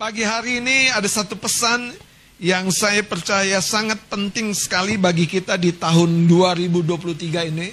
Pagi 0.00 0.24
hari 0.24 0.64
ini 0.64 0.88
ada 0.88 1.04
satu 1.04 1.36
pesan 1.36 1.92
yang 2.40 2.72
saya 2.72 3.04
percaya 3.04 3.60
sangat 3.60 4.00
penting 4.08 4.56
sekali 4.56 4.96
bagi 4.96 5.28
kita 5.28 5.60
di 5.60 5.76
tahun 5.76 6.24
2023 6.24 7.52
ini. 7.52 7.68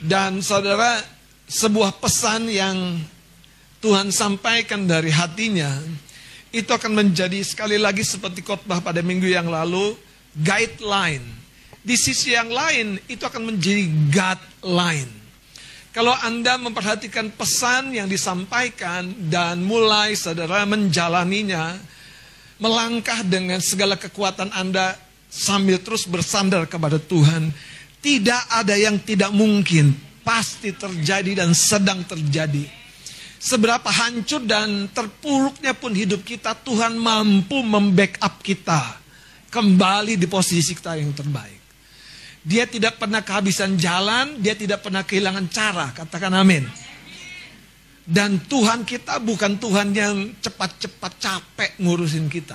Dan 0.00 0.40
saudara, 0.40 0.96
sebuah 1.44 2.00
pesan 2.00 2.48
yang 2.48 3.04
Tuhan 3.84 4.16
sampaikan 4.16 4.88
dari 4.88 5.12
hatinya, 5.12 5.76
itu 6.56 6.72
akan 6.72 7.04
menjadi 7.04 7.44
sekali 7.44 7.76
lagi 7.76 8.00
seperti 8.00 8.40
khotbah 8.40 8.80
pada 8.80 9.04
minggu 9.04 9.28
yang 9.28 9.52
lalu, 9.52 9.92
guideline. 10.40 11.36
Di 11.84 12.00
sisi 12.00 12.32
yang 12.32 12.48
lain, 12.48 12.96
itu 13.12 13.20
akan 13.28 13.52
menjadi 13.52 13.84
guideline. 14.08 15.25
Kalau 15.96 16.12
Anda 16.12 16.60
memperhatikan 16.60 17.32
pesan 17.32 17.96
yang 17.96 18.04
disampaikan 18.04 19.32
dan 19.32 19.64
mulai 19.64 20.12
saudara 20.12 20.68
menjalaninya, 20.68 21.72
melangkah 22.60 23.24
dengan 23.24 23.64
segala 23.64 23.96
kekuatan 23.96 24.52
Anda 24.52 24.92
sambil 25.32 25.80
terus 25.80 26.04
bersandar 26.04 26.68
kepada 26.68 27.00
Tuhan, 27.00 27.48
tidak 28.04 28.44
ada 28.52 28.76
yang 28.76 29.00
tidak 29.00 29.32
mungkin, 29.32 29.96
pasti 30.20 30.76
terjadi 30.76 31.40
dan 31.40 31.56
sedang 31.56 32.04
terjadi. 32.04 32.68
Seberapa 33.40 33.88
hancur 33.88 34.44
dan 34.44 34.92
terpuruknya 34.92 35.72
pun 35.72 35.96
hidup 35.96 36.20
kita, 36.28 36.52
Tuhan 36.60 37.00
mampu 37.00 37.64
membackup 37.64 38.44
kita 38.44 39.00
kembali 39.48 40.20
di 40.20 40.28
posisi 40.28 40.76
kita 40.76 41.00
yang 41.00 41.16
terbaik. 41.16 41.65
Dia 42.46 42.62
tidak 42.70 43.02
pernah 43.02 43.26
kehabisan 43.26 43.74
jalan, 43.74 44.38
dia 44.38 44.54
tidak 44.54 44.86
pernah 44.86 45.02
kehilangan 45.02 45.50
cara. 45.50 45.90
Katakan 45.90 46.30
amin. 46.30 46.62
Dan 48.06 48.38
Tuhan 48.46 48.86
kita 48.86 49.18
bukan 49.18 49.58
Tuhan 49.58 49.90
yang 49.90 50.30
cepat-cepat 50.38 51.12
capek 51.18 51.70
ngurusin 51.82 52.30
kita. 52.30 52.54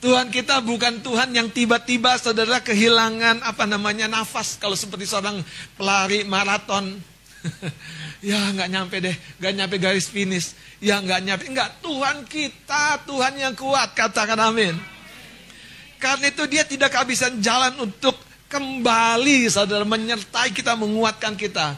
Tuhan 0.00 0.32
kita 0.32 0.64
bukan 0.64 1.04
Tuhan 1.04 1.36
yang 1.36 1.52
tiba-tiba 1.52 2.16
saudara 2.16 2.64
kehilangan 2.64 3.44
apa 3.44 3.68
namanya 3.68 4.08
nafas. 4.08 4.56
Kalau 4.56 4.80
seperti 4.80 5.04
seorang 5.04 5.44
pelari 5.76 6.24
maraton. 6.24 6.96
ya 8.24 8.48
nggak 8.48 8.68
nyampe 8.72 8.96
deh, 8.96 9.16
nggak 9.44 9.52
nyampe 9.60 9.76
garis 9.76 10.08
finish. 10.08 10.56
Ya 10.80 11.04
nggak 11.04 11.20
nyampe, 11.20 11.44
enggak. 11.52 11.84
Tuhan 11.84 12.24
kita, 12.24 13.04
Tuhan 13.04 13.36
yang 13.36 13.52
kuat. 13.52 13.92
Katakan 13.92 14.40
amin. 14.40 14.95
Karena 16.06 16.30
itu 16.30 16.46
dia 16.46 16.62
tidak 16.62 16.94
kehabisan 16.94 17.42
jalan 17.42 17.74
untuk 17.82 18.14
kembali 18.46 19.50
saudara 19.50 19.82
menyertai 19.82 20.54
kita, 20.54 20.78
menguatkan 20.78 21.34
kita. 21.34 21.74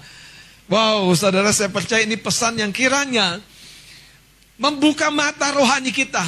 Wow, 0.68 1.16
saudara 1.16 1.48
saya 1.48 1.72
percaya 1.72 2.04
ini 2.04 2.20
pesan 2.20 2.60
yang 2.60 2.68
kiranya 2.68 3.40
membuka 4.60 5.08
mata 5.08 5.48
rohani 5.56 5.88
kita. 5.88 6.20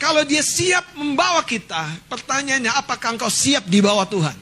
Kalau 0.00 0.24
dia 0.24 0.40
siap 0.40 0.96
membawa 0.96 1.44
kita, 1.44 2.08
pertanyaannya 2.08 2.72
apakah 2.72 3.20
engkau 3.20 3.28
siap 3.28 3.68
dibawa 3.68 4.08
Tuhan? 4.08 4.36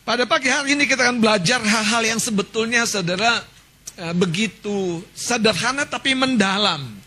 Pada 0.00 0.24
pagi 0.24 0.48
hari 0.48 0.80
ini 0.80 0.88
kita 0.88 1.12
akan 1.12 1.20
belajar 1.20 1.60
hal-hal 1.60 2.16
yang 2.16 2.20
sebetulnya 2.24 2.88
saudara 2.88 3.44
eh, 4.00 4.16
begitu 4.16 5.04
sederhana 5.12 5.84
tapi 5.84 6.16
mendalam. 6.16 7.04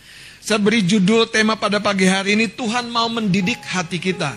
Saya 0.49 0.65
beri 0.65 0.81
judul 0.81 1.29
tema 1.29 1.53
pada 1.53 1.77
pagi 1.77 2.09
hari 2.09 2.33
ini, 2.33 2.49
Tuhan 2.49 2.89
mau 2.89 3.05
mendidik 3.05 3.61
hati 3.69 4.01
kita. 4.01 4.33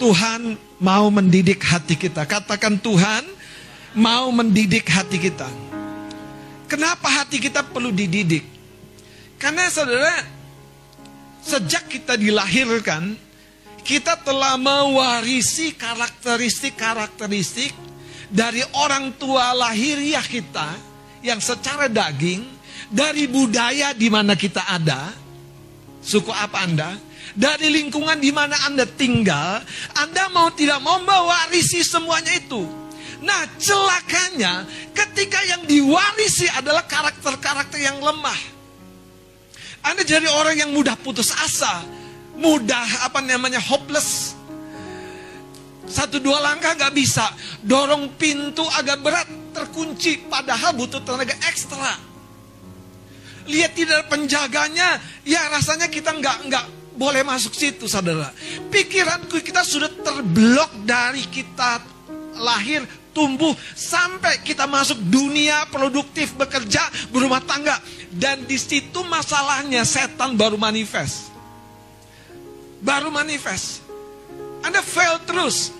Tuhan 0.00 0.56
mau 0.80 1.12
mendidik 1.12 1.60
hati 1.60 1.92
kita. 1.92 2.24
Katakan 2.24 2.80
Tuhan 2.80 3.28
mau 4.00 4.32
mendidik 4.32 4.88
hati 4.88 5.20
kita. 5.20 5.44
Kenapa 6.64 7.20
hati 7.20 7.36
kita 7.36 7.60
perlu 7.60 7.92
dididik? 7.92 8.48
Karena 9.36 9.68
saudara, 9.68 10.24
sejak 11.44 11.92
kita 11.92 12.16
dilahirkan, 12.16 13.12
kita 13.84 14.16
telah 14.24 14.56
mewarisi 14.56 15.76
karakteristik-karakteristik 15.76 17.76
dari 18.32 18.64
orang 18.72 19.12
tua 19.20 19.52
lahiriah 19.52 20.24
kita 20.24 20.80
yang 21.20 21.44
secara 21.44 21.92
daging 21.92 22.59
dari 22.88 23.28
budaya 23.28 23.92
di 23.92 24.08
mana 24.08 24.32
kita 24.32 24.64
ada, 24.64 25.12
suku 26.00 26.32
apa 26.32 26.64
Anda, 26.64 26.90
dari 27.36 27.70
lingkungan 27.70 28.18
di 28.18 28.32
mana 28.34 28.56
Anda 28.66 28.88
tinggal, 28.88 29.62
Anda 29.94 30.32
mau 30.32 30.50
tidak 30.50 30.80
mau 30.82 30.98
mewarisi 30.98 31.84
semuanya 31.84 32.32
itu. 32.34 32.62
Nah, 33.20 33.44
celakanya 33.60 34.64
ketika 34.96 35.44
yang 35.44 35.68
diwarisi 35.68 36.48
adalah 36.56 36.88
karakter-karakter 36.88 37.76
yang 37.76 38.00
lemah. 38.00 38.40
Anda 39.84 40.04
jadi 40.04 40.28
orang 40.28 40.56
yang 40.56 40.70
mudah 40.72 40.96
putus 40.96 41.32
asa, 41.32 41.84
mudah 42.36 43.04
apa 43.04 43.20
namanya 43.20 43.60
hopeless. 43.60 44.36
Satu 45.84 46.22
dua 46.22 46.38
langkah 46.38 46.76
gak 46.78 46.94
bisa, 46.94 47.26
dorong 47.60 48.14
pintu 48.14 48.62
agak 48.78 49.02
berat, 49.02 49.28
terkunci, 49.52 50.22
padahal 50.30 50.72
butuh 50.76 51.02
tenaga 51.02 51.34
ekstra 51.50 52.09
lihat 53.50 53.74
tidak 53.74 54.06
penjaganya, 54.06 55.02
ya 55.26 55.50
rasanya 55.50 55.90
kita 55.90 56.14
nggak 56.14 56.38
nggak 56.46 56.64
boleh 56.94 57.26
masuk 57.26 57.52
situ, 57.52 57.90
saudara. 57.90 58.30
Pikiranku 58.70 59.42
kita 59.42 59.66
sudah 59.66 59.90
terblok 59.90 60.86
dari 60.86 61.26
kita 61.26 61.82
lahir, 62.38 62.86
tumbuh 63.10 63.52
sampai 63.74 64.40
kita 64.46 64.64
masuk 64.70 64.96
dunia 65.10 65.66
produktif, 65.68 66.36
bekerja, 66.38 66.86
berumah 67.10 67.42
tangga, 67.42 67.76
dan 68.14 68.44
di 68.46 68.56
situ 68.56 69.02
masalahnya 69.06 69.82
setan 69.82 70.38
baru 70.38 70.56
manifest, 70.60 71.32
baru 72.80 73.10
manifest. 73.10 73.84
Anda 74.60 74.84
fail 74.84 75.16
terus. 75.24 75.72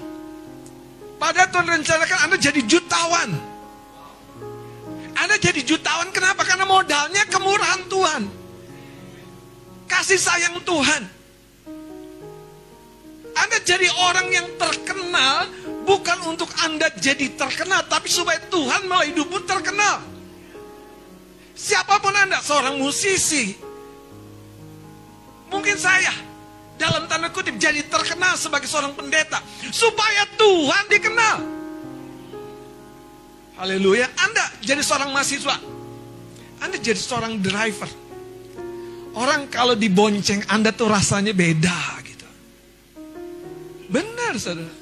Padahal 1.20 1.52
Tuhan 1.52 1.68
rencanakan 1.68 2.18
Anda 2.24 2.36
jadi 2.40 2.64
jutawan. 2.64 3.49
Anda 5.20 5.36
jadi 5.36 5.60
jutawan 5.60 6.08
kenapa? 6.16 6.48
Karena 6.48 6.64
modalnya 6.64 7.28
kemurahan 7.28 7.84
Tuhan. 7.92 8.22
Kasih 9.84 10.16
sayang 10.16 10.56
Tuhan. 10.64 11.02
Anda 13.36 13.58
jadi 13.60 13.88
orang 14.10 14.28
yang 14.32 14.48
terkenal 14.56 15.48
bukan 15.84 16.18
untuk 16.24 16.48
Anda 16.64 16.88
jadi 16.96 17.36
terkenal, 17.36 17.84
tapi 17.88 18.08
supaya 18.08 18.40
Tuhan 18.48 18.88
mau 18.88 19.04
hidupmu 19.04 19.44
terkenal. 19.44 20.00
Siapa 21.52 22.00
pun 22.00 22.16
Anda, 22.16 22.40
seorang 22.40 22.80
musisi, 22.80 23.52
mungkin 25.52 25.76
saya 25.76 26.16
dalam 26.80 27.04
tanda 27.04 27.28
kutip 27.28 27.60
jadi 27.60 27.84
terkenal 27.84 28.40
sebagai 28.40 28.64
seorang 28.64 28.96
pendeta, 28.96 29.44
supaya 29.68 30.24
Tuhan 30.40 30.84
dikenal. 30.88 31.59
Haleluya. 33.60 34.08
Anda 34.16 34.44
jadi 34.64 34.80
seorang 34.80 35.12
mahasiswa. 35.12 35.52
Anda 36.64 36.80
jadi 36.80 36.96
seorang 36.96 37.44
driver. 37.44 37.92
Orang 39.12 39.52
kalau 39.52 39.76
dibonceng 39.76 40.40
Anda 40.48 40.72
tuh 40.72 40.88
rasanya 40.88 41.36
beda 41.36 42.00
gitu. 42.08 42.28
Benar 43.92 44.40
saudara. 44.40 44.72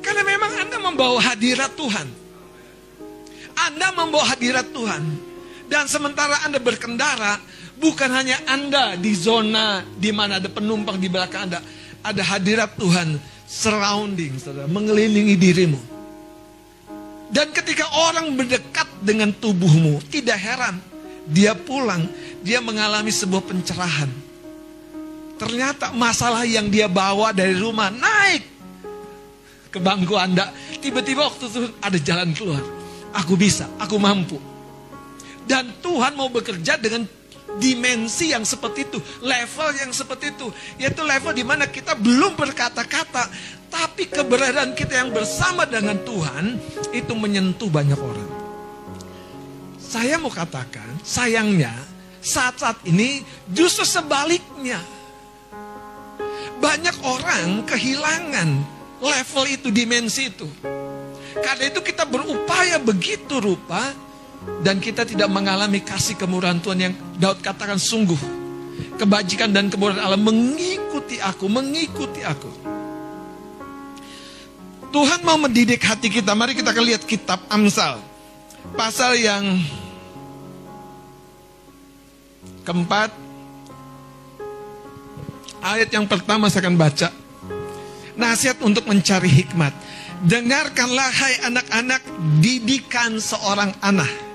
Karena 0.00 0.24
memang 0.24 0.52
Anda 0.56 0.76
membawa 0.80 1.20
hadirat 1.20 1.76
Tuhan. 1.76 2.08
Anda 3.60 3.92
membawa 3.92 4.24
hadirat 4.32 4.72
Tuhan. 4.72 5.04
Dan 5.68 5.84
sementara 5.84 6.48
Anda 6.48 6.56
berkendara, 6.64 7.36
bukan 7.76 8.08
hanya 8.08 8.40
Anda 8.48 8.96
di 8.96 9.12
zona 9.12 9.84
di 10.00 10.08
mana 10.16 10.40
ada 10.40 10.48
penumpang 10.48 10.96
di 10.96 11.12
belakang 11.12 11.52
Anda. 11.52 11.60
Ada 12.00 12.24
hadirat 12.24 12.76
Tuhan 12.80 13.20
surrounding, 13.44 14.40
saudara, 14.40 14.68
mengelilingi 14.68 15.36
dirimu. 15.36 15.93
Dan 17.32 17.50
ketika 17.52 17.88
orang 18.10 18.32
mendekat 18.36 18.88
dengan 19.00 19.32
tubuhmu, 19.32 20.00
tidak 20.12 20.36
heran 20.38 20.76
dia 21.24 21.56
pulang, 21.56 22.04
dia 22.44 22.60
mengalami 22.60 23.08
sebuah 23.08 23.44
pencerahan. 23.48 24.10
Ternyata 25.40 25.90
masalah 25.90 26.44
yang 26.44 26.68
dia 26.68 26.86
bawa 26.86 27.32
dari 27.34 27.56
rumah 27.56 27.90
naik 27.90 28.44
ke 29.72 29.78
bangku 29.80 30.14
Anda. 30.14 30.52
Tiba-tiba 30.78 31.26
waktu 31.26 31.50
itu 31.50 31.60
ada 31.80 31.98
jalan 31.98 32.30
keluar. 32.36 32.62
Aku 33.16 33.34
bisa, 33.34 33.66
aku 33.80 33.96
mampu. 33.98 34.38
Dan 35.44 35.74
Tuhan 35.80 36.16
mau 36.16 36.28
bekerja 36.28 36.76
dengan 36.80 37.04
dimensi 37.58 38.34
yang 38.34 38.42
seperti 38.42 38.88
itu, 38.90 38.98
level 39.22 39.68
yang 39.78 39.90
seperti 39.94 40.34
itu, 40.34 40.50
yaitu 40.78 41.02
level 41.06 41.32
di 41.34 41.44
mana 41.46 41.70
kita 41.70 41.94
belum 41.94 42.34
berkata-kata, 42.34 43.30
tapi 43.70 44.06
keberadaan 44.06 44.74
kita 44.78 45.02
yang 45.02 45.10
bersama 45.10 45.66
dengan 45.66 45.98
Tuhan 46.02 46.58
itu 46.94 47.12
menyentuh 47.14 47.70
banyak 47.70 47.98
orang. 47.98 48.30
Saya 49.78 50.18
mau 50.18 50.30
katakan, 50.30 50.98
sayangnya 51.06 51.74
saat-saat 52.24 52.82
ini 52.88 53.22
justru 53.50 53.86
sebaliknya. 53.86 54.80
Banyak 56.58 56.96
orang 57.04 57.68
kehilangan 57.68 58.48
level 58.98 59.44
itu, 59.50 59.68
dimensi 59.68 60.32
itu. 60.32 60.48
Karena 61.34 61.68
itu 61.68 61.82
kita 61.84 62.08
berupaya 62.08 62.80
begitu 62.80 63.42
rupa 63.42 63.92
dan 64.64 64.80
kita 64.80 65.04
tidak 65.04 65.28
mengalami 65.28 65.80
kasih 65.84 66.16
kemurahan 66.16 66.60
Tuhan 66.60 66.78
yang 66.80 66.94
Daud 67.20 67.40
katakan 67.44 67.76
sungguh 67.76 68.44
kebajikan 68.96 69.50
dan 69.50 69.70
kemurahan 69.70 70.02
Allah 70.02 70.20
mengikuti 70.20 71.18
aku, 71.18 71.46
mengikuti 71.50 72.22
aku. 72.22 72.50
Tuhan 74.94 75.26
mau 75.26 75.34
mendidik 75.34 75.82
hati 75.82 76.06
kita. 76.06 76.38
Mari 76.38 76.54
kita 76.54 76.70
lihat 76.70 77.02
kitab 77.02 77.42
Amsal. 77.50 77.98
Pasal 78.78 79.18
yang 79.18 79.58
keempat. 82.62 83.10
Ayat 85.64 85.90
yang 85.90 86.06
pertama 86.06 86.46
saya 86.46 86.70
akan 86.70 86.78
baca. 86.78 87.10
Nasihat 88.14 88.62
untuk 88.62 88.86
mencari 88.86 89.26
hikmat. 89.26 89.74
Dengarkanlah 90.22 91.10
hai 91.10 91.34
anak-anak 91.50 92.02
didikan 92.38 93.18
seorang 93.18 93.74
anak. 93.82 94.33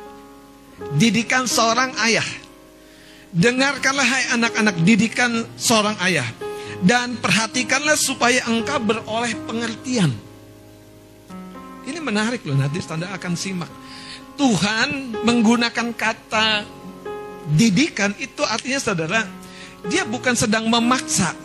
Didikan 0.98 1.46
seorang 1.46 1.94
ayah. 2.02 2.26
Dengarkanlah 3.30 4.08
hai 4.08 4.24
anak-anak 4.34 4.82
didikan 4.82 5.46
seorang 5.54 5.94
ayah. 6.02 6.26
Dan 6.80 7.20
perhatikanlah 7.20 8.00
supaya 8.00 8.48
engkau 8.48 8.80
beroleh 8.80 9.36
pengertian. 9.46 10.10
Ini 11.86 12.00
menarik 12.00 12.46
loh, 12.48 12.56
nanti 12.56 12.80
Anda 12.88 13.12
akan 13.14 13.34
simak. 13.36 13.70
Tuhan 14.40 15.20
menggunakan 15.28 15.92
kata 15.92 16.64
didikan 17.52 18.16
itu 18.22 18.40
artinya 18.48 18.80
saudara, 18.80 19.28
dia 19.92 20.08
bukan 20.08 20.38
sedang 20.38 20.72
memaksa. 20.72 21.36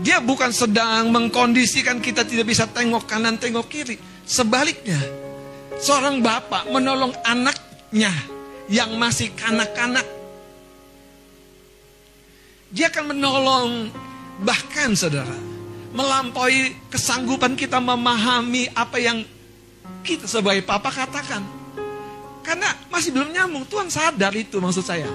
Dia 0.00 0.18
bukan 0.18 0.50
sedang 0.50 1.12
mengkondisikan 1.12 2.00
kita 2.00 2.24
tidak 2.24 2.48
bisa 2.48 2.64
tengok 2.66 3.04
kanan, 3.04 3.36
tengok 3.36 3.68
kiri. 3.68 4.00
Sebaliknya, 4.24 4.98
seorang 5.78 6.24
bapak 6.24 6.72
menolong 6.72 7.12
anaknya 7.92 8.12
yang 8.72 8.96
masih 8.96 9.28
kanak-kanak. 9.36 10.08
Dia 12.72 12.88
akan 12.88 13.12
menolong 13.12 13.92
bahkan 14.40 14.96
saudara, 14.96 15.36
melampaui 15.92 16.72
kesanggupan 16.88 17.52
kita 17.52 17.76
memahami 17.84 18.72
apa 18.72 18.96
yang 18.96 19.20
kita 20.00 20.24
sebagai 20.24 20.64
papa 20.64 20.88
katakan. 20.88 21.44
Karena 22.40 22.72
masih 22.88 23.12
belum 23.12 23.28
nyambung, 23.28 23.68
Tuhan 23.68 23.92
sadar 23.92 24.32
itu 24.32 24.56
maksud 24.56 24.88
saya. 24.88 25.06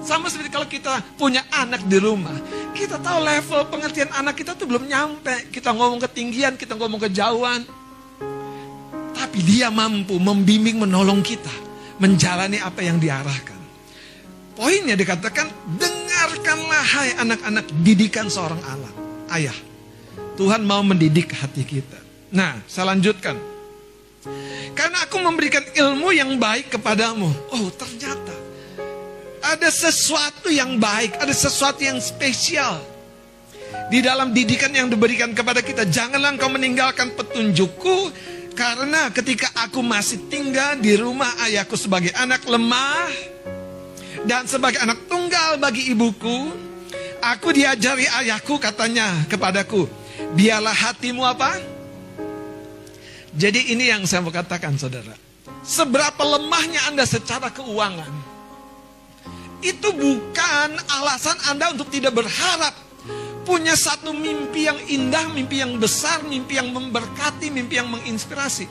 Sama 0.00 0.32
seperti 0.32 0.48
kalau 0.48 0.68
kita 0.68 1.04
punya 1.20 1.44
anak 1.52 1.84
di 1.84 2.00
rumah, 2.00 2.32
kita 2.72 2.96
tahu 2.96 3.28
level 3.28 3.60
pengertian 3.68 4.08
anak 4.16 4.40
kita 4.40 4.56
tuh 4.56 4.64
belum 4.64 4.88
nyampe. 4.88 5.52
Kita 5.52 5.76
ngomong 5.76 6.00
ketinggian, 6.00 6.56
kita 6.56 6.80
ngomong 6.80 7.00
kejauhan. 7.08 7.60
Tapi 9.14 9.38
dia 9.44 9.68
mampu 9.68 10.16
membimbing, 10.16 10.80
menolong 10.80 11.20
kita. 11.20 11.63
Menjalani 12.02 12.58
apa 12.58 12.80
yang 12.82 12.98
diarahkan. 12.98 13.60
Poinnya 14.54 14.94
dikatakan, 14.94 15.50
dengarkanlah 15.78 16.84
hai 16.94 17.10
anak-anak 17.18 17.66
didikan 17.82 18.30
seorang 18.30 18.62
anak, 18.62 18.94
ayah. 19.34 19.56
Tuhan 20.34 20.62
mau 20.62 20.82
mendidik 20.82 21.34
hati 21.34 21.66
kita. 21.66 21.98
Nah, 22.34 22.62
saya 22.66 22.94
lanjutkan. 22.94 23.34
Karena 24.74 25.06
aku 25.06 25.22
memberikan 25.22 25.62
ilmu 25.62 26.10
yang 26.14 26.34
baik 26.38 26.74
kepadamu. 26.74 27.30
Oh, 27.54 27.70
ternyata 27.74 28.34
ada 29.44 29.68
sesuatu 29.68 30.48
yang 30.48 30.80
baik, 30.80 31.20
ada 31.20 31.30
sesuatu 31.36 31.84
yang 31.84 32.00
spesial 32.00 32.80
di 33.92 34.00
dalam 34.00 34.32
didikan 34.32 34.72
yang 34.72 34.88
diberikan 34.88 35.36
kepada 35.36 35.60
kita. 35.60 35.84
Janganlah 35.84 36.32
engkau 36.32 36.48
meninggalkan 36.48 37.12
petunjukku 37.12 38.08
karena 38.54 39.10
ketika 39.10 39.50
aku 39.66 39.82
masih 39.82 40.30
tinggal 40.30 40.78
di 40.78 40.94
rumah 40.94 41.28
ayahku 41.42 41.74
sebagai 41.74 42.14
anak 42.14 42.46
lemah 42.46 43.10
dan 44.24 44.46
sebagai 44.46 44.78
anak 44.80 45.10
tunggal 45.10 45.58
bagi 45.58 45.90
ibuku, 45.90 46.54
aku 47.18 47.50
diajari 47.50 48.06
ayahku 48.06 48.56
katanya 48.62 49.26
kepadaku, 49.26 49.90
biarlah 50.38 50.72
hatimu 50.72 51.26
apa? 51.26 51.58
Jadi 53.34 53.74
ini 53.74 53.90
yang 53.90 54.06
saya 54.06 54.22
mau 54.22 54.30
katakan 54.30 54.78
saudara. 54.78 55.18
Seberapa 55.66 56.22
lemahnya 56.22 56.86
Anda 56.86 57.02
secara 57.02 57.50
keuangan. 57.50 58.12
Itu 59.64 59.90
bukan 59.90 60.70
alasan 61.02 61.34
Anda 61.50 61.74
untuk 61.74 61.90
tidak 61.90 62.14
berharap. 62.14 62.83
Punya 63.44 63.76
satu 63.76 64.16
mimpi 64.16 64.64
yang 64.64 64.80
indah, 64.88 65.28
mimpi 65.28 65.60
yang 65.60 65.76
besar, 65.76 66.24
mimpi 66.24 66.56
yang 66.56 66.72
memberkati, 66.72 67.52
mimpi 67.52 67.76
yang 67.76 67.92
menginspirasi. 67.92 68.64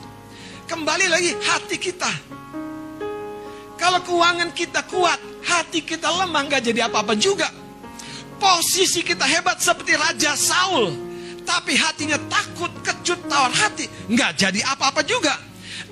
Kembali 0.66 1.06
lagi 1.06 1.30
hati 1.38 1.78
kita. 1.78 2.10
Kalau 3.78 4.02
keuangan 4.02 4.50
kita 4.50 4.82
kuat, 4.90 5.18
hati 5.46 5.86
kita 5.86 6.10
lemah, 6.10 6.42
nggak 6.50 6.62
jadi 6.74 6.90
apa-apa 6.90 7.14
juga. 7.14 7.46
Posisi 8.42 9.06
kita 9.06 9.22
hebat 9.24 9.62
seperti 9.62 9.94
Raja 9.94 10.34
Saul 10.34 11.14
tapi 11.44 11.76
hatinya 11.76 12.16
takut, 12.26 12.72
kecut, 12.80 13.20
tawar 13.28 13.52
hati, 13.52 13.86
nggak 14.08 14.32
jadi 14.34 14.60
apa-apa 14.74 15.04
juga. 15.04 15.36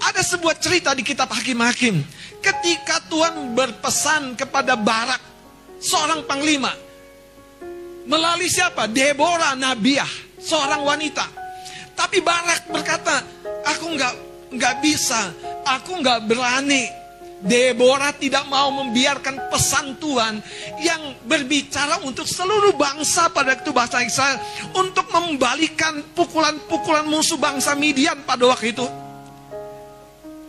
Ada 0.03 0.25
sebuah 0.35 0.59
cerita 0.59 0.97
di 0.97 1.07
kitab 1.07 1.31
Hakim-Hakim. 1.31 2.03
Ketika 2.43 2.99
Tuhan 3.07 3.55
berpesan 3.55 4.35
kepada 4.35 4.75
Barak, 4.75 5.21
seorang 5.79 6.27
panglima, 6.27 6.75
melalui 8.09 8.51
siapa? 8.51 8.91
Deborah 8.91 9.55
Nabiah, 9.55 10.09
seorang 10.41 10.83
wanita. 10.83 11.27
Tapi 11.93 12.25
Barak 12.25 12.71
berkata, 12.73 13.23
aku 13.67 13.87
nggak 13.95 14.15
nggak 14.53 14.75
bisa, 14.85 15.33
aku 15.65 16.01
nggak 16.01 16.29
berani 16.29 17.03
Deborah 17.43 18.15
tidak 18.15 18.47
mau 18.47 18.71
membiarkan 18.71 19.51
pesan 19.51 19.99
Tuhan 19.99 20.39
yang 20.79 21.19
berbicara 21.27 21.99
untuk 22.07 22.23
seluruh 22.23 22.79
bangsa 22.79 23.35
pada 23.35 23.59
waktu 23.59 23.71
bangsa 23.75 23.99
Israel 24.07 24.39
untuk 24.79 25.11
membalikan 25.11 26.07
pukulan-pukulan 26.15 27.03
musuh 27.03 27.43
bangsa 27.43 27.75
Midian 27.75 28.23
pada 28.23 28.47
waktu 28.47 28.71
itu 28.71 28.87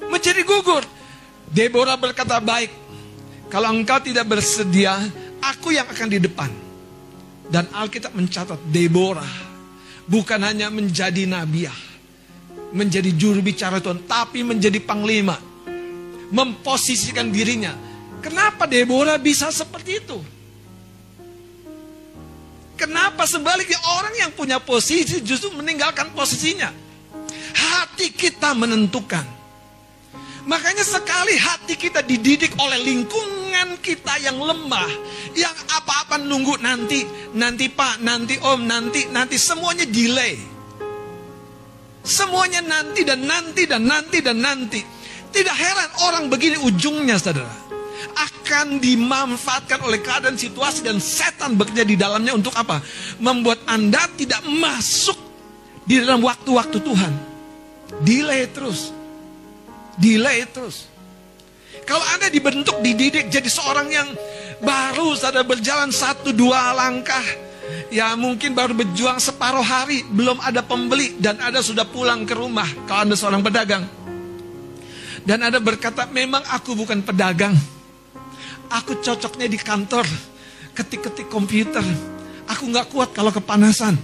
menjadi 0.06 0.46
gugur. 0.46 0.86
Deborah 1.50 1.98
berkata 1.98 2.38
baik, 2.38 2.70
kalau 3.50 3.74
engkau 3.74 3.98
tidak 3.98 4.30
bersedia, 4.30 4.94
aku 5.42 5.74
yang 5.74 5.90
akan 5.90 6.10
di 6.14 6.22
depan. 6.22 6.50
Dan 7.54 7.70
Alkitab 7.70 8.18
mencatat 8.18 8.58
Deborah 8.74 9.30
bukan 10.10 10.42
hanya 10.42 10.74
menjadi 10.74 11.30
nabiah, 11.30 11.78
menjadi 12.74 13.14
juru 13.14 13.46
bicara 13.46 13.78
Tuhan, 13.78 14.10
tapi 14.10 14.42
menjadi 14.42 14.82
panglima 14.82 15.38
memposisikan 16.34 17.30
dirinya. 17.30 17.78
Kenapa 18.26 18.66
Deborah 18.66 19.22
bisa 19.22 19.54
seperti 19.54 20.02
itu? 20.02 20.18
Kenapa 22.74 23.30
sebaliknya 23.30 23.78
orang 24.02 24.18
yang 24.18 24.32
punya 24.34 24.58
posisi 24.58 25.22
justru 25.22 25.54
meninggalkan 25.54 26.10
posisinya? 26.18 26.74
Hati 27.54 28.10
kita 28.10 28.58
menentukan. 28.58 29.43
Makanya 30.44 30.84
sekali 30.84 31.40
hati 31.40 31.80
kita 31.80 32.04
dididik 32.04 32.52
oleh 32.60 32.76
lingkungan 32.84 33.80
kita 33.80 34.20
yang 34.20 34.36
lemah, 34.36 34.92
yang 35.40 35.56
apa-apa 35.72 36.20
nunggu 36.20 36.60
nanti, 36.60 37.08
nanti 37.32 37.72
Pak, 37.72 38.04
nanti 38.04 38.36
Om, 38.44 38.68
nanti, 38.68 39.08
nanti 39.08 39.40
semuanya 39.40 39.88
delay. 39.88 40.36
Semuanya 42.04 42.60
nanti 42.60 43.08
dan 43.08 43.24
nanti 43.24 43.64
dan 43.64 43.88
nanti 43.88 44.20
dan 44.20 44.44
nanti. 44.44 44.84
Tidak 45.32 45.56
heran 45.56 45.92
orang 46.12 46.24
begini 46.28 46.60
ujungnya 46.60 47.16
saudara. 47.16 47.50
Akan 48.20 48.84
dimanfaatkan 48.84 49.80
oleh 49.80 50.04
keadaan 50.04 50.36
situasi 50.36 50.84
dan 50.84 51.00
setan 51.00 51.56
bekerja 51.56 51.88
di 51.88 51.96
dalamnya 51.96 52.36
untuk 52.36 52.52
apa? 52.60 52.84
Membuat 53.24 53.64
Anda 53.64 54.12
tidak 54.20 54.44
masuk 54.44 55.16
di 55.88 56.04
dalam 56.04 56.20
waktu-waktu 56.20 56.78
Tuhan. 56.84 57.14
Delay 58.04 58.52
terus. 58.52 59.03
Delay 59.98 60.46
terus. 60.50 60.90
Kalau 61.84 62.04
Anda 62.16 62.32
dibentuk, 62.32 62.80
dididik 62.80 63.28
jadi 63.28 63.50
seorang 63.50 63.88
yang 63.92 64.10
baru 64.64 65.18
saudara 65.20 65.44
berjalan 65.44 65.92
satu 65.92 66.32
dua 66.32 66.72
langkah. 66.72 67.24
Ya 67.94 68.12
mungkin 68.20 68.58
baru 68.58 68.76
berjuang 68.76 69.22
separuh 69.22 69.64
hari, 69.64 70.04
belum 70.08 70.42
ada 70.44 70.66
pembeli 70.66 71.16
dan 71.20 71.40
Anda 71.40 71.64
sudah 71.64 71.88
pulang 71.88 72.28
ke 72.28 72.36
rumah. 72.36 72.68
Kalau 72.90 73.08
Anda 73.08 73.16
seorang 73.16 73.42
pedagang. 73.44 73.86
Dan 75.24 75.40
ada 75.40 75.64
berkata, 75.64 76.04
memang 76.12 76.44
aku 76.52 76.76
bukan 76.76 77.00
pedagang. 77.00 77.56
Aku 78.68 79.00
cocoknya 79.00 79.48
di 79.48 79.56
kantor, 79.56 80.04
ketik-ketik 80.76 81.32
komputer. 81.32 81.86
Aku 82.52 82.68
nggak 82.68 82.92
kuat 82.92 83.16
kalau 83.16 83.32
kepanasan. 83.32 83.96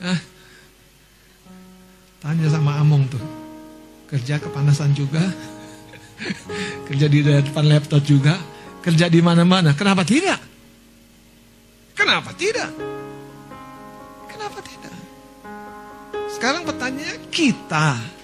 Nah, 0.00 0.18
tanya 2.20 2.46
sama 2.52 2.76
Among 2.78 3.08
tuh, 3.08 3.22
kerja 4.06 4.36
kepanasan 4.36 4.92
juga, 4.92 5.24
kerja 6.88 7.06
di 7.08 7.24
depan 7.24 7.66
laptop 7.66 8.04
juga, 8.04 8.36
kerja 8.84 9.08
di 9.08 9.20
mana-mana. 9.24 9.72
Kenapa 9.72 10.04
tidak? 10.04 10.40
Kenapa 11.96 12.32
tidak? 12.36 12.70
Kenapa 14.28 14.58
tidak? 14.64 14.94
Sekarang 16.30 16.62
pertanyaannya 16.64 17.28
kita 17.28 18.20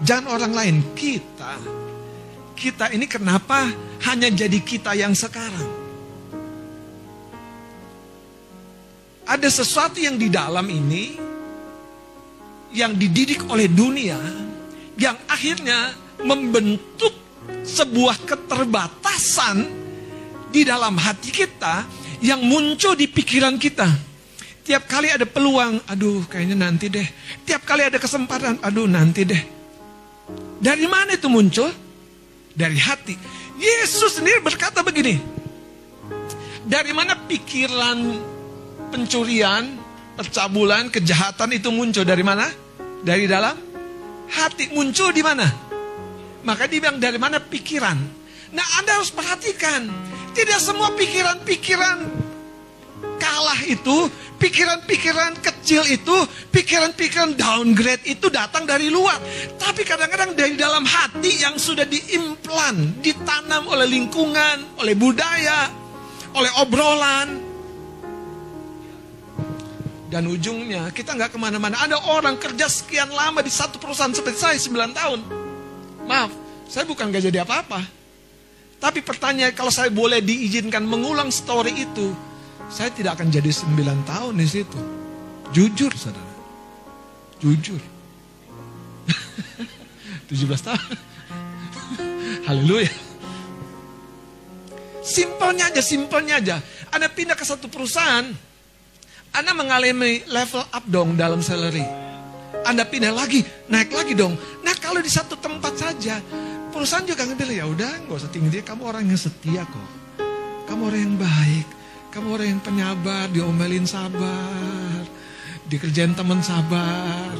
Jangan 0.00 0.26
orang 0.32 0.52
lain, 0.56 0.76
kita. 0.96 1.60
Kita 2.56 2.88
ini 2.92 3.04
kenapa 3.04 3.68
hanya 4.08 4.32
jadi 4.32 4.56
kita 4.60 4.96
yang 4.96 5.12
sekarang? 5.12 5.68
Ada 9.28 9.48
sesuatu 9.52 10.00
yang 10.00 10.16
di 10.16 10.32
dalam 10.32 10.64
ini 10.66 11.29
yang 12.70 12.94
dididik 12.94 13.46
oleh 13.50 13.66
dunia 13.66 14.18
yang 15.00 15.16
akhirnya 15.26 15.96
membentuk 16.20 17.12
sebuah 17.64 18.20
keterbatasan 18.28 19.64
di 20.52 20.62
dalam 20.66 20.98
hati 20.98 21.32
kita 21.32 21.88
yang 22.20 22.44
muncul 22.44 22.92
di 22.92 23.08
pikiran 23.08 23.56
kita. 23.56 23.88
Tiap 24.60 24.86
kali 24.86 25.08
ada 25.08 25.24
peluang, 25.24 25.82
aduh 25.88 26.28
kayaknya 26.28 26.68
nanti 26.68 26.92
deh. 26.92 27.08
Tiap 27.48 27.64
kali 27.64 27.88
ada 27.88 27.96
kesempatan, 27.96 28.60
aduh 28.60 28.86
nanti 28.86 29.24
deh. 29.24 29.42
Dari 30.60 30.84
mana 30.84 31.16
itu 31.16 31.26
muncul? 31.32 31.72
Dari 32.52 32.76
hati. 32.76 33.16
Yesus 33.56 34.20
sendiri 34.20 34.44
berkata 34.44 34.84
begini. 34.84 35.16
Dari 36.68 36.92
mana 36.92 37.16
pikiran 37.24 37.98
pencurian, 38.92 39.64
percabulan, 40.20 40.92
kejahatan 40.92 41.56
itu 41.56 41.72
muncul 41.72 42.04
dari 42.04 42.20
mana? 42.20 42.44
Dari 43.00 43.24
dalam 43.24 43.56
hati. 44.28 44.68
Muncul 44.76 45.16
di 45.16 45.24
mana? 45.24 45.48
Maka 46.44 46.68
dibilang 46.68 47.00
dari 47.00 47.16
mana 47.16 47.40
pikiran. 47.40 47.96
Nah 48.52 48.66
Anda 48.80 49.00
harus 49.00 49.08
perhatikan. 49.08 49.88
Tidak 50.30 50.60
semua 50.60 50.94
pikiran-pikiran 50.94 51.98
kalah 53.20 53.60
itu, 53.66 54.08
pikiran-pikiran 54.40 55.40
kecil 55.42 55.84
itu, 55.90 56.16
pikiran-pikiran 56.54 57.36
downgrade 57.36 58.04
itu 58.08 58.30
datang 58.32 58.64
dari 58.64 58.88
luar. 58.88 59.18
Tapi 59.58 59.82
kadang-kadang 59.84 60.32
dari 60.36 60.54
dalam 60.56 60.86
hati 60.86 61.42
yang 61.42 61.58
sudah 61.58 61.84
diimplan, 61.84 63.00
ditanam 63.04 63.68
oleh 63.68 63.88
lingkungan, 63.90 64.80
oleh 64.80 64.94
budaya, 64.96 65.68
oleh 66.32 66.50
obrolan, 66.62 67.49
dan 70.10 70.26
ujungnya 70.26 70.90
kita 70.90 71.14
nggak 71.14 71.30
ke 71.32 71.38
mana-mana. 71.38 71.78
Ada 71.78 72.10
orang 72.10 72.34
kerja 72.36 72.66
sekian 72.66 73.14
lama 73.14 73.40
di 73.40 73.48
satu 73.48 73.78
perusahaan 73.78 74.10
seperti 74.10 74.38
saya 74.42 74.58
9 74.58 74.90
tahun. 74.90 75.20
Maaf, 76.10 76.34
saya 76.66 76.82
bukan 76.82 77.14
gak 77.14 77.30
jadi 77.30 77.46
apa-apa. 77.46 77.86
Tapi 78.82 79.06
pertanyaan 79.06 79.54
kalau 79.54 79.70
saya 79.70 79.86
boleh 79.94 80.18
diizinkan 80.18 80.82
mengulang 80.82 81.30
story 81.30 81.86
itu, 81.86 82.10
saya 82.66 82.90
tidak 82.90 83.22
akan 83.22 83.30
jadi 83.30 83.54
9 83.54 83.78
tahun 84.02 84.34
di 84.34 84.46
situ. 84.50 84.80
Jujur, 85.54 85.94
saudara. 85.94 86.34
Jujur. 87.38 87.78
17 90.30 90.66
tahun. 90.66 90.94
Haleluya. 92.50 92.90
Simpelnya 95.06 95.70
aja, 95.70 95.82
simpelnya 95.82 96.34
aja. 96.42 96.56
Anda 96.90 97.06
pindah 97.06 97.38
ke 97.38 97.46
satu 97.46 97.70
perusahaan, 97.70 98.26
anda 99.30 99.54
mengalami 99.54 100.26
level 100.26 100.66
up 100.66 100.84
dong 100.90 101.14
dalam 101.14 101.38
salary. 101.38 101.86
Anda 102.66 102.82
pindah 102.84 103.14
lagi, 103.14 103.46
naik 103.70 103.94
lagi 103.94 104.12
dong. 104.18 104.34
Nah 104.66 104.74
kalau 104.76 104.98
di 104.98 105.08
satu 105.08 105.38
tempat 105.38 105.78
saja, 105.78 106.18
perusahaan 106.74 107.06
juga 107.06 107.24
ngambil 107.24 107.48
ya 107.54 107.64
udah 107.64 107.92
nggak 108.04 108.18
usah 108.20 108.30
tinggi 108.30 108.58
dia. 108.58 108.62
Kamu 108.66 108.82
orang 108.84 109.06
yang 109.06 109.16
setia 109.16 109.62
kok. 109.64 109.88
Kamu 110.66 110.82
orang 110.90 111.00
yang 111.00 111.16
baik. 111.16 111.66
Kamu 112.10 112.26
orang 112.34 112.58
yang 112.58 112.62
penyabar, 112.62 113.30
diomelin 113.30 113.86
sabar, 113.86 115.06
dikerjain 115.70 116.10
teman 116.18 116.42
sabar. 116.42 117.30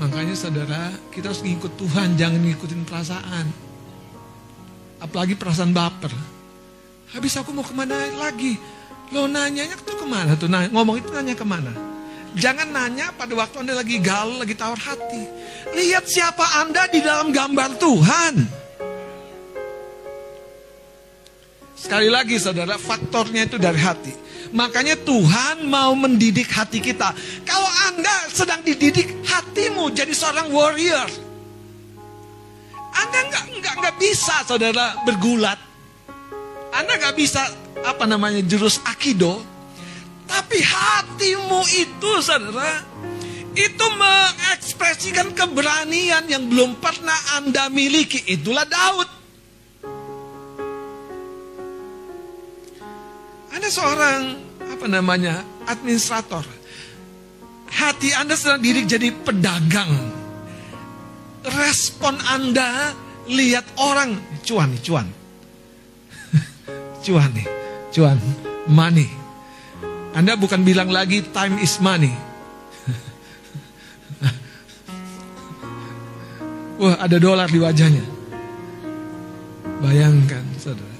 Makanya 0.00 0.32
saudara, 0.32 0.88
kita 1.12 1.32
harus 1.32 1.44
ngikut 1.44 1.76
Tuhan, 1.76 2.16
jangan 2.16 2.40
ngikutin 2.40 2.88
perasaan. 2.88 3.46
Apalagi 5.04 5.36
perasaan 5.36 5.76
baper. 5.76 6.12
Habis 7.12 7.36
aku 7.36 7.52
mau 7.52 7.60
ke 7.60 7.76
mana 7.76 8.08
lagi? 8.16 8.56
Lo 9.14 9.30
nanyanya 9.30 9.78
tuh 9.86 9.94
ke 9.94 10.06
mana 10.06 10.34
tuh? 10.34 10.50
Nanya, 10.50 10.70
ngomong 10.74 10.98
itu 10.98 11.08
nanya 11.14 11.34
ke 11.38 11.46
mana? 11.46 11.70
Jangan 12.36 12.68
nanya 12.68 13.14
pada 13.16 13.32
waktu 13.32 13.64
Anda 13.64 13.78
lagi 13.78 13.96
galau, 14.02 14.36
lagi 14.42 14.52
tawar 14.52 14.76
hati. 14.76 15.24
Lihat 15.72 16.04
siapa 16.04 16.60
Anda 16.60 16.84
di 16.90 17.00
dalam 17.00 17.30
gambar 17.30 17.80
Tuhan. 17.80 18.34
Sekali 21.76 22.08
lagi 22.10 22.36
saudara, 22.36 22.76
faktornya 22.76 23.46
itu 23.46 23.56
dari 23.56 23.78
hati. 23.78 24.12
Makanya 24.52 25.00
Tuhan 25.00 25.64
mau 25.70 25.94
mendidik 25.96 26.50
hati 26.50 26.82
kita. 26.82 27.14
Kalau 27.46 27.70
Anda 27.88 28.26
sedang 28.28 28.60
dididik 28.60 29.22
hatimu 29.22 29.94
jadi 29.94 30.12
seorang 30.12 30.50
warrior. 30.50 31.08
Anda 32.96 33.18
nggak 33.32 33.44
nggak 33.60 33.74
nggak 33.80 33.96
bisa 34.00 34.44
saudara 34.44 34.98
bergulat. 35.04 35.60
Anda 36.72 36.96
nggak 37.00 37.16
bisa 37.16 37.48
apa 37.84 38.04
namanya 38.08 38.40
jurus 38.46 38.80
akido, 38.86 39.42
tapi 40.26 40.58
hatimu 40.58 41.62
itu 41.70 42.10
saudara 42.20 42.82
itu 43.56 43.86
mengekspresikan 43.96 45.32
keberanian 45.32 46.28
yang 46.28 46.44
belum 46.44 46.76
pernah 46.76 47.16
Anda 47.40 47.72
miliki. 47.72 48.20
Itulah 48.28 48.68
Daud. 48.68 49.08
Anda 53.56 53.68
seorang 53.72 54.20
apa 54.60 54.86
namanya 54.90 55.40
administrator. 55.64 56.44
Hati 57.72 58.12
Anda 58.12 58.36
sedang 58.36 58.60
diri 58.60 58.84
jadi 58.84 59.08
pedagang. 59.24 60.12
Respon 61.48 62.20
Anda 62.28 62.92
lihat 63.32 63.64
orang 63.80 64.20
cuan 64.44 64.76
cuan. 64.84 65.08
cuan 67.08 67.32
nih 67.32 67.55
cuan, 67.96 68.20
money. 68.68 69.08
Anda 70.12 70.36
bukan 70.36 70.68
bilang 70.68 70.92
lagi 70.92 71.24
time 71.32 71.56
is 71.64 71.80
money. 71.80 72.12
Wah, 76.80 77.00
ada 77.00 77.16
dolar 77.16 77.48
di 77.48 77.56
wajahnya. 77.56 78.04
Bayangkan, 79.80 80.44
saudara. 80.60 80.92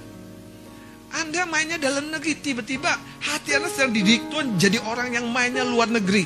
Anda 1.21 1.45
mainnya 1.45 1.77
dalam 1.77 2.09
negeri, 2.09 2.41
tiba-tiba 2.41 2.97
hati 3.21 3.53
Anda 3.57 3.69
sedang 3.69 3.93
dididik 3.93 4.33
Tuhan 4.33 4.57
jadi 4.57 4.81
orang 4.81 5.21
yang 5.21 5.29
mainnya 5.29 5.69
luar 5.69 5.93
negeri. 5.93 6.25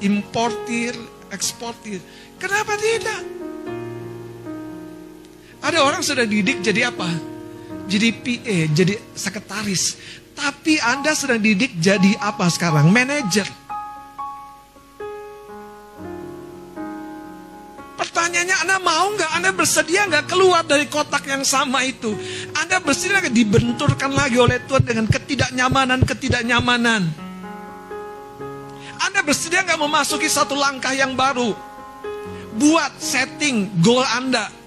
Importir, 0.00 0.96
eksportir. 1.28 2.00
Kenapa 2.40 2.80
tidak? 2.80 3.20
Ada 5.64 5.80
orang 5.80 6.04
sudah 6.04 6.28
didik 6.28 6.60
jadi 6.60 6.92
apa? 6.92 7.33
Jadi 7.84 8.08
PA, 8.16 8.58
jadi 8.72 8.94
sekretaris. 9.12 9.96
Tapi 10.34 10.82
Anda 10.82 11.14
sedang 11.14 11.38
didik 11.38 11.78
jadi 11.78 12.18
apa 12.18 12.50
sekarang? 12.50 12.90
Manajer. 12.90 13.46
Pertanyaannya 17.94 18.56
Anda 18.66 18.76
mau 18.82 19.14
nggak? 19.14 19.30
Anda 19.38 19.50
bersedia 19.54 20.10
nggak 20.10 20.26
keluar 20.26 20.66
dari 20.66 20.90
kotak 20.90 21.22
yang 21.30 21.46
sama 21.46 21.86
itu? 21.86 22.18
Anda 22.58 22.82
bersedia 22.82 23.22
nggak 23.22 23.36
dibenturkan 23.36 24.10
lagi 24.10 24.36
oleh 24.42 24.58
Tuhan 24.66 24.82
dengan 24.82 25.06
ketidaknyamanan-ketidaknyamanan? 25.06 27.02
Anda 28.98 29.20
bersedia 29.22 29.62
nggak 29.62 29.78
memasuki 29.78 30.26
satu 30.26 30.58
langkah 30.58 30.90
yang 30.90 31.14
baru? 31.14 31.54
Buat 32.58 32.98
setting 32.98 33.70
goal 33.82 34.02
Anda 34.02 34.63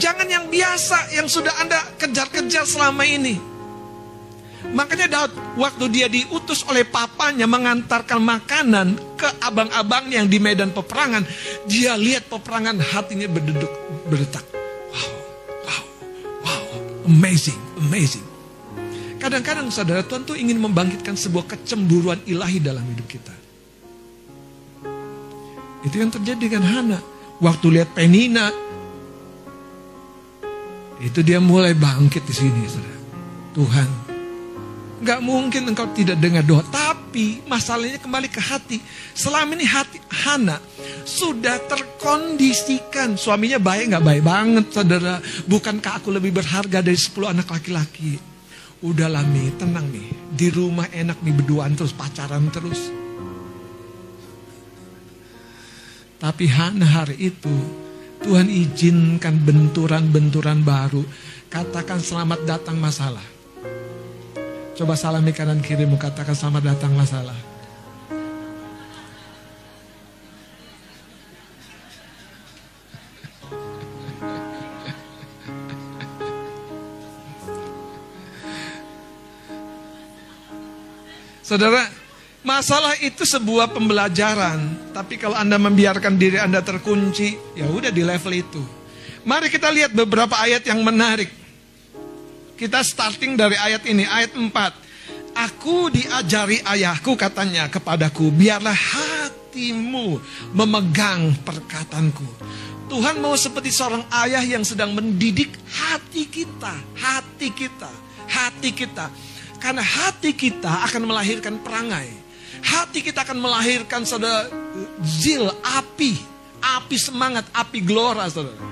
Jangan 0.00 0.24
yang 0.24 0.48
biasa 0.48 1.12
yang 1.12 1.28
sudah 1.28 1.52
Anda 1.60 1.76
kejar-kejar 2.00 2.64
selama 2.64 3.04
ini. 3.04 3.36
Makanya 4.72 5.08
Daud 5.08 5.32
waktu 5.60 5.84
dia 5.92 6.06
diutus 6.08 6.64
oleh 6.68 6.88
papanya 6.88 7.44
mengantarkan 7.44 8.20
makanan 8.20 8.96
ke 9.16 9.28
abang-abangnya 9.44 10.24
yang 10.24 10.28
di 10.28 10.40
medan 10.40 10.72
peperangan, 10.72 11.24
dia 11.68 11.96
lihat 12.00 12.28
peperangan 12.28 12.80
hatinya 12.80 13.28
berdeduk, 13.28 13.72
berdetak. 14.08 14.44
Wow, 14.92 15.10
wow, 15.64 15.84
wow, 16.44 16.62
amazing, 17.08 17.56
amazing. 17.80 18.24
Kadang-kadang 19.20 19.68
saudara 19.68 20.00
Tuhan 20.00 20.24
tuh 20.24 20.36
ingin 20.36 20.56
membangkitkan 20.56 21.12
sebuah 21.12 21.44
kecemburuan 21.44 22.24
ilahi 22.24 22.56
dalam 22.56 22.84
hidup 22.88 23.04
kita. 23.04 23.34
Itu 25.84 25.96
yang 25.96 26.12
terjadi 26.12 26.40
dengan 26.40 26.64
Hana. 26.64 26.98
Waktu 27.40 27.80
lihat 27.80 27.96
Penina 27.96 28.52
itu 31.00 31.24
dia 31.24 31.40
mulai 31.40 31.72
bangkit 31.72 32.22
di 32.28 32.34
sini, 32.36 32.62
saudara. 32.68 33.00
Tuhan, 33.50 33.88
nggak 35.00 35.20
mungkin 35.24 35.72
engkau 35.72 35.88
tidak 35.96 36.20
dengar 36.20 36.44
doa. 36.44 36.62
Tapi 36.68 37.40
masalahnya 37.48 37.96
kembali 37.98 38.28
ke 38.28 38.38
hati. 38.38 38.78
Selama 39.16 39.56
ini 39.56 39.64
hati 39.64 39.98
Hana 40.12 40.60
sudah 41.08 41.56
terkondisikan. 41.66 43.16
Suaminya 43.16 43.56
baik 43.56 43.96
nggak 43.96 44.04
baik 44.04 44.22
banget, 44.22 44.66
saudara. 44.70 45.18
Bukankah 45.48 46.04
aku 46.04 46.12
lebih 46.12 46.36
berharga 46.36 46.84
dari 46.84 47.00
10 47.00 47.32
anak 47.32 47.48
laki-laki? 47.48 48.20
Udahlah 48.84 49.24
nih, 49.24 49.56
tenang 49.56 49.88
nih. 49.88 50.08
Di 50.36 50.52
rumah 50.52 50.88
enak 50.92 51.24
nih 51.24 51.32
berduaan 51.32 51.74
terus, 51.74 51.96
pacaran 51.96 52.48
terus. 52.52 52.92
Tapi 56.20 56.44
Hana 56.44 56.84
hari 56.84 57.32
itu 57.32 57.56
Tuhan 58.20 58.52
izinkan 58.52 59.40
benturan-benturan 59.42 60.60
baru. 60.60 61.02
Katakan 61.50 61.98
selamat 61.98 62.46
datang 62.46 62.76
masalah. 62.78 63.24
Coba 64.76 64.96
salami 64.96 65.32
kanan 65.32 65.60
kirimu, 65.60 65.96
katakan 66.00 66.36
selamat 66.36 66.72
datang 66.76 66.92
masalah. 66.96 67.36
Saudara, 81.50 81.82
masalah 82.42 82.96
itu 83.00 83.24
sebuah 83.24 83.72
pembelajaran. 83.72 84.90
Tapi 84.92 85.20
kalau 85.20 85.36
Anda 85.36 85.56
membiarkan 85.56 86.16
diri 86.16 86.40
Anda 86.40 86.64
terkunci, 86.64 87.36
ya 87.56 87.68
udah 87.68 87.92
di 87.92 88.02
level 88.04 88.32
itu. 88.34 88.62
Mari 89.24 89.52
kita 89.52 89.68
lihat 89.68 89.92
beberapa 89.92 90.32
ayat 90.40 90.64
yang 90.64 90.80
menarik. 90.80 91.28
Kita 92.56 92.84
starting 92.84 93.40
dari 93.40 93.56
ayat 93.56 93.84
ini, 93.88 94.04
ayat 94.04 94.36
4. 94.36 94.52
Aku 95.32 95.88
diajari 95.88 96.60
ayahku 96.60 97.16
katanya 97.16 97.70
kepadaku, 97.72 98.28
biarlah 98.28 98.76
hatimu 98.76 100.20
memegang 100.52 101.32
perkataanku. 101.40 102.26
Tuhan 102.90 103.22
mau 103.22 103.38
seperti 103.38 103.70
seorang 103.70 104.02
ayah 104.26 104.42
yang 104.42 104.66
sedang 104.66 104.92
mendidik 104.92 105.54
hati 105.70 106.26
kita, 106.26 106.74
hati 106.98 107.48
kita, 107.54 107.88
hati 108.26 108.74
kita. 108.74 109.06
Karena 109.62 109.80
hati 109.80 110.34
kita 110.34 110.84
akan 110.90 111.08
melahirkan 111.08 111.62
perangai. 111.62 112.19
Hati 112.58 113.00
kita 113.06 113.22
akan 113.22 113.38
melahirkan 113.38 114.02
saudara 114.02 114.50
zil, 115.02 115.46
api. 115.62 116.18
Api 116.60 116.96
semangat, 117.00 117.48
api 117.56 117.80
gelora 117.80 118.28
saudara. 118.28 118.70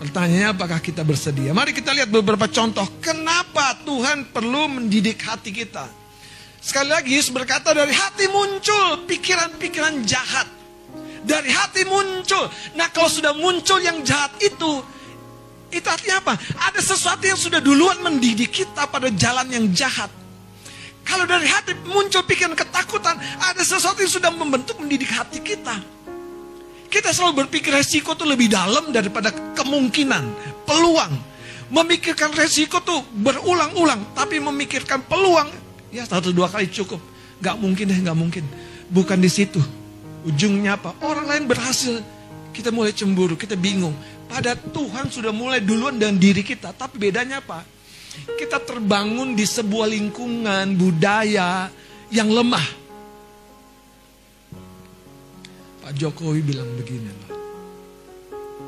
Pertanyaannya 0.00 0.52
apakah 0.52 0.80
kita 0.84 1.00
bersedia? 1.00 1.56
Mari 1.56 1.72
kita 1.72 1.94
lihat 1.96 2.12
beberapa 2.12 2.44
contoh. 2.50 2.84
Kenapa 3.00 3.78
Tuhan 3.84 4.28
perlu 4.32 4.68
mendidik 4.80 5.22
hati 5.22 5.54
kita? 5.54 5.86
Sekali 6.64 6.88
lagi 6.92 7.12
Yesus 7.12 7.32
berkata 7.32 7.76
dari 7.76 7.92
hati 7.92 8.28
muncul 8.28 9.04
pikiran-pikiran 9.04 10.00
jahat. 10.04 10.48
Dari 11.24 11.48
hati 11.48 11.88
muncul. 11.88 12.48
Nah 12.76 12.88
kalau 12.92 13.08
sudah 13.08 13.32
muncul 13.32 13.80
yang 13.80 14.00
jahat 14.04 14.32
itu, 14.40 14.84
itu 15.78 15.88
artinya 15.90 16.22
apa? 16.22 16.34
Ada 16.70 16.80
sesuatu 16.94 17.24
yang 17.26 17.38
sudah 17.38 17.58
duluan 17.58 17.98
mendidik 18.02 18.50
kita 18.54 18.86
pada 18.86 19.10
jalan 19.10 19.46
yang 19.50 19.66
jahat. 19.74 20.10
Kalau 21.04 21.28
dari 21.28 21.44
hati 21.44 21.76
muncul 21.84 22.24
pikiran 22.24 22.56
ketakutan, 22.56 23.20
ada 23.20 23.60
sesuatu 23.60 24.00
yang 24.00 24.12
sudah 24.12 24.32
membentuk 24.32 24.80
mendidik 24.80 25.12
hati 25.12 25.44
kita. 25.44 25.76
Kita 26.88 27.10
selalu 27.12 27.44
berpikir 27.44 27.74
resiko 27.74 28.16
itu 28.16 28.24
lebih 28.24 28.48
dalam 28.48 28.88
daripada 28.94 29.34
kemungkinan, 29.52 30.24
peluang. 30.64 31.12
Memikirkan 31.68 32.32
resiko 32.32 32.80
tuh 32.80 33.02
berulang-ulang, 33.20 34.14
tapi 34.14 34.38
memikirkan 34.38 35.02
peluang, 35.04 35.50
ya 35.90 36.06
satu 36.06 36.30
dua 36.30 36.46
kali 36.48 36.70
cukup. 36.70 37.02
Gak 37.42 37.58
mungkin 37.58 37.90
deh, 37.90 37.98
gak 37.98 38.16
mungkin. 38.16 38.44
Bukan 38.88 39.18
di 39.18 39.28
situ. 39.28 39.58
Ujungnya 40.24 40.78
apa? 40.78 40.96
Orang 41.04 41.28
lain 41.28 41.44
berhasil, 41.44 42.00
kita 42.54 42.70
mulai 42.70 42.94
cemburu, 42.94 43.34
kita 43.34 43.58
bingung. 43.58 43.92
Pada 44.34 44.58
Tuhan 44.58 45.14
sudah 45.14 45.30
mulai 45.30 45.62
duluan 45.62 45.94
dan 45.94 46.18
diri 46.18 46.42
kita. 46.42 46.74
Tapi 46.74 46.98
bedanya 46.98 47.38
apa? 47.38 47.62
Kita 48.34 48.58
terbangun 48.58 49.38
di 49.38 49.46
sebuah 49.46 49.86
lingkungan 49.94 50.74
budaya 50.74 51.70
yang 52.10 52.26
lemah. 52.34 52.66
Pak 55.86 55.94
Jokowi 55.94 56.42
bilang 56.42 56.66
begini 56.74 57.14
loh. 57.14 57.30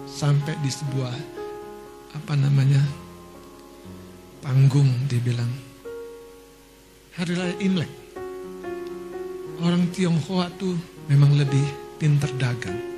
Sampai 0.07 0.55
di 0.63 0.71
sebuah 0.71 1.15
apa 2.15 2.39
namanya 2.39 2.81
panggung 4.47 4.89
dia 5.11 5.19
bilang 5.21 5.51
hari 7.19 7.37
raya 7.37 7.57
Imlek 7.61 7.93
orang 9.61 9.93
Tionghoa 9.93 10.49
tuh 10.57 10.79
memang 11.13 11.37
lebih 11.37 11.61
pinter 12.01 12.33
dagang 12.41 12.96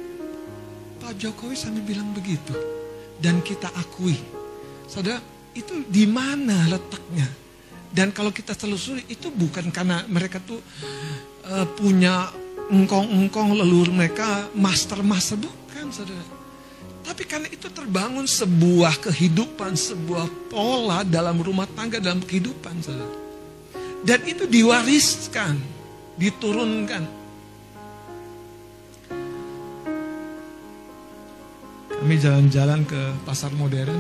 Pak 1.09 1.17
Jokowi 1.17 1.57
sampai 1.57 1.81
bilang 1.81 2.13
begitu. 2.13 2.53
Dan 3.17 3.41
kita 3.41 3.73
akui. 3.81 4.13
Saudara, 4.85 5.17
itu 5.57 5.81
di 5.89 6.05
mana 6.05 6.69
letaknya? 6.69 7.25
Dan 7.89 8.13
kalau 8.13 8.29
kita 8.29 8.53
telusuri, 8.53 9.09
itu 9.09 9.33
bukan 9.33 9.73
karena 9.73 10.05
mereka 10.05 10.37
tuh 10.37 10.61
uh, 11.49 11.65
punya 11.81 12.29
engkong-engkong 12.69 13.57
leluhur 13.57 13.89
mereka 13.89 14.53
master-master. 14.53 15.41
Bukan, 15.41 15.89
saudara. 15.89 16.21
Tapi 17.01 17.25
karena 17.25 17.49
itu 17.57 17.73
terbangun 17.73 18.29
sebuah 18.29 19.01
kehidupan, 19.09 19.81
sebuah 19.81 20.53
pola 20.53 21.09
dalam 21.09 21.41
rumah 21.41 21.65
tangga, 21.73 22.05
dalam 22.05 22.21
kehidupan, 22.21 22.85
saudara. 22.85 23.17
Dan 24.05 24.29
itu 24.29 24.45
diwariskan, 24.45 25.57
diturunkan. 26.21 27.18
Kami 31.99 32.15
jalan-jalan 32.15 32.87
ke 32.87 33.11
pasar 33.27 33.51
modern, 33.59 33.99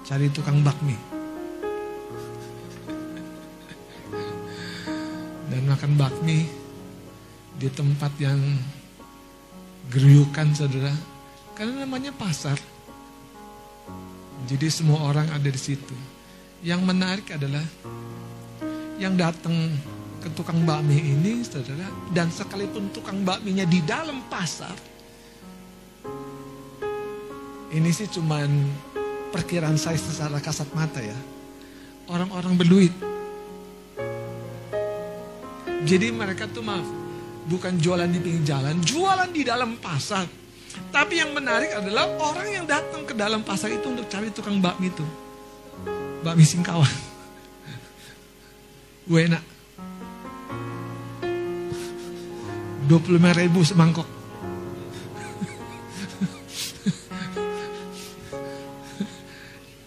cari 0.00 0.32
tukang 0.32 0.64
bakmi. 0.64 0.96
Dan 5.52 5.68
makan 5.68 5.92
bakmi 6.00 6.48
di 7.60 7.68
tempat 7.68 8.16
yang 8.16 8.40
geruyukan 9.92 10.56
saudara. 10.56 10.96
Karena 11.52 11.84
namanya 11.84 12.16
pasar. 12.16 12.56
Jadi 14.48 14.66
semua 14.72 15.04
orang 15.04 15.28
ada 15.36 15.52
di 15.52 15.60
situ. 15.60 15.92
Yang 16.64 16.80
menarik 16.80 17.28
adalah 17.28 17.64
yang 18.96 19.20
datang 19.20 19.52
ke 20.24 20.32
tukang 20.32 20.64
bakmi 20.64 20.96
ini 20.96 21.44
saudara. 21.44 21.92
Dan 22.08 22.32
sekalipun 22.32 22.88
tukang 22.88 23.20
bakminya 23.20 23.68
di 23.68 23.84
dalam 23.84 24.24
pasar 24.32 24.95
ini 27.76 27.92
sih 27.92 28.08
cuman 28.08 28.48
perkiraan 29.28 29.76
saya 29.76 30.00
secara 30.00 30.40
kasat 30.40 30.72
mata 30.72 31.04
ya. 31.04 31.16
Orang-orang 32.08 32.56
berduit. 32.56 32.94
Jadi 35.84 36.08
mereka 36.08 36.48
tuh 36.48 36.64
maaf, 36.64 36.88
bukan 37.46 37.76
jualan 37.76 38.08
di 38.08 38.18
pinggir 38.18 38.56
jalan, 38.56 38.80
jualan 38.80 39.28
di 39.28 39.44
dalam 39.44 39.76
pasar. 39.76 40.24
Tapi 40.88 41.20
yang 41.20 41.36
menarik 41.36 41.76
adalah 41.76 42.08
orang 42.16 42.48
yang 42.48 42.64
datang 42.64 43.04
ke 43.04 43.12
dalam 43.12 43.44
pasar 43.44 43.68
itu 43.68 43.86
untuk 43.92 44.08
cari 44.08 44.32
tukang 44.32 44.56
bakmi 44.58 44.88
itu. 44.88 45.04
Bakmi 46.24 46.44
singkawan. 46.48 46.90
Wena. 49.12 49.38
25 52.88 53.40
ribu 53.40 53.60
semangkok. 53.62 54.15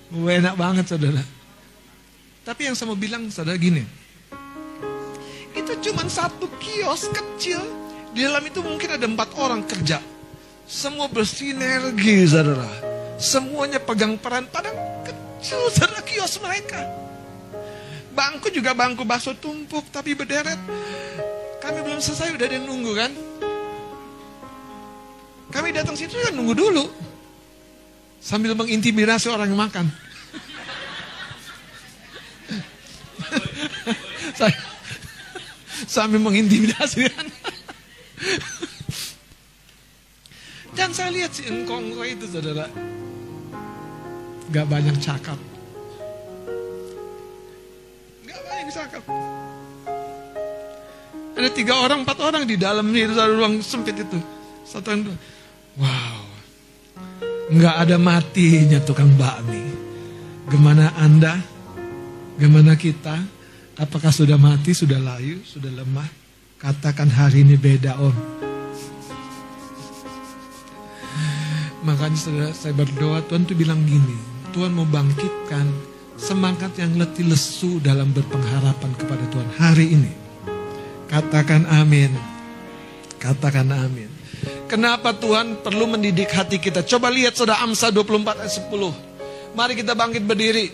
Enak 0.09 0.55
banget 0.57 0.85
saudara. 0.89 1.21
Tapi 2.41 2.65
yang 2.65 2.73
saya 2.73 2.89
mau 2.89 2.97
bilang 2.97 3.29
saudara 3.29 3.53
gini. 3.61 3.85
Itu 5.53 5.77
cuma 5.85 6.01
satu 6.09 6.49
kios 6.57 7.13
kecil. 7.13 7.61
Di 8.09 8.25
dalam 8.25 8.41
itu 8.41 8.65
mungkin 8.65 8.89
ada 8.89 9.05
empat 9.05 9.37
orang 9.37 9.61
kerja. 9.69 10.01
Semua 10.65 11.05
bersinergi 11.05 12.25
saudara. 12.25 12.65
Semuanya 13.21 13.77
pegang 13.77 14.17
peran 14.17 14.49
pada 14.49 14.73
kecil 15.05 15.61
saudara 15.69 16.01
kios 16.01 16.41
mereka. 16.41 16.81
Bangku 18.17 18.49
juga 18.49 18.73
bangku 18.73 19.05
bakso 19.05 19.37
tumpuk 19.37 19.85
tapi 19.93 20.17
berderet. 20.17 20.57
Kami 21.61 21.85
belum 21.85 22.01
selesai 22.01 22.33
udah 22.33 22.45
ada 22.49 22.55
yang 22.57 22.65
nunggu 22.65 22.91
kan. 22.97 23.11
Kami 25.53 25.69
datang 25.69 25.93
situ 25.93 26.17
kan 26.17 26.33
nunggu 26.33 26.57
dulu. 26.57 27.08
Sambil 28.19 28.53
mengintimidasi 28.53 29.31
orang 29.31 29.49
yang 29.49 29.59
makan. 29.59 29.87
Sambil 35.89 36.21
mengintimidasi. 36.21 37.09
Dan 40.75 40.93
saya 40.93 41.09
lihat 41.11 41.31
si 41.33 41.47
engkong 41.47 41.95
itu 42.05 42.27
saudara. 42.29 42.69
Gak 44.53 44.67
banyak 44.69 44.95
cakap. 45.01 45.39
Gak 48.27 48.41
banyak 48.45 48.67
cakap. 48.69 49.03
Ada 51.39 51.49
tiga 51.55 51.79
orang, 51.79 52.03
empat 52.03 52.19
orang 52.19 52.43
di 52.43 52.59
dalam 52.59 52.91
itu 52.91 53.15
ruang 53.15 53.63
sempit 53.63 53.95
itu. 53.95 54.19
Satu 54.67 54.91
yang 54.91 55.07
wow. 55.79 56.18
Nggak 57.49 57.75
ada 57.81 57.97
matinya 57.97 58.77
tukang 58.77 59.09
bakmi. 59.17 59.65
Gimana 60.53 60.93
Anda? 61.01 61.41
Gimana 62.37 62.77
kita? 62.77 63.17
Apakah 63.79 64.13
sudah 64.13 64.37
mati, 64.37 64.77
sudah 64.77 65.01
layu, 65.01 65.41
sudah 65.41 65.73
lemah? 65.73 66.05
Katakan 66.61 67.09
hari 67.09 67.41
ini 67.41 67.57
beda 67.57 67.97
om. 67.97 68.13
Makanya 71.87 72.51
saya 72.53 72.75
berdoa 72.75 73.23
Tuhan 73.25 73.47
tuh 73.47 73.55
bilang 73.55 73.81
gini, 73.87 74.19
Tuhan 74.51 74.75
mau 74.75 74.85
bangkitkan 74.85 75.65
semangat 76.19 76.75
yang 76.75 76.99
letih 76.99 77.25
lesu 77.25 77.79
dalam 77.79 78.11
berpengharapan 78.11 78.91
kepada 78.99 79.25
Tuhan 79.31 79.49
hari 79.57 79.95
ini. 79.95 80.11
Katakan 81.07 81.65
amin. 81.65 82.13
Katakan 83.17 83.71
amin. 83.73 84.18
Kenapa 84.69 85.17
Tuhan 85.17 85.57
perlu 85.65 85.89
mendidik 85.89 86.29
hati 86.29 86.61
kita? 86.61 86.85
Coba 86.85 87.09
lihat 87.09 87.33
saudara 87.33 87.65
Amsa 87.65 87.89
24 87.89 88.45
ayat 88.45 88.53
10. 88.69 89.57
Mari 89.57 89.73
kita 89.73 89.97
bangkit 89.97 90.23
berdiri. 90.23 90.69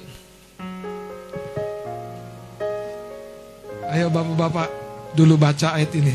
Ayo 3.88 4.12
bapak-bapak 4.12 4.67
dulu 5.15 5.39
baca 5.39 5.80
ayat 5.80 5.95
ini. 5.95 6.12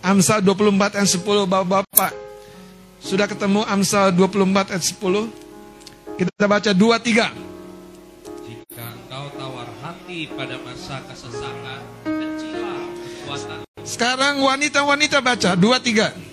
Amsa 0.00 0.40
24 0.40 0.96
ayat 0.96 1.10
10 1.12 1.44
bapak-bapak. 1.44 2.12
Sudah 3.04 3.28
ketemu 3.28 3.68
Amsa 3.68 4.08
24 4.08 4.72
ayat 4.72 4.84
10? 4.88 5.28
Kita 6.16 6.44
baca 6.48 6.70
2 6.72 6.96
3. 6.96 7.28
Jika 8.48 8.84
engkau 8.96 9.28
tawar 9.36 9.68
hati 9.84 10.24
pada 10.32 10.56
masa 10.64 11.04
kesesakan, 11.04 11.80
kecilah 12.08 12.80
kekuatan. 13.04 13.58
Sekarang 13.84 14.40
wanita-wanita 14.40 15.20
baca 15.20 15.52
2 15.52 15.76
3. 15.84 16.29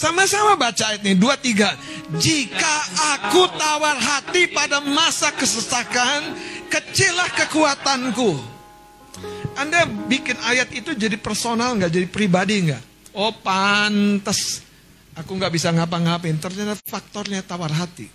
Sama-sama 0.00 0.56
baca 0.56 0.96
ayat 0.96 1.04
ini, 1.04 1.12
dua 1.12 1.36
tiga. 1.36 1.76
Jika 2.16 2.76
aku 3.20 3.44
tawar 3.52 4.00
hati 4.00 4.48
pada 4.48 4.80
masa 4.80 5.28
kesesakan, 5.28 6.40
kecilah 6.72 7.28
kekuatanku. 7.36 8.40
Anda 9.60 9.84
bikin 9.84 10.40
ayat 10.40 10.72
itu 10.72 10.96
jadi 10.96 11.20
personal 11.20 11.76
nggak, 11.76 11.92
jadi 11.92 12.06
pribadi 12.08 12.72
nggak? 12.72 13.12
Oh 13.12 13.28
pantas, 13.44 14.64
aku 15.12 15.36
nggak 15.36 15.52
bisa 15.52 15.68
ngapa-ngapain. 15.68 16.40
Ternyata 16.40 16.80
faktornya 16.80 17.44
tawar 17.44 17.68
hati. 17.68 18.08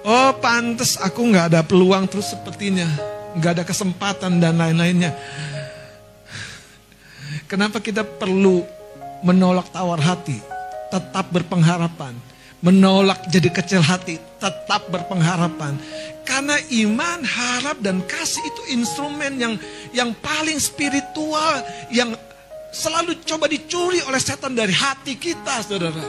Oh 0.00 0.32
pantas, 0.40 0.96
aku 0.96 1.28
nggak 1.28 1.52
ada 1.52 1.60
peluang 1.60 2.08
terus 2.08 2.32
sepertinya, 2.32 2.88
nggak 3.36 3.60
ada 3.60 3.64
kesempatan 3.68 4.40
dan 4.40 4.56
lain-lainnya. 4.56 5.12
Kenapa 7.44 7.84
kita 7.84 8.00
perlu 8.00 8.80
menolak 9.22 9.70
tawar 9.70 10.02
hati, 10.02 10.38
tetap 10.90 11.30
berpengharapan. 11.30 12.14
Menolak 12.62 13.26
jadi 13.26 13.50
kecil 13.50 13.82
hati, 13.82 14.22
tetap 14.38 14.86
berpengharapan. 14.86 15.74
Karena 16.22 16.54
iman, 16.86 17.26
harap, 17.26 17.82
dan 17.82 17.98
kasih 18.06 18.38
itu 18.38 18.62
instrumen 18.78 19.34
yang 19.34 19.54
yang 19.90 20.14
paling 20.22 20.62
spiritual, 20.62 21.58
yang 21.90 22.14
selalu 22.70 23.18
coba 23.26 23.50
dicuri 23.50 23.98
oleh 24.06 24.22
setan 24.22 24.54
dari 24.54 24.70
hati 24.70 25.18
kita, 25.18 25.58
saudara. 25.66 26.06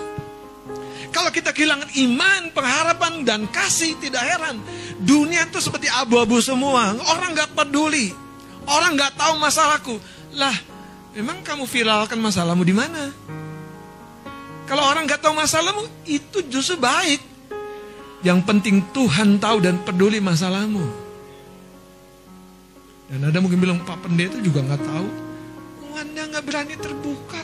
Kalau 1.14 1.30
kita 1.30 1.54
kehilangan 1.54 1.90
iman, 2.10 2.42
pengharapan, 2.54 3.14
dan 3.26 3.46
kasih, 3.50 3.98
tidak 4.02 4.22
heran. 4.22 4.58
Dunia 5.02 5.46
itu 5.46 5.62
seperti 5.62 5.86
abu-abu 5.90 6.42
semua. 6.42 6.94
Orang 7.14 7.38
nggak 7.38 7.54
peduli. 7.54 8.10
Orang 8.66 8.98
nggak 8.98 9.14
tahu 9.18 9.38
masalahku. 9.38 9.96
Lah, 10.34 10.54
Memang 11.14 11.46
kamu 11.46 11.70
viralkan 11.70 12.18
masalahmu 12.18 12.66
di 12.66 12.74
mana? 12.74 13.14
Kalau 14.66 14.82
orang 14.82 15.06
nggak 15.06 15.22
tahu 15.22 15.38
masalahmu, 15.38 15.86
itu 16.10 16.42
justru 16.50 16.82
baik. 16.82 17.22
Yang 18.26 18.40
penting 18.50 18.82
Tuhan 18.90 19.38
tahu 19.38 19.62
dan 19.62 19.78
peduli 19.86 20.18
masalahmu. 20.18 20.82
Dan 23.14 23.30
ada 23.30 23.38
mungkin 23.38 23.62
bilang, 23.62 23.86
Pak 23.86 24.10
Pendeta 24.10 24.42
juga 24.42 24.66
nggak 24.66 24.82
tahu. 24.82 25.08
Anda 25.94 26.22
nggak 26.34 26.46
berani 26.50 26.76
terbuka. 26.82 27.42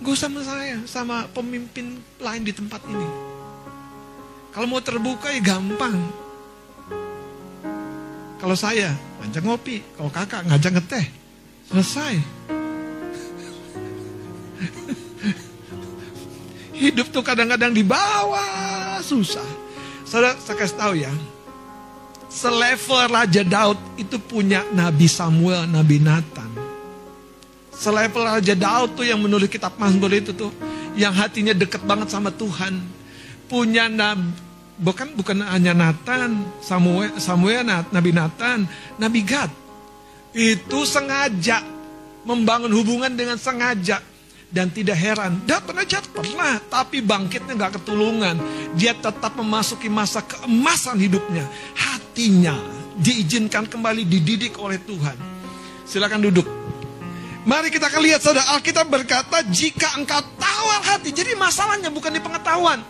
Gue 0.00 0.16
sama 0.16 0.40
saya, 0.40 0.80
sama 0.88 1.28
pemimpin 1.36 2.00
lain 2.16 2.42
di 2.48 2.52
tempat 2.56 2.80
ini. 2.88 3.08
Kalau 4.56 4.66
mau 4.72 4.80
terbuka 4.80 5.28
ya 5.28 5.44
gampang. 5.44 6.23
Kalau 8.40 8.56
saya, 8.58 8.90
ngajak 9.22 9.42
ngopi. 9.46 9.82
Kalau 9.94 10.10
kakak 10.10 10.44
ngajak 10.50 10.72
ngeteh. 10.80 11.06
Selesai. 11.70 12.14
Hidup 16.82 17.08
tuh 17.14 17.22
kadang-kadang 17.22 17.72
di 17.72 17.86
bawah 17.86 18.98
susah. 19.00 19.46
Saudara, 20.04 20.36
saya 20.36 20.56
kasih 20.58 20.76
tahu 20.76 20.94
ya. 21.00 21.12
Selevel 22.34 23.14
Raja 23.14 23.46
Daud 23.46 23.78
itu 23.94 24.18
punya 24.18 24.66
Nabi 24.74 25.06
Samuel, 25.06 25.70
Nabi 25.70 26.02
Nathan. 26.02 26.50
Selevel 27.70 28.26
Raja 28.26 28.58
Daud 28.58 28.98
tuh 28.98 29.06
yang 29.06 29.22
menulis 29.22 29.46
kitab 29.46 29.78
Mazmur 29.78 30.10
itu 30.10 30.34
tuh. 30.34 30.50
Yang 30.98 31.14
hatinya 31.14 31.54
dekat 31.54 31.86
banget 31.86 32.10
sama 32.10 32.34
Tuhan. 32.34 32.82
Punya 33.46 33.86
Bukan 34.74 35.14
bukan 35.14 35.38
hanya 35.46 35.70
Nathan, 35.70 36.42
Samuel, 36.58 37.14
Samuel, 37.22 37.62
Nabi 37.64 38.10
Nathan, 38.10 38.66
Nabi 38.98 39.22
Gad. 39.22 39.50
Itu 40.34 40.82
sengaja 40.82 41.62
membangun 42.26 42.74
hubungan 42.74 43.14
dengan 43.14 43.38
sengaja 43.38 44.02
dan 44.50 44.74
tidak 44.74 44.98
heran. 44.98 45.38
Pernah 45.46 45.86
jatuh 45.86 46.10
pernah, 46.10 46.58
tapi 46.66 46.98
bangkitnya 47.06 47.54
nggak 47.54 47.78
ketulungan. 47.78 48.34
Dia 48.74 48.98
tetap 48.98 49.38
memasuki 49.38 49.86
masa 49.86 50.26
keemasan 50.26 50.98
hidupnya. 50.98 51.46
Hatinya 51.78 52.58
diizinkan 52.98 53.70
kembali 53.70 54.02
dididik 54.02 54.58
oleh 54.58 54.82
Tuhan. 54.82 55.14
Silakan 55.86 56.18
duduk. 56.18 56.46
Mari 57.46 57.70
kita 57.70 57.92
akan 57.92 58.02
lihat 58.02 58.24
saudara 58.24 58.56
Alkitab 58.58 58.90
berkata 58.90 59.44
jika 59.46 60.00
engkau 60.00 60.18
tawar 60.40 60.82
hati. 60.82 61.14
Jadi 61.14 61.38
masalahnya 61.38 61.94
bukan 61.94 62.10
di 62.10 62.18
pengetahuan. 62.18 62.82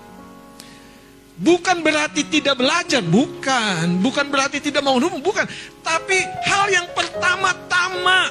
Bukan 1.34 1.82
berarti 1.82 2.22
tidak 2.30 2.62
belajar, 2.62 3.02
bukan. 3.02 3.98
Bukan 3.98 4.30
berarti 4.30 4.62
tidak 4.62 4.86
mau 4.86 4.94
hubung, 5.02 5.18
bukan. 5.18 5.42
Tapi 5.82 6.22
hal 6.46 6.70
yang 6.70 6.86
pertama-tama, 6.94 8.30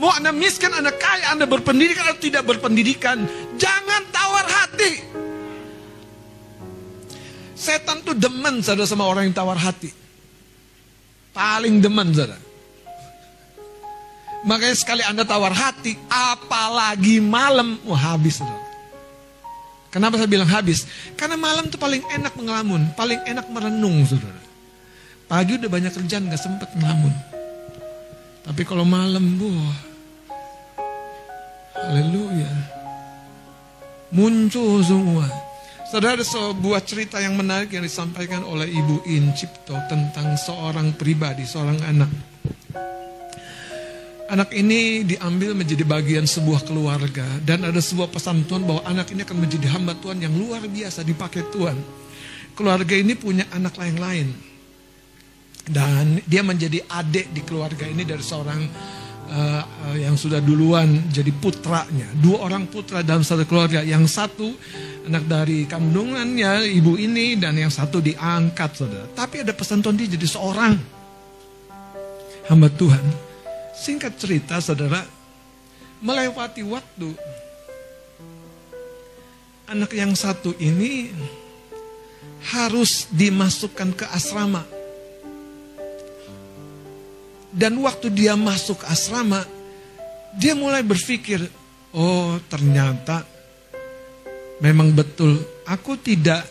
mau 0.00 0.08
Anda 0.16 0.32
miskin, 0.32 0.72
Anda 0.72 0.96
kaya, 0.96 1.36
Anda 1.36 1.44
berpendidikan 1.44 2.08
atau 2.08 2.22
tidak 2.24 2.48
berpendidikan, 2.48 3.28
jangan 3.60 4.02
tawar 4.08 4.48
hati. 4.48 4.92
Setan 7.52 8.00
tuh 8.00 8.16
demen 8.16 8.64
saudara 8.64 8.88
sama 8.88 9.04
orang 9.04 9.28
yang 9.28 9.36
tawar 9.36 9.60
hati. 9.60 9.92
Paling 11.36 11.84
demen 11.84 12.16
saudara. 12.16 12.40
Makanya 14.48 14.74
sekali 14.74 15.04
Anda 15.04 15.28
tawar 15.28 15.52
hati, 15.52 16.00
apalagi 16.08 17.20
malam, 17.20 17.76
wah 17.84 18.16
habis 18.16 18.40
saudara. 18.40 18.61
Kenapa 19.92 20.16
saya 20.16 20.24
bilang 20.24 20.48
habis? 20.48 20.88
Karena 21.20 21.36
malam 21.36 21.68
tuh 21.68 21.76
paling 21.76 22.00
enak 22.00 22.32
mengelamun, 22.32 22.96
paling 22.96 23.20
enak 23.28 23.44
merenung, 23.52 24.00
saudara. 24.08 24.40
Pagi 25.28 25.60
udah 25.60 25.68
banyak 25.68 25.92
kerjaan, 25.92 26.32
gak 26.32 26.40
sempet 26.40 26.72
ngelamun. 26.80 27.12
Tapi 28.40 28.62
kalau 28.64 28.88
malam, 28.88 29.36
wah, 29.36 29.76
haleluya, 31.76 32.52
muncul 34.16 34.80
semua. 34.80 35.28
Saudara 35.92 36.16
ada 36.16 36.24
sebuah 36.24 36.80
cerita 36.88 37.20
yang 37.20 37.36
menarik 37.36 37.76
yang 37.76 37.84
disampaikan 37.84 38.48
oleh 38.48 38.64
Ibu 38.72 39.04
In 39.12 39.36
Cipto 39.36 39.76
tentang 39.92 40.40
seorang 40.40 40.96
pribadi, 40.96 41.44
seorang 41.44 41.84
anak. 41.84 42.08
Anak 44.30 44.54
ini 44.54 45.02
diambil 45.02 45.52
menjadi 45.52 45.82
bagian 45.82 46.24
sebuah 46.24 46.62
keluarga 46.62 47.26
dan 47.42 47.66
ada 47.66 47.82
sebuah 47.82 48.06
pesan 48.06 48.46
Tuhan 48.46 48.62
bahwa 48.62 48.86
anak 48.86 49.10
ini 49.10 49.26
akan 49.26 49.38
menjadi 49.42 49.66
hamba 49.74 49.98
Tuhan 49.98 50.22
yang 50.22 50.30
luar 50.30 50.62
biasa 50.62 51.02
dipakai 51.02 51.42
Tuhan. 51.50 51.74
Keluarga 52.54 52.94
ini 52.94 53.18
punya 53.18 53.48
anak 53.50 53.74
lain-lain. 53.80 54.30
Dan 55.62 56.18
dia 56.26 56.42
menjadi 56.42 56.82
adik 56.90 57.30
di 57.30 57.40
keluarga 57.46 57.86
ini 57.86 58.02
dari 58.02 58.18
seorang 58.18 58.60
uh, 59.30 59.62
yang 59.94 60.18
sudah 60.18 60.42
duluan 60.42 61.06
jadi 61.10 61.30
putranya. 61.32 62.06
Dua 62.18 62.46
orang 62.46 62.66
putra 62.66 63.02
dalam 63.06 63.22
satu 63.22 63.46
keluarga. 63.46 63.82
Yang 63.82 64.10
satu 64.10 64.48
anak 65.06 65.26
dari 65.26 65.66
kandungannya 65.66 66.66
ibu 66.66 66.98
ini 66.98 67.38
dan 67.38 67.58
yang 67.58 67.70
satu 67.70 68.02
diangkat 68.02 68.70
saudara. 68.74 69.06
Tapi 69.12 69.42
ada 69.46 69.54
pesan 69.54 69.82
Tuhan 69.82 69.96
dia 69.98 70.08
jadi 70.10 70.26
seorang 70.30 70.74
hamba 72.50 72.68
Tuhan. 72.74 73.31
Singkat 73.72 74.20
cerita 74.20 74.60
saudara, 74.60 75.00
melewati 76.04 76.60
waktu, 76.60 77.08
anak 79.72 79.96
yang 79.96 80.12
satu 80.12 80.52
ini 80.60 81.08
harus 82.52 83.08
dimasukkan 83.08 83.96
ke 83.96 84.04
asrama. 84.12 84.60
Dan 87.52 87.80
waktu 87.80 88.12
dia 88.12 88.36
masuk 88.36 88.84
asrama, 88.88 89.44
dia 90.36 90.56
mulai 90.56 90.84
berpikir, 90.84 91.40
oh 91.92 92.40
ternyata 92.48 93.24
memang 94.60 94.94
betul 94.94 95.36
aku 95.68 96.00
tidak 96.00 96.48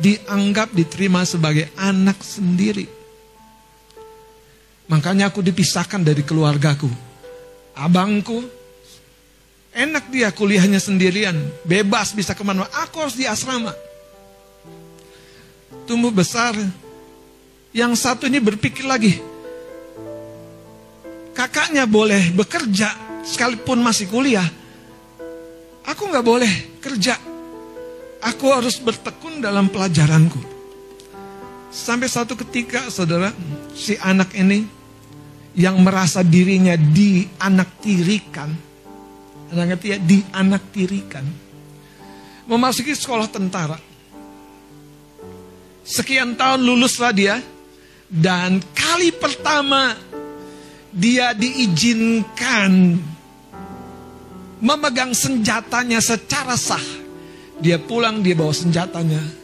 dianggap 0.00 0.72
diterima 0.72 1.22
sebagai 1.26 1.70
anak 1.76 2.22
sendiri. 2.22 3.01
Makanya 4.90 5.30
aku 5.30 5.44
dipisahkan 5.44 6.02
dari 6.02 6.26
keluargaku. 6.26 6.90
Abangku, 7.72 8.44
enak 9.72 10.12
dia 10.12 10.28
kuliahnya 10.34 10.82
sendirian, 10.82 11.36
bebas 11.64 12.12
bisa 12.12 12.36
ke 12.36 12.42
mana. 12.44 12.68
Aku 12.84 13.00
harus 13.00 13.16
di 13.16 13.24
asrama. 13.24 13.72
Tumbuh 15.88 16.12
besar, 16.12 16.52
yang 17.72 17.96
satu 17.96 18.28
ini 18.28 18.38
berpikir 18.38 18.84
lagi, 18.84 19.16
kakaknya 21.32 21.88
boleh 21.88 22.30
bekerja 22.36 22.92
sekalipun 23.24 23.80
masih 23.80 24.06
kuliah. 24.12 24.46
Aku 25.88 26.06
nggak 26.06 26.26
boleh 26.26 26.52
kerja. 26.78 27.16
Aku 28.22 28.54
harus 28.54 28.78
bertekun 28.78 29.42
dalam 29.42 29.66
pelajaranku. 29.66 30.51
Sampai 31.72 32.04
satu 32.04 32.36
ketika, 32.36 32.92
saudara, 32.92 33.32
si 33.72 33.96
anak 33.96 34.36
ini 34.36 34.68
yang 35.56 35.80
merasa 35.80 36.20
dirinya 36.20 36.76
dianaktirikan, 36.76 38.52
Anda 39.48 39.64
ngerti 39.72 39.86
ya, 39.88 39.96
dianaktirikan, 39.96 41.24
memasuki 42.44 42.92
sekolah 42.92 43.24
tentara. 43.32 43.80
Sekian 45.80 46.36
tahun 46.36 46.60
luluslah 46.60 47.12
dia, 47.16 47.40
dan 48.12 48.60
kali 48.76 49.08
pertama 49.16 49.96
dia 50.92 51.32
diizinkan 51.32 53.00
memegang 54.60 55.16
senjatanya 55.16 56.04
secara 56.04 56.52
sah. 56.60 56.84
Dia 57.64 57.80
pulang, 57.80 58.20
dia 58.20 58.36
bawa 58.36 58.52
senjatanya, 58.52 59.41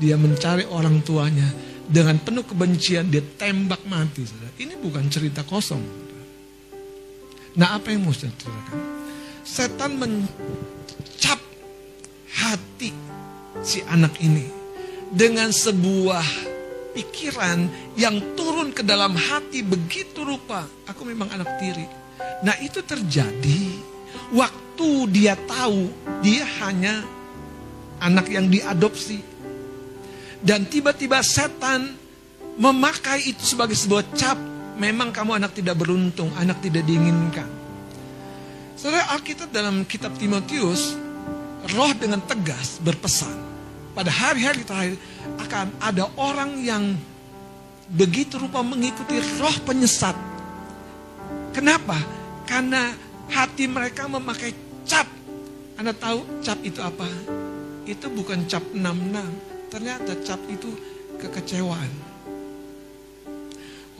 dia 0.00 0.16
mencari 0.16 0.64
orang 0.64 1.04
tuanya 1.04 1.44
dengan 1.84 2.16
penuh 2.16 2.48
kebencian 2.48 3.12
dia 3.12 3.20
tembak 3.20 3.84
mati. 3.84 4.24
Saudara. 4.24 4.56
Ini 4.56 4.80
bukan 4.80 5.04
cerita 5.12 5.44
kosong. 5.44 5.84
Nah 7.60 7.76
apa 7.76 7.92
yang 7.92 8.08
mau 8.08 8.14
saya 8.16 8.32
ceritakan? 8.40 8.80
Setan 9.44 9.92
mencap 10.00 11.40
hati 12.32 12.94
si 13.60 13.84
anak 13.84 14.16
ini 14.24 14.48
dengan 15.12 15.52
sebuah 15.52 16.24
pikiran 16.94 17.66
yang 17.98 18.38
turun 18.38 18.70
ke 18.70 18.86
dalam 18.86 19.18
hati 19.18 19.60
begitu 19.60 20.22
rupa. 20.22 20.64
Aku 20.88 21.04
memang 21.04 21.28
anak 21.34 21.60
tiri. 21.60 21.84
Nah 22.40 22.56
itu 22.62 22.80
terjadi 22.80 23.76
waktu 24.32 24.88
dia 25.12 25.34
tahu 25.34 25.90
dia 26.22 26.46
hanya 26.62 27.02
anak 28.00 28.30
yang 28.32 28.48
diadopsi 28.48 29.29
dan 30.40 30.64
tiba-tiba 30.64 31.20
setan 31.20 31.92
memakai 32.56 33.28
itu 33.28 33.44
sebagai 33.44 33.76
sebuah 33.76 34.04
cap. 34.16 34.38
Memang 34.80 35.12
kamu 35.12 35.36
anak 35.36 35.52
tidak 35.52 35.76
beruntung, 35.76 36.32
anak 36.40 36.64
tidak 36.64 36.88
diinginkan. 36.88 37.44
Saudara 38.80 39.12
Alkitab 39.12 39.52
dalam 39.52 39.84
kitab 39.84 40.16
Timotius, 40.16 40.96
roh 41.76 41.92
dengan 41.92 42.24
tegas 42.24 42.80
berpesan. 42.80 43.52
Pada 43.92 44.08
hari-hari 44.08 44.64
terakhir 44.64 44.96
akan 45.36 45.76
ada 45.84 46.08
orang 46.16 46.64
yang 46.64 46.96
begitu 47.92 48.40
rupa 48.40 48.64
mengikuti 48.64 49.20
roh 49.36 49.56
penyesat. 49.68 50.16
Kenapa? 51.52 52.00
Karena 52.48 52.88
hati 53.28 53.68
mereka 53.68 54.08
memakai 54.08 54.56
cap. 54.88 55.04
Anda 55.76 55.92
tahu 55.92 56.40
cap 56.40 56.56
itu 56.64 56.80
apa? 56.80 57.04
Itu 57.84 58.08
bukan 58.08 58.48
cap 58.48 58.64
66 58.72 59.59
Ternyata 59.70 60.18
cap 60.26 60.42
itu 60.50 60.74
kekecewaan. 61.22 62.10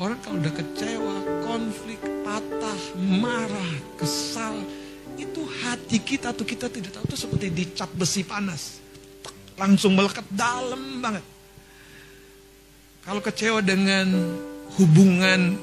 Orang 0.01 0.19
kalau 0.25 0.41
udah 0.43 0.55
kecewa, 0.57 1.17
konflik, 1.45 2.01
patah, 2.25 2.81
marah, 2.99 3.73
kesal, 4.01 4.65
itu 5.21 5.45
hati 5.63 6.01
kita 6.01 6.33
tuh 6.33 6.49
kita 6.49 6.73
tidak 6.73 6.97
tahu 6.97 7.05
itu 7.05 7.17
seperti 7.21 7.47
dicap 7.53 7.93
besi 7.93 8.25
panas. 8.25 8.81
Langsung 9.61 9.93
melekat 9.93 10.25
dalam 10.33 11.05
banget. 11.05 11.23
Kalau 13.05 13.21
kecewa 13.21 13.61
dengan 13.61 14.09
hubungan 14.81 15.61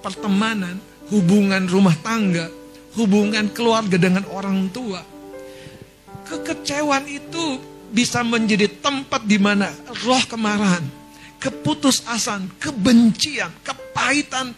pertemanan, 0.00 0.80
hubungan 1.12 1.68
rumah 1.68 1.94
tangga, 2.00 2.48
hubungan 2.96 3.52
keluarga 3.52 4.00
dengan 4.00 4.24
orang 4.32 4.72
tua. 4.72 5.04
Kekecewaan 6.24 7.04
itu 7.04 7.73
bisa 7.94 8.26
menjadi 8.26 8.66
tempat 8.66 9.22
di 9.22 9.38
mana 9.38 9.70
roh 10.02 10.24
kemarahan, 10.26 10.82
keputusasaan, 11.38 12.58
kebencian, 12.58 13.54
kepahitan 13.62 14.50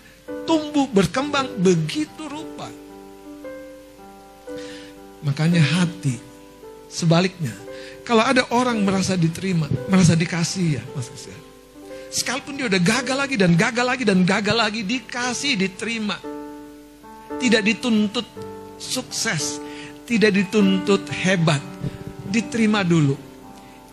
tumbuh 0.48 0.88
berkembang 0.88 1.60
begitu 1.60 2.24
rupa. 2.24 2.72
Makanya 5.20 5.60
hati 5.60 6.16
sebaliknya, 6.88 7.52
kalau 8.08 8.24
ada 8.24 8.48
orang 8.56 8.80
merasa 8.80 9.20
diterima, 9.20 9.68
merasa 9.92 10.16
dikasih 10.16 10.80
ya, 10.80 10.82
Mas 10.96 11.12
Kasihan. 11.12 11.44
Sekalipun 12.08 12.56
dia 12.56 12.72
udah 12.72 12.80
gagal 12.80 13.16
lagi 13.20 13.36
dan 13.36 13.52
gagal 13.52 13.84
lagi 13.84 14.04
dan 14.08 14.24
gagal 14.24 14.56
lagi, 14.56 14.80
dikasih, 14.80 15.60
diterima. 15.60 16.16
Tidak 17.36 17.60
dituntut 17.60 18.24
sukses, 18.80 19.60
tidak 20.08 20.32
dituntut 20.32 21.04
hebat, 21.12 21.60
diterima 22.30 22.80
dulu 22.80 23.25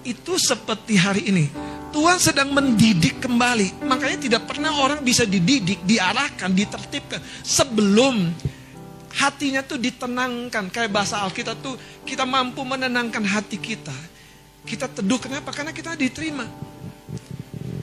itu 0.03 0.35
seperti 0.39 0.99
hari 0.99 1.31
ini. 1.31 1.45
Tuhan 1.93 2.17
sedang 2.17 2.49
mendidik 2.49 3.21
kembali. 3.21 3.85
Makanya 3.85 4.17
tidak 4.17 4.43
pernah 4.49 4.73
orang 4.81 5.05
bisa 5.05 5.29
dididik, 5.29 5.85
diarahkan, 5.85 6.49
ditertibkan. 6.49 7.21
Sebelum 7.45 8.33
hatinya 9.13 9.61
tuh 9.61 9.77
ditenangkan. 9.77 10.73
Kayak 10.73 10.89
bahasa 10.89 11.21
Alkitab 11.21 11.61
tuh 11.61 11.77
kita 12.01 12.25
mampu 12.25 12.65
menenangkan 12.65 13.21
hati 13.21 13.61
kita. 13.61 13.93
Kita 14.65 14.89
teduh 14.89 15.21
kenapa? 15.21 15.53
Karena 15.53 15.69
kita 15.69 15.93
diterima. 15.93 16.49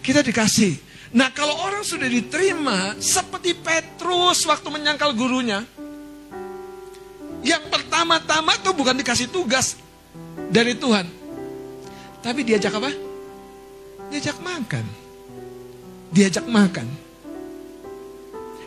Kita 0.03 0.27
dikasih. 0.27 0.91
Nah 1.15 1.31
kalau 1.31 1.55
orang 1.63 1.87
sudah 1.87 2.11
diterima, 2.11 2.99
seperti 2.99 3.55
Petrus 3.55 4.43
waktu 4.43 4.69
menyangkal 4.75 5.15
gurunya. 5.15 5.63
Yang 7.47 7.73
pertama-tama 7.73 8.59
tuh 8.59 8.75
bukan 8.75 8.99
dikasih 8.99 9.31
tugas 9.31 9.79
dari 10.51 10.77
Tuhan 10.77 11.20
tapi 12.21 12.45
diajak 12.45 12.77
apa? 12.77 12.93
Diajak 14.13 14.37
makan. 14.45 14.85
Diajak 16.13 16.47
makan. 16.47 16.89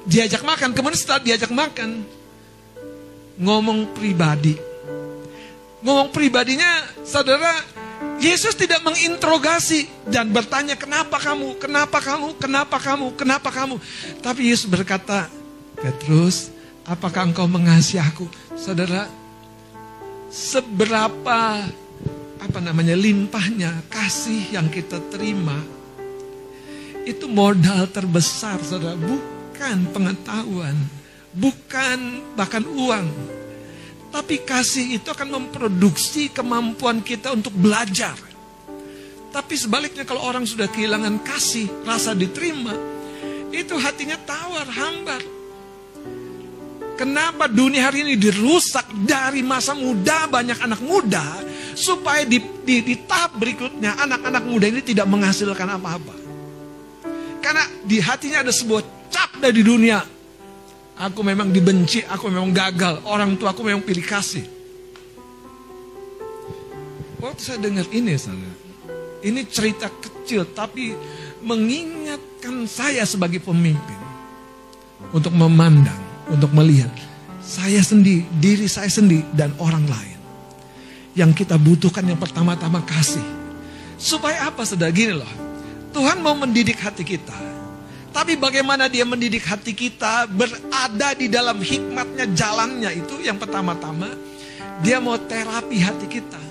Diajak 0.10 0.42
makan. 0.42 0.70
Kemudian 0.74 1.00
setelah 1.00 1.22
diajak 1.22 1.52
makan, 1.54 2.02
ngomong 3.38 3.94
pribadi. 3.94 4.58
Ngomong 5.84 6.10
pribadinya, 6.16 6.82
saudara, 7.04 7.52
Yesus 8.18 8.56
tidak 8.56 8.80
menginterogasi 8.88 10.08
dan 10.08 10.32
bertanya, 10.32 10.80
kenapa 10.80 11.20
kamu, 11.20 11.60
kenapa 11.60 12.00
kamu, 12.00 12.28
kenapa 12.40 12.78
kamu, 12.80 13.08
kenapa 13.20 13.50
kamu. 13.52 13.76
Tapi 14.24 14.48
Yesus 14.48 14.66
berkata, 14.66 15.28
Petrus, 15.76 16.48
apakah 16.88 17.28
engkau 17.28 17.46
mengasihi 17.52 18.00
aku? 18.00 18.24
Saudara, 18.56 19.12
seberapa 20.32 21.68
apa 22.44 22.60
namanya 22.60 22.94
limpahnya 23.00 23.88
kasih 23.88 24.52
yang 24.52 24.68
kita 24.68 25.00
terima 25.08 25.56
itu 27.08 27.28
modal 27.32 27.88
terbesar 27.88 28.60
saudara. 28.64 29.00
Bukan 29.00 29.92
pengetahuan 29.96 30.76
bukan 31.34 32.22
bahkan 32.38 32.64
uang. 32.64 33.08
Tapi 34.14 34.46
kasih 34.46 35.02
itu 35.02 35.10
akan 35.10 35.42
memproduksi 35.42 36.30
kemampuan 36.30 37.02
kita 37.02 37.34
untuk 37.34 37.50
belajar. 37.58 38.14
Tapi 39.34 39.58
sebaliknya 39.58 40.06
kalau 40.06 40.22
orang 40.22 40.46
sudah 40.46 40.70
kehilangan 40.70 41.26
kasih 41.26 41.66
rasa 41.82 42.14
diterima 42.14 42.78
itu 43.50 43.74
hatinya 43.74 44.18
tawar 44.22 44.70
hambar 44.70 45.22
Kenapa 46.94 47.50
dunia 47.50 47.90
hari 47.90 48.06
ini 48.06 48.14
dirusak 48.14 48.86
dari 48.94 49.42
masa 49.42 49.74
muda 49.74 50.30
banyak 50.30 50.62
anak 50.62 50.82
muda 50.86 51.42
supaya 51.74 52.22
di, 52.22 52.38
di, 52.62 52.86
di 52.86 52.96
tahap 53.10 53.34
berikutnya 53.42 53.98
anak-anak 53.98 54.44
muda 54.46 54.70
ini 54.70 54.86
tidak 54.86 55.10
menghasilkan 55.10 55.74
apa-apa. 55.74 56.14
Karena 57.42 57.66
di 57.82 57.98
hatinya 57.98 58.46
ada 58.46 58.54
sebuah 58.54 59.10
cap 59.10 59.42
dari 59.42 59.66
dunia. 59.66 60.06
Aku 60.94 61.26
memang 61.26 61.50
dibenci, 61.50 62.06
aku 62.06 62.30
memang 62.30 62.54
gagal, 62.54 63.02
orang 63.10 63.34
tua 63.42 63.50
aku 63.50 63.66
memang 63.66 63.82
pilih 63.82 64.06
kasih. 64.06 64.46
Waktu 67.18 67.42
saya 67.42 67.58
dengar 67.58 67.90
ini, 67.90 68.14
saya, 68.14 68.38
ini 69.26 69.42
cerita 69.50 69.90
kecil 69.90 70.46
tapi 70.54 70.94
mengingatkan 71.42 72.70
saya 72.70 73.02
sebagai 73.10 73.42
pemimpin 73.42 73.98
untuk 75.10 75.34
memandang 75.34 76.03
untuk 76.30 76.52
melihat 76.56 76.92
saya 77.44 77.84
sendiri, 77.84 78.24
diri 78.40 78.68
saya 78.72 78.88
sendiri, 78.88 79.28
dan 79.36 79.52
orang 79.60 79.84
lain. 79.84 80.20
Yang 81.14 81.46
kita 81.46 81.60
butuhkan 81.60 82.08
yang 82.08 82.18
pertama-tama 82.18 82.82
kasih. 82.88 83.24
Supaya 84.00 84.50
apa 84.50 84.66
saudara? 84.66 84.90
Gini 84.90 85.14
loh, 85.14 85.34
Tuhan 85.94 86.24
mau 86.24 86.34
mendidik 86.34 86.80
hati 86.82 87.06
kita. 87.06 87.36
Tapi 88.14 88.38
bagaimana 88.38 88.86
dia 88.86 89.06
mendidik 89.06 89.42
hati 89.42 89.74
kita 89.74 90.30
berada 90.30 91.18
di 91.18 91.26
dalam 91.26 91.58
hikmatnya 91.58 92.30
jalannya 92.30 93.02
itu 93.02 93.26
yang 93.26 93.42
pertama-tama 93.42 94.06
dia 94.86 95.02
mau 95.02 95.18
terapi 95.18 95.78
hati 95.82 96.06
kita. 96.06 96.42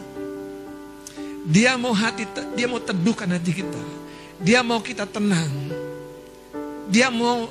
Dia 1.47 1.79
mau 1.79 1.95
hati 1.95 2.27
dia 2.59 2.67
mau 2.67 2.83
teduhkan 2.83 3.31
hati 3.31 3.63
kita. 3.63 3.83
Dia 4.43 4.63
mau 4.67 4.83
kita 4.83 5.07
tenang. 5.07 5.51
Dia 6.91 7.15
mau 7.15 7.47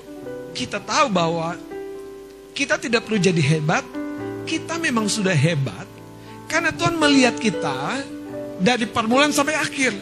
kita 0.51 0.84
tahu 0.84 1.07
bahwa 1.07 1.55
kita 2.52 2.76
tidak 2.80 3.08
perlu 3.08 3.20
jadi 3.20 3.42
hebat. 3.58 3.84
Kita 4.42 4.76
memang 4.82 5.08
sudah 5.08 5.32
hebat 5.32 5.88
karena 6.52 6.76
Tuhan 6.76 7.00
melihat 7.00 7.40
kita 7.40 8.04
dari 8.60 8.84
permulaan 8.84 9.32
sampai 9.32 9.56
akhir 9.56 9.96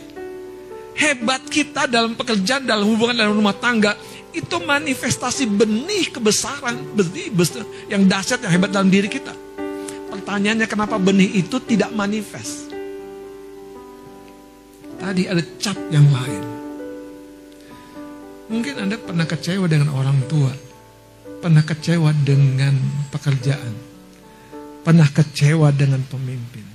hebat 0.97 1.45
kita 1.45 1.85
dalam 1.85 2.17
pekerjaan, 2.17 2.65
dalam 2.65 2.89
hubungan 2.89 3.13
dalam 3.13 3.37
rumah 3.37 3.53
tangga, 3.53 3.93
itu 4.33 4.57
manifestasi 4.57 5.45
benih 5.45 6.09
kebesaran, 6.09 6.75
benih 6.97 7.29
besar, 7.29 7.61
yang 7.85 8.09
dahsyat, 8.09 8.41
yang 8.41 8.51
hebat 8.57 8.73
dalam 8.73 8.89
diri 8.89 9.05
kita. 9.05 9.31
Pertanyaannya 10.09 10.65
kenapa 10.65 10.97
benih 10.97 11.39
itu 11.39 11.61
tidak 11.63 11.93
manifest? 11.93 12.73
Tadi 14.99 15.29
ada 15.29 15.39
cap 15.61 15.77
yang 15.93 16.09
lain. 16.09 16.43
Mungkin 18.49 18.73
Anda 18.81 18.97
pernah 18.97 19.29
kecewa 19.29 19.69
dengan 19.69 19.93
orang 19.93 20.25
tua, 20.25 20.49
pernah 21.39 21.63
kecewa 21.63 22.11
dengan 22.23 22.75
pekerjaan, 23.11 23.73
pernah 24.83 25.07
kecewa 25.07 25.71
dengan 25.71 26.03
pemimpin. 26.07 26.67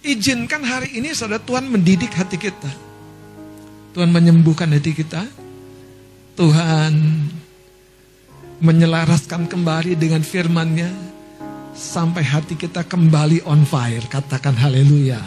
Izinkan 0.00 0.64
hari 0.64 0.96
ini 0.96 1.12
saudara 1.12 1.44
Tuhan 1.44 1.68
mendidik 1.68 2.16
hati 2.16 2.40
kita 2.40 2.90
Tuhan 3.90 4.10
menyembuhkan 4.14 4.70
hati 4.70 4.94
kita. 4.94 5.26
Tuhan 6.38 6.94
menyelaraskan 8.62 9.50
kembali 9.50 9.98
dengan 9.98 10.22
firman-Nya 10.22 10.88
sampai 11.74 12.22
hati 12.22 12.54
kita 12.54 12.86
kembali 12.86 13.42
on 13.44 13.66
fire. 13.66 14.06
Katakan 14.06 14.54
haleluya. 14.54 15.18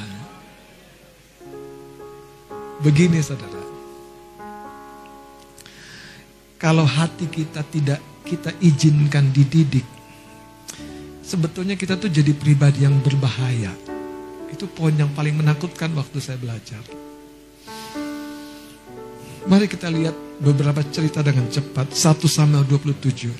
Begini 2.81 3.19
saudara. 3.19 3.61
Kalau 6.55 6.87
hati 6.87 7.27
kita 7.27 7.67
tidak 7.67 7.99
kita 8.23 8.55
izinkan 8.63 9.29
dididik, 9.35 9.85
sebetulnya 11.23 11.75
kita 11.75 11.99
tuh 11.99 12.11
jadi 12.11 12.31
pribadi 12.31 12.87
yang 12.87 12.99
berbahaya. 13.03 13.71
Itu 14.53 14.69
poin 14.69 14.93
yang 14.93 15.09
paling 15.17 15.33
menakutkan 15.39 15.91
waktu 15.97 16.21
saya 16.21 16.37
belajar. 16.37 16.83
Mari 19.43 19.67
kita 19.67 19.91
lihat 19.91 20.15
beberapa 20.39 20.79
cerita 20.87 21.19
dengan 21.19 21.51
cepat. 21.51 21.91
1 21.91 22.31
Samuel 22.31 22.63
27. 22.63 23.33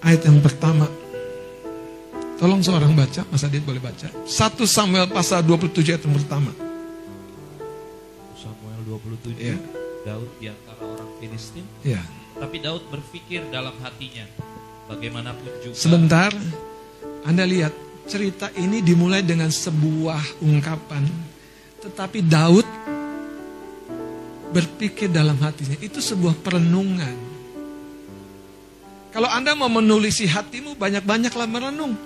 Ayat 0.00 0.22
yang 0.24 0.40
pertama. 0.40 0.88
Tolong 2.36 2.60
seorang 2.60 2.92
baca, 2.92 3.24
Mas 3.28 3.44
Adit 3.44 3.64
boleh 3.64 3.80
baca. 3.80 4.08
1 4.08 4.28
Samuel 4.64 5.08
pasal 5.12 5.44
27 5.44 5.92
ayat 5.92 6.04
yang 6.08 6.16
pertama. 6.16 6.52
Samuel 8.38 8.80
27. 8.86 9.36
Ya. 9.36 9.56
Daud 10.06 10.30
di 10.38 10.46
antara 10.46 10.86
orang 10.86 11.10
Filistin. 11.18 11.66
Ya. 11.82 11.98
Tapi 12.38 12.62
Daud 12.62 12.86
berpikir 12.86 13.42
dalam 13.50 13.74
hatinya, 13.82 14.22
bagaimanapun 14.86 15.50
juga. 15.66 15.74
Sebentar, 15.74 16.30
Anda 17.26 17.42
lihat 17.42 17.74
cerita 18.06 18.54
ini 18.54 18.86
dimulai 18.86 19.26
dengan 19.26 19.50
sebuah 19.50 20.46
ungkapan. 20.46 21.02
Tetapi 21.82 22.22
Daud 22.22 22.66
berpikir 24.54 25.10
dalam 25.10 25.34
hatinya. 25.42 25.74
Itu 25.82 25.98
sebuah 25.98 26.38
perenungan. 26.38 27.26
Kalau 29.10 29.26
Anda 29.26 29.58
mau 29.58 29.66
menulisi 29.66 30.30
hatimu, 30.30 30.78
banyak-banyaklah 30.78 31.48
merenung. 31.50 31.98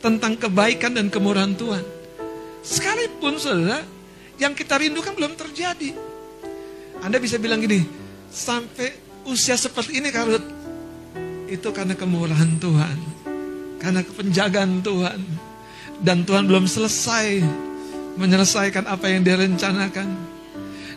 Tentang 0.00 0.40
kebaikan 0.40 0.96
dan 0.96 1.12
kemurahan 1.12 1.52
Tuhan. 1.52 1.84
Sekalipun 2.64 3.36
saudara, 3.36 3.84
yang 4.40 4.56
kita 4.56 4.80
rindukan 4.80 5.12
belum 5.12 5.36
terjadi. 5.36 6.09
Anda 7.00 7.16
bisa 7.16 7.40
bilang 7.40 7.64
gini, 7.64 7.84
sampai 8.28 8.92
usia 9.24 9.56
seperti 9.56 10.00
ini 10.00 10.12
Karut, 10.12 10.44
itu 11.50 11.68
karena 11.74 11.98
kemurahan 11.98 12.60
Tuhan 12.60 13.20
karena 13.80 14.04
penjagaan 14.04 14.84
Tuhan. 14.84 15.20
Dan 16.00 16.24
Tuhan 16.24 16.48
belum 16.48 16.64
selesai 16.68 17.44
menyelesaikan 18.20 18.88
apa 18.88 19.08
yang 19.08 19.24
dia 19.24 19.36
rencanakan. 19.40 20.08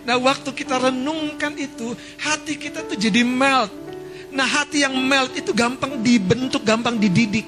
Nah 0.04 0.20
waktu 0.20 0.52
kita 0.52 0.80
renungkan 0.80 1.56
itu, 1.56 1.96
hati 2.20 2.60
kita 2.60 2.84
tuh 2.84 3.00
jadi 3.00 3.24
melt. 3.24 3.72
Nah 4.36 4.48
hati 4.48 4.84
yang 4.84 4.96
melt 4.96 5.32
itu 5.36 5.56
gampang 5.56 6.04
dibentuk, 6.04 6.64
gampang 6.64 7.00
dididik. 7.00 7.48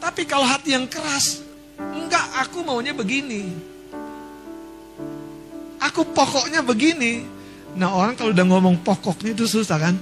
Tapi 0.00 0.22
kalau 0.28 0.48
hati 0.48 0.76
yang 0.76 0.88
keras, 0.88 1.44
enggak 1.76 2.24
aku 2.40 2.64
maunya 2.64 2.96
begini. 2.96 3.75
Aku 5.80 6.02
pokoknya 6.12 6.64
begini. 6.64 7.26
Nah 7.76 7.92
orang 7.92 8.16
kalau 8.16 8.32
udah 8.32 8.46
ngomong 8.48 8.80
pokoknya 8.80 9.36
itu 9.36 9.44
susah 9.44 9.76
kan? 9.76 9.94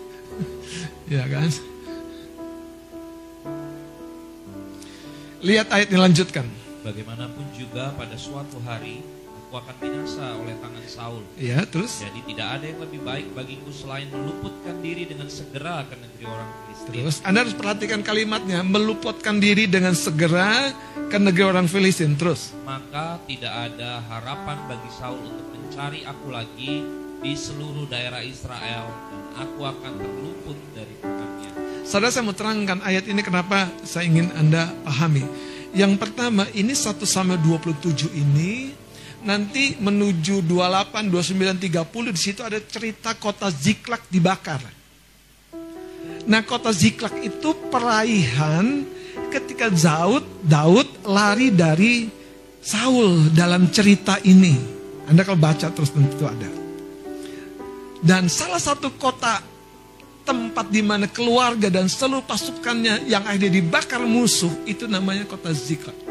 ya 1.14 1.26
kan? 1.26 1.50
Lihat 5.40 5.72
ayat 5.72 5.88
yang 5.90 6.04
lanjutkan. 6.04 6.46
Bagaimanapun 6.84 7.44
juga 7.56 7.92
pada 7.96 8.16
suatu 8.16 8.56
hari 8.64 9.04
aku 9.50 9.66
akan 9.66 9.76
binasa 9.82 10.38
oleh 10.38 10.54
tangan 10.62 10.84
Saul. 10.86 11.26
Ya, 11.34 11.66
terus? 11.66 12.06
Jadi 12.06 12.22
tidak 12.22 12.48
ada 12.54 12.64
yang 12.70 12.86
lebih 12.86 13.02
baik 13.02 13.34
bagiku 13.34 13.74
selain 13.74 14.06
meluputkan 14.06 14.78
diri 14.78 15.10
dengan 15.10 15.26
segera 15.26 15.82
ke 15.90 15.98
negeri 15.98 16.24
orang 16.30 16.48
Filistin. 16.54 16.92
Terus 16.94 17.16
Anda 17.26 17.38
harus 17.42 17.54
perhatikan 17.58 18.00
kalimatnya, 18.06 18.62
meluputkan 18.62 19.42
diri 19.42 19.66
dengan 19.66 19.98
segera 19.98 20.70
ke 21.10 21.18
negeri 21.18 21.42
orang 21.50 21.66
Filistin. 21.66 22.14
Terus? 22.14 22.54
Maka 22.62 23.18
tidak 23.26 23.50
ada 23.50 23.98
harapan 24.06 24.70
bagi 24.70 24.90
Saul 24.94 25.18
untuk 25.18 25.50
mencari 25.50 26.06
aku 26.06 26.26
lagi 26.30 26.86
di 27.18 27.32
seluruh 27.34 27.90
daerah 27.90 28.22
Israel 28.22 28.86
dan 29.10 29.22
aku 29.34 29.66
akan 29.66 29.92
terluput 29.98 30.58
dari 30.78 30.94
tangannya. 31.02 31.50
Saudara 31.82 32.14
saya 32.14 32.22
mau 32.22 32.38
terangkan 32.38 32.86
ayat 32.86 33.02
ini 33.10 33.18
kenapa 33.26 33.66
saya 33.82 34.06
ingin 34.06 34.30
Anda 34.38 34.70
pahami. 34.86 35.26
Yang 35.74 35.98
pertama 35.98 36.46
ini 36.54 36.70
1 36.70 37.02
Samuel 37.02 37.42
27 37.42 38.14
ini 38.14 38.78
nanti 39.24 39.76
menuju 39.76 40.40
28, 40.44 41.12
29, 41.12 41.60
30 41.60 42.16
di 42.16 42.20
situ 42.20 42.40
ada 42.40 42.58
cerita 42.60 43.12
kota 43.16 43.52
Ziklak 43.52 44.08
dibakar. 44.08 44.60
Nah 46.28 46.42
kota 46.44 46.72
Ziklak 46.72 47.20
itu 47.20 47.52
peraihan 47.68 48.84
ketika 49.32 49.68
Daud, 49.68 50.24
Daud 50.44 50.88
lari 51.04 51.52
dari 51.52 52.08
Saul 52.60 53.32
dalam 53.32 53.68
cerita 53.72 54.20
ini. 54.24 54.56
Anda 55.08 55.24
kalau 55.26 55.40
baca 55.40 55.72
terus 55.72 55.90
tentu 55.90 56.24
ada. 56.28 56.50
Dan 58.00 58.32
salah 58.32 58.60
satu 58.60 58.96
kota 58.96 59.42
tempat 60.24 60.70
di 60.70 60.80
mana 60.84 61.08
keluarga 61.10 61.68
dan 61.68 61.88
seluruh 61.90 62.24
pasukannya 62.24 63.08
yang 63.10 63.24
akhirnya 63.26 63.60
dibakar 63.60 64.04
musuh 64.04 64.52
itu 64.64 64.86
namanya 64.86 65.26
kota 65.26 65.50
Ziklag. 65.52 66.09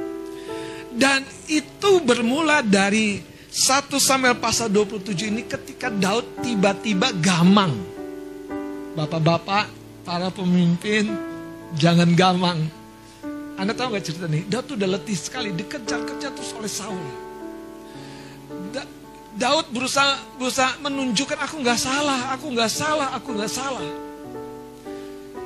Dan 0.99 1.23
itu 1.47 2.03
bermula 2.03 2.59
dari 2.59 3.23
1 3.47 3.87
Samuel 4.03 4.35
pasal 4.35 4.67
27 4.67 5.31
ini 5.31 5.47
ketika 5.47 5.87
Daud 5.87 6.43
tiba-tiba 6.43 7.15
gamang. 7.23 7.71
Bapak-bapak, 8.99 9.71
para 10.03 10.27
pemimpin, 10.27 11.07
jangan 11.79 12.11
gamang. 12.19 12.59
Anda 13.55 13.71
tahu 13.71 13.95
gak 13.95 14.11
cerita 14.11 14.27
nih? 14.27 14.43
Daud 14.51 14.65
tuh 14.67 14.75
udah 14.75 14.99
letih 14.99 15.15
sekali, 15.15 15.55
dikejar-kejar 15.55 16.35
terus 16.35 16.51
oleh 16.51 16.67
Saul. 16.67 17.07
Daud 19.39 19.71
berusaha 19.71 20.19
berusaha 20.35 20.83
menunjukkan 20.83 21.39
aku 21.39 21.63
nggak 21.63 21.79
salah, 21.79 22.35
aku 22.35 22.51
nggak 22.51 22.67
salah, 22.67 23.07
aku 23.15 23.29
nggak 23.39 23.47
salah. 23.47 23.87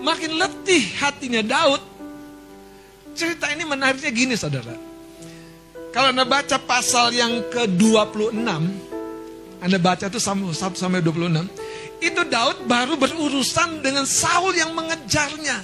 Makin 0.02 0.34
letih 0.34 0.82
hatinya 0.98 1.46
Daud. 1.46 1.82
Cerita 3.14 3.54
ini 3.54 3.62
menariknya 3.70 4.10
gini 4.10 4.34
saudara. 4.34 4.93
Kalau 5.94 6.10
Anda 6.10 6.26
baca 6.26 6.58
pasal 6.58 7.14
yang 7.14 7.54
ke-26, 7.54 8.50
Anda 9.62 9.78
baca 9.78 10.10
itu 10.10 10.18
sampai, 10.18 10.50
sampai 10.58 11.06
26, 11.06 11.46
itu 12.02 12.22
Daud 12.26 12.66
baru 12.66 12.98
berurusan 12.98 13.86
dengan 13.86 14.02
Saul 14.10 14.58
yang 14.58 14.74
mengejarnya. 14.74 15.62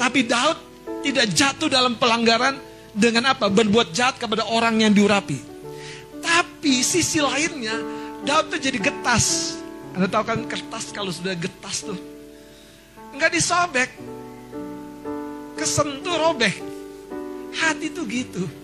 Tapi 0.00 0.24
Daud 0.24 0.58
tidak 1.04 1.28
jatuh 1.36 1.68
dalam 1.68 2.00
pelanggaran 2.00 2.56
dengan 2.96 3.36
apa? 3.36 3.52
Berbuat 3.52 3.92
jahat 3.92 4.16
kepada 4.16 4.48
orang 4.48 4.80
yang 4.80 4.96
diurapi. 4.96 5.36
Tapi 6.24 6.80
sisi 6.80 7.20
lainnya, 7.20 7.76
Daud 8.24 8.48
tuh 8.48 8.56
jadi 8.56 8.80
getas. 8.80 9.60
Anda 9.92 10.08
tahu 10.08 10.24
kan 10.24 10.40
kertas 10.48 10.88
kalau 10.88 11.12
sudah 11.12 11.36
getas 11.36 11.84
tuh. 11.84 12.00
Enggak 13.12 13.36
disobek. 13.36 13.92
Kesentuh 15.60 16.16
robek. 16.16 16.56
Hati 17.54 17.92
tuh 17.92 18.08
gitu. 18.08 18.63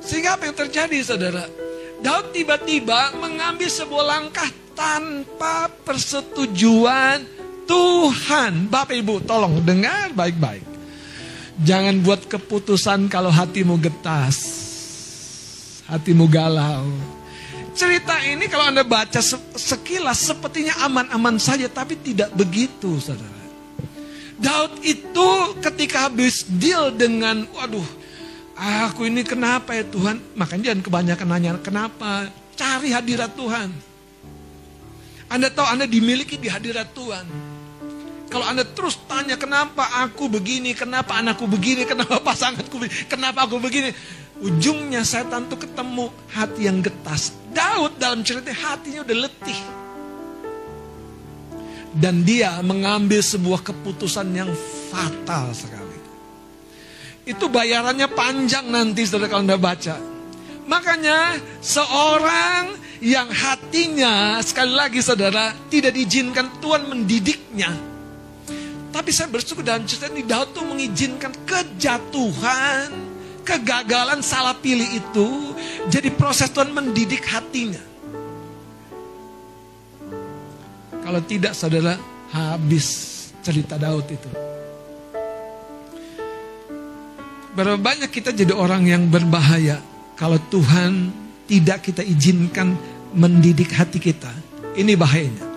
Sehingga 0.00 0.36
apa 0.36 0.48
yang 0.48 0.56
terjadi 0.56 0.98
saudara? 1.04 1.44
Daud 2.00 2.32
tiba-tiba 2.32 3.12
mengambil 3.20 3.68
sebuah 3.68 4.04
langkah 4.04 4.48
tanpa 4.72 5.68
persetujuan 5.84 7.20
Tuhan. 7.68 8.72
Bapak 8.72 8.96
Ibu 8.96 9.22
tolong 9.28 9.60
dengar 9.60 10.10
baik-baik. 10.16 10.64
Jangan 11.60 12.00
buat 12.00 12.24
keputusan 12.24 13.12
kalau 13.12 13.28
hatimu 13.28 13.76
getas. 13.76 14.36
Hatimu 15.92 16.24
galau. 16.24 16.88
Cerita 17.76 18.16
ini 18.24 18.48
kalau 18.48 18.72
Anda 18.72 18.82
baca 18.82 19.20
sekilas 19.54 20.24
sepertinya 20.24 20.80
aman-aman 20.88 21.36
saja. 21.36 21.68
Tapi 21.68 22.00
tidak 22.00 22.32
begitu 22.32 22.96
saudara. 22.96 23.40
Daud 24.40 24.80
itu 24.80 25.30
ketika 25.60 26.08
habis 26.08 26.48
deal 26.48 26.88
dengan, 26.96 27.44
waduh, 27.52 27.84
aku 28.60 29.08
ini 29.08 29.24
kenapa 29.24 29.72
ya 29.72 29.84
Tuhan? 29.88 30.20
Makanya 30.36 30.72
jangan 30.72 30.82
kebanyakan 30.84 31.26
nanya 31.32 31.50
kenapa. 31.64 32.28
Cari 32.52 32.92
hadirat 32.92 33.32
Tuhan. 33.32 33.72
Anda 35.32 35.48
tahu 35.48 35.64
Anda 35.64 35.88
dimiliki 35.88 36.36
di 36.36 36.52
hadirat 36.52 36.92
Tuhan. 36.92 37.24
Kalau 38.28 38.46
Anda 38.46 38.62
terus 38.62 39.00
tanya 39.08 39.34
kenapa 39.40 39.88
aku 40.04 40.28
begini, 40.28 40.76
kenapa 40.76 41.18
anakku 41.18 41.48
begini, 41.48 41.82
kenapa 41.88 42.20
pasanganku 42.20 42.76
begini, 42.76 43.08
kenapa 43.08 43.48
aku 43.48 43.58
begini. 43.58 43.90
Ujungnya 44.44 45.02
saya 45.02 45.26
tentu 45.26 45.56
ketemu 45.56 46.12
hati 46.30 46.68
yang 46.68 46.84
getas. 46.84 47.34
Daud 47.50 47.98
dalam 47.98 48.22
cerita 48.22 48.54
hatinya 48.54 49.02
udah 49.02 49.18
letih 49.26 49.60
dan 51.96 52.22
dia 52.22 52.54
mengambil 52.62 53.18
sebuah 53.18 53.66
keputusan 53.66 54.30
yang 54.30 54.50
fatal 54.94 55.50
sekali. 55.50 55.89
Itu 57.30 57.46
bayarannya 57.46 58.10
panjang 58.10 58.66
nanti 58.66 59.06
saudara 59.06 59.30
kalau 59.30 59.46
anda 59.46 59.54
baca. 59.54 59.94
Makanya 60.66 61.38
seorang 61.62 62.74
yang 62.98 63.30
hatinya 63.30 64.42
sekali 64.42 64.74
lagi 64.74 64.98
saudara 64.98 65.54
tidak 65.70 65.94
diizinkan 65.94 66.58
Tuhan 66.58 66.90
mendidiknya. 66.90 67.70
Tapi 68.90 69.10
saya 69.14 69.30
bersyukur 69.30 69.62
dalam 69.62 69.86
cerita 69.86 70.10
ini 70.10 70.26
Daud 70.26 70.50
tuh 70.50 70.66
mengizinkan 70.66 71.30
kejatuhan, 71.46 72.90
kegagalan 73.46 74.18
salah 74.26 74.58
pilih 74.58 74.90
itu 74.90 75.54
jadi 75.86 76.10
proses 76.10 76.50
Tuhan 76.50 76.74
mendidik 76.74 77.22
hatinya. 77.30 77.82
Kalau 81.06 81.22
tidak 81.22 81.54
saudara 81.54 81.94
habis 82.34 82.86
cerita 83.46 83.78
Daud 83.78 84.06
itu. 84.10 84.59
Berapa 87.50 87.78
banyak 87.82 88.10
kita 88.14 88.30
jadi 88.30 88.54
orang 88.54 88.86
yang 88.86 89.10
berbahaya 89.10 89.82
kalau 90.14 90.38
Tuhan 90.52 91.10
tidak 91.50 91.82
kita 91.82 92.06
izinkan 92.06 92.78
mendidik 93.10 93.74
hati 93.74 93.98
kita. 93.98 94.30
Ini 94.78 94.94
bahayanya. 94.94 95.50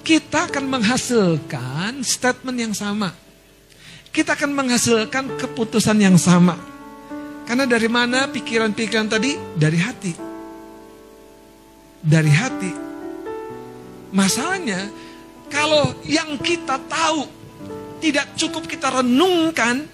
Kita 0.00 0.48
akan 0.48 0.64
menghasilkan 0.72 2.00
statement 2.00 2.56
yang 2.56 2.72
sama. 2.72 3.12
Kita 4.08 4.32
akan 4.32 4.56
menghasilkan 4.56 5.36
keputusan 5.36 6.00
yang 6.00 6.16
sama. 6.16 6.56
Karena 7.44 7.68
dari 7.68 7.92
mana 7.92 8.24
pikiran-pikiran 8.32 9.08
tadi? 9.12 9.36
Dari 9.52 9.78
hati. 9.80 10.12
Dari 12.00 12.32
hati. 12.32 12.72
Masalahnya, 14.16 14.88
kalau 15.52 15.92
yang 16.08 16.40
kita 16.40 16.80
tahu 16.88 17.28
tidak 18.00 18.32
cukup 18.32 18.64
kita 18.64 18.88
renungkan, 19.04 19.84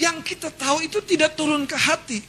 yang 0.00 0.24
kita 0.24 0.48
tahu 0.48 0.80
itu 0.80 1.04
tidak 1.04 1.36
turun 1.36 1.68
ke 1.68 1.76
hati. 1.76 2.24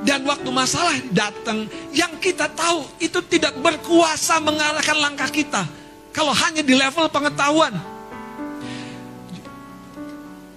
Dan 0.00 0.24
waktu 0.24 0.48
masalah 0.48 0.96
datang, 1.12 1.68
yang 1.92 2.16
kita 2.16 2.48
tahu 2.56 2.88
itu 2.96 3.20
tidak 3.28 3.52
berkuasa 3.60 4.40
mengarahkan 4.40 4.96
langkah 4.96 5.28
kita. 5.28 5.68
Kalau 6.16 6.32
hanya 6.32 6.64
di 6.64 6.72
level 6.72 7.12
pengetahuan. 7.12 7.76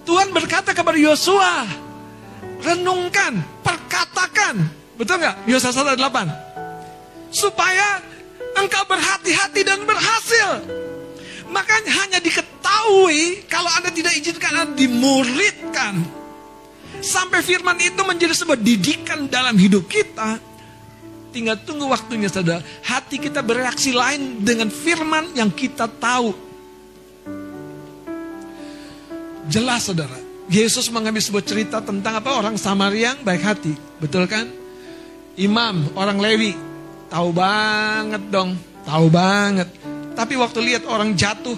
Tuhan 0.08 0.32
berkata 0.32 0.72
kepada 0.72 0.96
Yosua, 0.96 1.68
renungkan, 2.64 3.44
perkatakan. 3.60 4.64
Betul 4.96 5.20
nggak? 5.20 5.44
Yosua 5.44 5.68
1 5.68 6.00
8. 6.00 7.28
Supaya 7.28 8.00
engkau 8.56 8.88
berhati-hati 8.88 9.60
dan 9.68 9.84
berhasil. 9.84 10.64
Makanya 11.52 11.92
hanya 11.92 12.18
diketahui 12.24 13.44
kalau 13.52 13.68
Anda 13.76 13.92
tidak 13.92 14.16
izinkan 14.16 14.64
Anda 14.64 14.72
dimuridkan. 14.72 16.23
Sampai 17.04 17.44
firman 17.44 17.76
itu 17.76 18.00
menjadi 18.00 18.32
sebuah 18.32 18.56
didikan 18.56 19.28
dalam 19.28 19.60
hidup 19.60 19.84
kita. 19.84 20.40
Tinggal 21.36 21.60
tunggu 21.68 21.90
waktunya 21.90 22.32
saudara. 22.32 22.64
Hati 22.80 23.20
kita 23.20 23.44
bereaksi 23.44 23.92
lain 23.92 24.40
dengan 24.40 24.72
firman 24.72 25.36
yang 25.36 25.52
kita 25.52 25.84
tahu. 25.84 26.32
Jelas 29.52 29.84
saudara. 29.84 30.16
Yesus 30.48 30.88
mengambil 30.88 31.20
sebuah 31.20 31.44
cerita 31.44 31.78
tentang 31.84 32.20
apa 32.20 32.32
orang 32.32 32.56
Samaria 32.56 33.12
yang 33.12 33.20
baik 33.20 33.42
hati. 33.44 33.76
Betul 34.00 34.24
kan? 34.24 34.48
Imam, 35.36 35.90
orang 35.98 36.20
Lewi, 36.20 36.52
Tahu 37.14 37.30
banget 37.30 38.22
dong, 38.26 38.58
tahu 38.82 39.06
banget. 39.06 39.70
Tapi 40.18 40.34
waktu 40.34 40.58
lihat 40.66 40.82
orang 40.82 41.14
jatuh, 41.14 41.54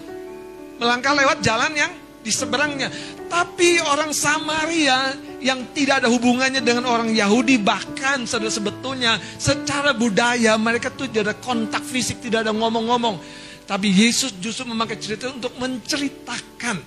melangkah 0.77 1.17
lewat 1.17 1.41
jalan 1.41 1.73
yang 1.73 1.93
di 2.21 2.29
seberangnya. 2.29 2.93
Tapi 3.33 3.81
orang 3.81 4.13
Samaria 4.13 5.17
yang 5.47 5.71
tidak 5.71 6.03
ada 6.03 6.11
hubungannya 6.11 6.59
dengan 6.59 6.91
orang 6.91 7.15
Yahudi 7.15 7.63
bahkan 7.63 8.27
sebetulnya 8.27 9.23
secara 9.39 9.95
budaya 9.95 10.59
mereka 10.59 10.91
tuh 10.91 11.07
tidak 11.07 11.31
ada 11.31 11.37
kontak 11.39 11.87
fisik, 11.87 12.19
tidak 12.19 12.43
ada 12.43 12.51
ngomong-ngomong. 12.51 13.23
Tapi 13.63 13.95
Yesus 13.95 14.35
justru 14.43 14.67
memakai 14.67 14.99
cerita 14.99 15.31
untuk 15.31 15.55
menceritakan. 15.55 16.83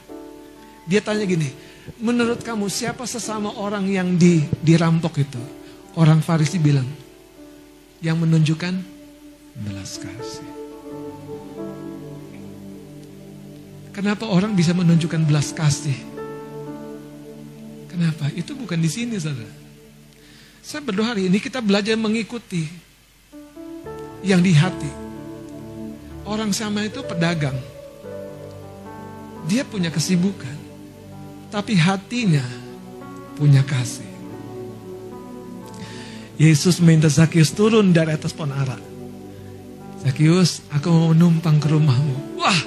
Dia 0.83 0.99
tanya 0.99 1.23
gini, 1.23 1.47
menurut 2.03 2.43
kamu 2.43 2.67
siapa 2.67 3.07
sesama 3.07 3.55
orang 3.55 3.87
yang 3.87 4.19
di, 4.19 4.43
dirampok 4.59 5.23
itu? 5.23 5.39
Orang 5.95 6.19
Farisi 6.19 6.59
bilang, 6.59 6.87
yang 8.03 8.19
menunjukkan 8.19 8.73
belas 9.59 9.99
kasih. 9.99 10.47
Kenapa 13.91 14.31
orang 14.31 14.55
bisa 14.55 14.71
menunjukkan 14.71 15.27
belas 15.27 15.51
kasih? 15.51 16.08
Kenapa? 17.89 18.29
Itu 18.37 18.53
bukan 18.53 18.77
di 18.77 18.87
sini, 18.87 19.17
saudara. 19.17 19.49
Saya 20.61 20.85
berdoa 20.85 21.17
hari 21.17 21.25
ini 21.25 21.41
kita 21.41 21.59
belajar 21.65 21.97
mengikuti 21.97 22.69
yang 24.21 24.43
di 24.43 24.53
hati. 24.53 24.91
Orang 26.29 26.53
sama 26.53 26.85
itu 26.85 27.01
pedagang. 27.01 27.57
Dia 29.49 29.65
punya 29.65 29.89
kesibukan. 29.89 30.53
Tapi 31.49 31.73
hatinya 31.73 32.45
punya 33.33 33.65
kasih. 33.65 34.05
Yesus 36.37 36.77
minta 36.79 37.09
Zakius 37.09 37.51
turun 37.51 37.89
dari 37.91 38.13
atas 38.13 38.31
pohon 38.31 38.53
ara. 38.53 38.77
Zakius, 40.05 40.63
aku 40.71 40.87
mau 40.87 41.11
menumpang 41.11 41.59
ke 41.59 41.67
rumahmu. 41.67 42.39
Wah, 42.39 42.59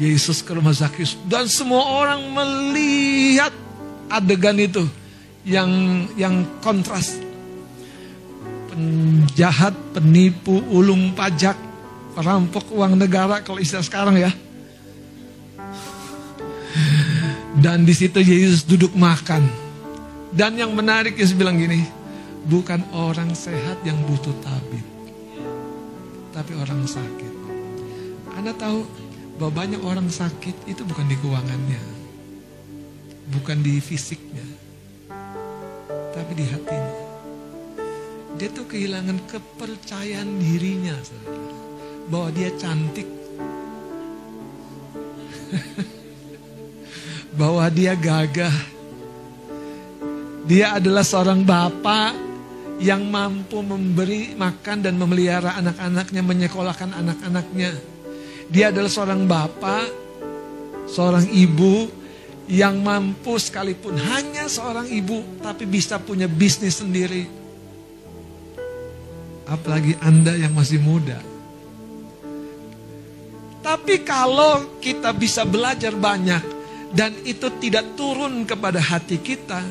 Yesus 0.00 0.42
ke 0.42 0.56
rumah 0.56 0.74
Zakius. 0.74 1.14
Dan 1.28 1.46
semua 1.46 1.84
orang 2.02 2.26
melihat 2.32 3.54
adegan 4.10 4.58
itu 4.58 4.84
yang 5.46 5.70
yang 6.18 6.42
kontras. 6.60 7.16
Penjahat, 8.70 9.74
penipu, 9.94 10.62
ulung 10.70 11.14
pajak, 11.14 11.54
perampok 12.14 12.70
uang 12.74 12.98
negara 12.98 13.42
kalau 13.42 13.62
istilah 13.62 13.86
sekarang 13.86 14.18
ya. 14.18 14.30
Dan 17.60 17.82
di 17.86 17.94
situ 17.94 18.22
Yesus 18.22 18.66
duduk 18.66 18.94
makan. 18.94 19.46
Dan 20.30 20.54
yang 20.54 20.70
menarik 20.70 21.18
Yesus 21.18 21.34
bilang 21.34 21.58
gini, 21.58 21.82
Bukan 22.40 22.80
orang 22.96 23.36
sehat 23.36 23.84
yang 23.84 24.00
butuh 24.08 24.32
tabib. 24.40 24.86
Tapi 26.32 26.52
orang 26.56 26.88
sakit. 26.88 27.32
Anda 28.32 28.56
tahu 28.56 28.88
bahwa 29.36 29.52
banyak 29.60 29.82
orang 29.84 30.08
sakit 30.08 30.64
itu 30.64 30.80
bukan 30.88 31.04
di 31.04 31.20
keuangannya. 31.20 31.99
Bukan 33.30 33.62
di 33.62 33.78
fisiknya. 33.78 34.42
Tapi 36.10 36.32
di 36.34 36.44
hatinya. 36.50 36.94
Dia 38.34 38.48
tuh 38.50 38.66
kehilangan 38.66 39.22
kepercayaan 39.30 40.28
dirinya. 40.42 40.98
Bahwa 42.10 42.28
dia 42.34 42.50
cantik. 42.58 43.06
bahwa 47.38 47.66
dia 47.70 47.94
gagah. 47.94 48.52
Dia 50.50 50.82
adalah 50.82 51.06
seorang 51.06 51.46
bapak 51.46 52.14
yang 52.80 53.06
mampu 53.06 53.60
memberi 53.60 54.32
makan 54.34 54.80
dan 54.82 54.96
memelihara 54.96 55.54
anak-anaknya, 55.60 56.22
menyekolahkan 56.24 56.90
anak-anaknya. 56.96 57.76
Dia 58.50 58.72
adalah 58.74 58.90
seorang 58.90 59.28
bapak, 59.28 59.86
seorang 60.90 61.28
ibu 61.30 61.99
yang 62.50 62.82
mampu 62.82 63.38
sekalipun 63.38 63.94
hanya 63.94 64.50
seorang 64.50 64.90
ibu 64.90 65.38
tapi 65.38 65.70
bisa 65.70 66.02
punya 66.02 66.26
bisnis 66.26 66.82
sendiri. 66.82 67.30
Apalagi 69.46 69.94
Anda 70.02 70.34
yang 70.34 70.54
masih 70.54 70.82
muda. 70.82 71.18
Tapi 73.62 74.02
kalau 74.02 74.78
kita 74.82 75.14
bisa 75.14 75.46
belajar 75.46 75.94
banyak 75.94 76.42
dan 76.90 77.14
itu 77.22 77.46
tidak 77.62 77.94
turun 77.94 78.42
kepada 78.42 78.82
hati 78.82 79.22
kita, 79.22 79.62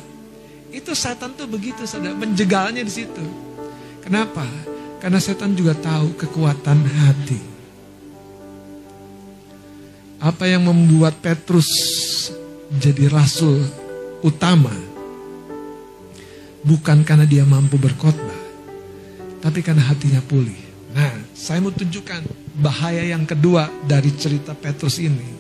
itu 0.72 0.96
setan 0.96 1.36
tuh 1.36 1.52
begitu 1.52 1.84
saudara, 1.84 2.16
menjegalnya 2.16 2.80
di 2.80 2.92
situ. 2.92 3.26
Kenapa? 4.00 4.48
Karena 5.04 5.20
setan 5.20 5.52
juga 5.52 5.76
tahu 5.76 6.16
kekuatan 6.16 6.80
hati. 6.80 7.40
Apa 10.20 10.48
yang 10.48 10.68
membuat 10.68 11.16
Petrus 11.24 11.68
jadi 12.78 13.10
rasul 13.10 13.66
utama 14.22 14.74
bukan 16.62 17.02
karena 17.02 17.26
dia 17.26 17.42
mampu 17.48 17.82
berkhotbah, 17.82 18.42
tapi 19.42 19.66
karena 19.66 19.82
hatinya 19.90 20.22
pulih. 20.22 20.70
Nah, 20.94 21.14
saya 21.34 21.62
mau 21.62 21.74
tunjukkan 21.74 22.26
bahaya 22.62 23.02
yang 23.10 23.26
kedua 23.26 23.70
dari 23.86 24.14
cerita 24.14 24.54
Petrus 24.54 25.02
ini. 25.02 25.38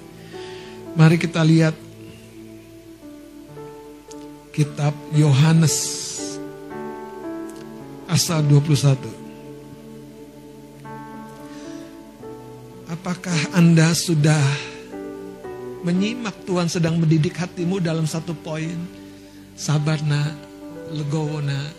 Mari 0.97 1.21
kita 1.21 1.45
lihat 1.45 1.75
kitab 4.49 4.93
Yohanes 5.13 5.75
pasal 8.09 8.43
21. 8.51 8.99
Apakah 12.89 13.39
Anda 13.55 13.95
sudah 13.95 14.43
menyimak 15.83 16.35
Tuhan 16.43 16.67
sedang 16.67 16.99
mendidik 16.99 17.35
hatimu 17.35 17.79
dalam 17.79 18.03
satu 18.03 18.35
poin? 18.35 18.75
Sabar 19.59 19.99
nak, 20.07 20.35
legowo 20.95 21.43
nak, 21.43 21.75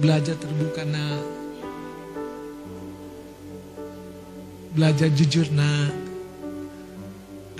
belajar 0.00 0.36
terbuka 0.40 0.84
nak, 0.84 1.22
belajar 4.72 5.08
jujur 5.12 5.48
nak, 5.52 5.92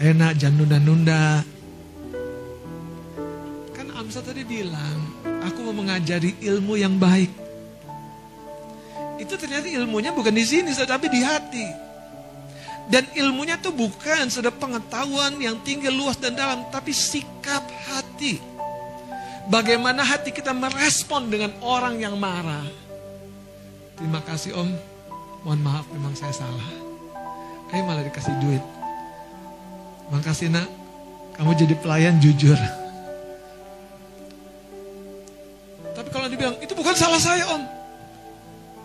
enak 0.01 0.33
jangan 0.41 0.57
nunda-nunda. 0.65 1.45
Kan 3.77 3.93
Amsa 3.93 4.25
tadi 4.25 4.47
bilang, 4.47 4.99
aku 5.45 5.69
mau 5.69 5.85
mengajari 5.85 6.33
ilmu 6.41 6.81
yang 6.81 6.97
baik. 6.97 7.31
Itu 9.19 9.35
ternyata 9.35 9.67
ilmunya 9.67 10.15
bukan 10.15 10.33
di 10.33 10.47
sini, 10.47 10.71
tapi 10.73 11.11
di 11.11 11.21
hati. 11.21 11.88
Dan 12.89 13.05
ilmunya 13.13 13.61
tuh 13.61 13.77
bukan 13.77 14.33
sudah 14.33 14.49
pengetahuan 14.49 15.37
yang 15.37 15.61
tinggi, 15.61 15.93
luas 15.93 16.17
dan 16.17 16.33
dalam, 16.33 16.65
tapi 16.73 16.97
sikap 16.97 17.61
hati. 17.85 18.41
Bagaimana 19.53 20.01
hati 20.01 20.33
kita 20.33 20.57
merespon 20.57 21.29
dengan 21.29 21.53
orang 21.61 22.01
yang 22.01 22.17
marah. 22.17 22.65
Terima 24.01 24.25
kasih 24.25 24.57
om, 24.57 24.73
mohon 25.45 25.61
maaf 25.61 25.85
memang 25.93 26.17
saya 26.17 26.33
salah. 26.33 26.69
Eh 27.77 27.85
malah 27.85 28.09
dikasih 28.09 28.33
duit. 28.41 28.65
Makasih 30.09 30.49
nak, 30.49 30.69
kamu 31.37 31.53
jadi 31.61 31.75
pelayan 31.77 32.17
jujur. 32.17 32.57
Tapi 35.93 36.09
kalau 36.09 36.33
dibilang, 36.33 36.57
itu 36.65 36.73
bukan 36.73 36.97
salah 36.97 37.21
saya 37.21 37.45
om. 37.53 37.61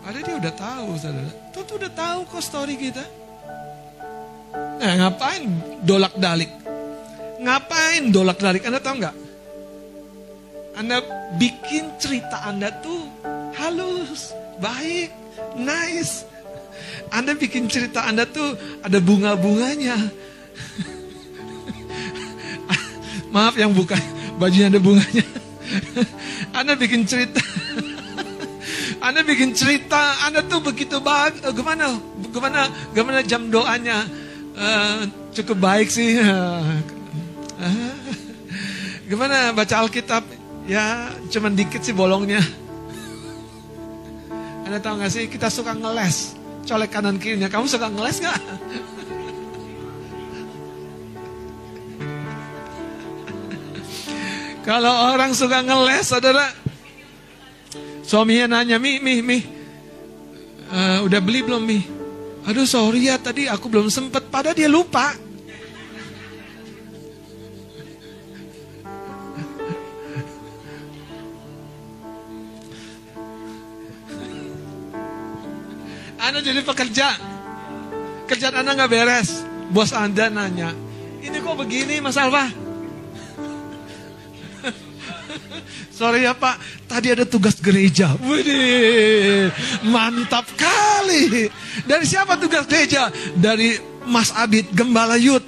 Ada 0.04 0.20
dia 0.20 0.36
udah 0.36 0.52
tahu 0.52 0.88
saudara. 1.00 1.32
Tuh, 1.56 1.64
tuh 1.64 1.76
udah 1.80 1.92
tahu 1.96 2.18
kok 2.28 2.44
story 2.44 2.76
kita. 2.76 3.23
Nah, 4.84 5.00
ngapain 5.00 5.48
dolak 5.80 6.12
dalik? 6.20 6.52
Ngapain 7.40 8.12
dolak 8.12 8.36
dalik? 8.36 8.68
Anda 8.68 8.84
tahu 8.84 9.00
nggak? 9.00 9.16
Anda 10.76 11.00
bikin 11.40 11.96
cerita 11.96 12.44
Anda 12.44 12.68
tuh 12.84 13.08
halus, 13.56 14.36
baik, 14.60 15.08
nice. 15.56 16.28
Anda 17.08 17.32
bikin 17.32 17.72
cerita 17.72 18.04
Anda 18.04 18.28
tuh 18.28 18.60
ada 18.84 19.00
bunga-bunganya. 19.00 19.96
Maaf 23.32 23.56
yang 23.56 23.72
buka 23.72 23.96
bajunya 24.36 24.68
ada 24.68 24.84
bunganya. 24.84 25.24
Anda 26.60 26.76
bikin 26.76 27.08
cerita 27.08 27.40
Anda 29.08 29.24
bikin 29.24 29.56
cerita, 29.56 30.28
Anda 30.28 30.44
tuh 30.44 30.60
begitu 30.60 31.00
bahagia. 31.00 31.56
Gimana? 31.56 31.96
Gimana? 32.28 32.68
Gimana 32.92 33.24
jam 33.24 33.48
doanya? 33.48 34.23
Uh, 34.54 35.10
cukup 35.34 35.58
baik 35.58 35.90
sih. 35.90 36.14
Uh, 36.22 36.78
gimana 39.10 39.50
baca 39.50 39.82
Alkitab? 39.82 40.22
Ya, 40.70 41.10
cuman 41.28 41.58
dikit 41.58 41.82
sih 41.82 41.90
bolongnya. 41.90 42.38
Anda 44.64 44.78
tahu 44.78 45.02
gak 45.02 45.10
sih, 45.10 45.26
kita 45.26 45.50
suka 45.50 45.74
ngeles. 45.74 46.38
Colek 46.64 46.94
kanan 46.94 47.18
kirinya. 47.18 47.50
Kamu 47.50 47.66
suka 47.66 47.90
ngeles 47.90 48.22
gak? 48.22 48.38
Kalau 54.64 55.12
orang 55.12 55.36
suka 55.36 55.60
ngeles, 55.60 56.08
saudara, 56.08 56.48
suaminya 58.00 58.56
nanya, 58.56 58.80
Mi, 58.80 58.96
Mi, 58.96 59.20
Mi, 59.20 59.44
uh, 60.72 61.04
udah 61.04 61.20
beli 61.20 61.44
belum 61.44 61.60
Mi? 61.60 61.93
Aduh 62.44 62.68
sorry 62.68 63.08
ya 63.08 63.16
tadi 63.16 63.48
aku 63.48 63.72
belum 63.72 63.88
sempet. 63.88 64.28
Pada 64.28 64.52
dia 64.52 64.68
lupa. 64.68 65.16
Anda 76.24 76.40
jadi 76.40 76.64
pekerja. 76.64 77.08
Kerjaan 78.24 78.64
Anda 78.64 78.72
nggak 78.76 78.92
beres. 78.92 79.44
Bos 79.72 79.96
Anda 79.96 80.28
nanya, 80.28 80.76
ini 81.24 81.40
kok 81.40 81.56
begini 81.56 81.96
Mas 81.98 82.20
Alfa? 82.20 82.63
Sorry 85.94 86.26
ya 86.26 86.34
Pak, 86.34 86.58
tadi 86.90 87.14
ada 87.14 87.22
tugas 87.22 87.58
gereja. 87.62 88.14
Widih, 88.18 89.50
mantap 89.86 90.44
kali. 90.58 91.48
Dari 91.86 92.04
siapa 92.06 92.34
tugas 92.36 92.66
gereja? 92.66 93.08
Dari 93.38 93.78
Mas 94.04 94.34
Abid 94.34 94.68
Gembala 94.74 95.16
Yud. 95.16 95.42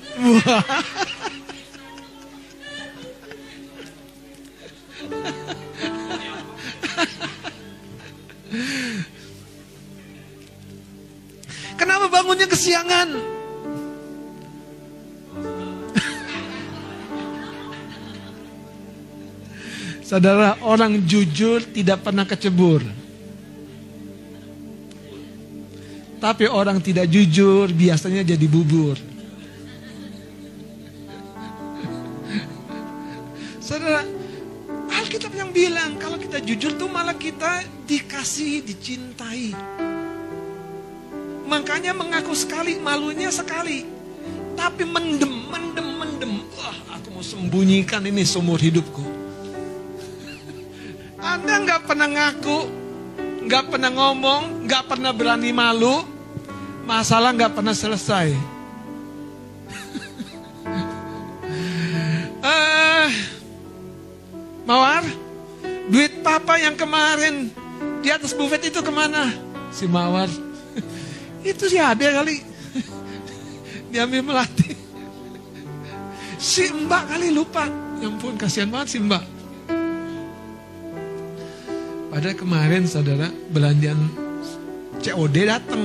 Kenapa 11.76 12.08
bangunnya 12.08 12.48
kesiangan? 12.48 13.35
Saudara, 20.06 20.54
orang 20.62 21.02
jujur 21.02 21.66
tidak 21.74 22.06
pernah 22.06 22.22
kecebur. 22.22 22.78
Tapi 26.22 26.46
orang 26.46 26.78
tidak 26.78 27.10
jujur 27.10 27.66
biasanya 27.74 28.22
jadi 28.22 28.46
bubur. 28.46 28.94
Saudara, 33.58 34.06
Alkitab 34.94 35.34
yang 35.34 35.50
bilang 35.50 35.98
kalau 35.98 36.22
kita 36.22 36.38
jujur 36.38 36.78
tuh 36.78 36.86
malah 36.86 37.18
kita 37.18 37.66
dikasih, 37.90 38.62
dicintai. 38.62 39.58
Makanya 41.50 41.90
mengaku 41.98 42.30
sekali, 42.38 42.78
malunya 42.78 43.34
sekali. 43.34 43.82
Tapi 44.54 44.86
mendem, 44.86 45.50
mendem, 45.50 45.88
mendem. 45.98 46.32
Wah, 46.54 46.94
aku 46.94 47.10
mau 47.10 47.26
sembunyikan 47.26 48.06
ini 48.06 48.22
seumur 48.22 48.62
hidupku. 48.62 49.25
Anda 51.16 51.54
nggak 51.64 51.80
pernah 51.88 52.08
ngaku, 52.08 52.58
nggak 53.48 53.64
pernah 53.72 53.90
ngomong, 53.92 54.68
nggak 54.68 54.84
pernah 54.84 55.12
berani 55.16 55.48
malu, 55.54 56.04
masalah 56.84 57.32
nggak 57.32 57.56
pernah 57.56 57.72
selesai. 57.72 58.36
uh, 62.44 63.08
Mawar, 64.68 65.04
duit 65.88 66.20
papa 66.20 66.60
yang 66.60 66.76
kemarin 66.76 67.48
di 68.04 68.08
atas 68.12 68.36
buffet 68.36 68.68
itu 68.68 68.84
ke 68.84 68.92
mana? 68.92 69.32
Si 69.72 69.88
Mawar, 69.88 70.28
itu 71.50 71.64
si 71.64 71.80
Ade 71.80 72.12
kali, 72.12 72.36
diambil 73.94 74.20
melati. 74.20 74.76
Si 76.36 76.68
Mbak 76.68 77.04
kali 77.16 77.32
lupa, 77.32 77.64
ya 78.04 78.12
ampun 78.12 78.36
kasihan 78.36 78.68
banget 78.68 78.92
si 78.92 78.98
Mbak. 79.00 79.35
Pada 82.16 82.32
kemarin 82.32 82.88
saudara 82.88 83.28
belanjaan 83.52 84.08
COD 85.04 85.36
datang. 85.44 85.84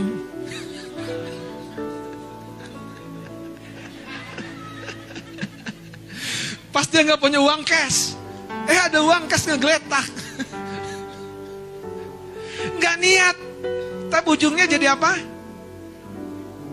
Pas 6.71 6.87
dia 6.87 7.03
nggak 7.03 7.19
punya 7.19 7.43
uang 7.43 7.67
cash, 7.67 8.15
eh 8.63 8.79
ada 8.79 9.03
uang 9.03 9.27
cash 9.27 9.51
ngegeletak. 9.51 10.07
Nggak 12.79 12.95
niat, 13.03 13.35
Tapi 14.07 14.27
ujungnya 14.31 14.71
jadi 14.71 14.95
apa? 14.95 15.19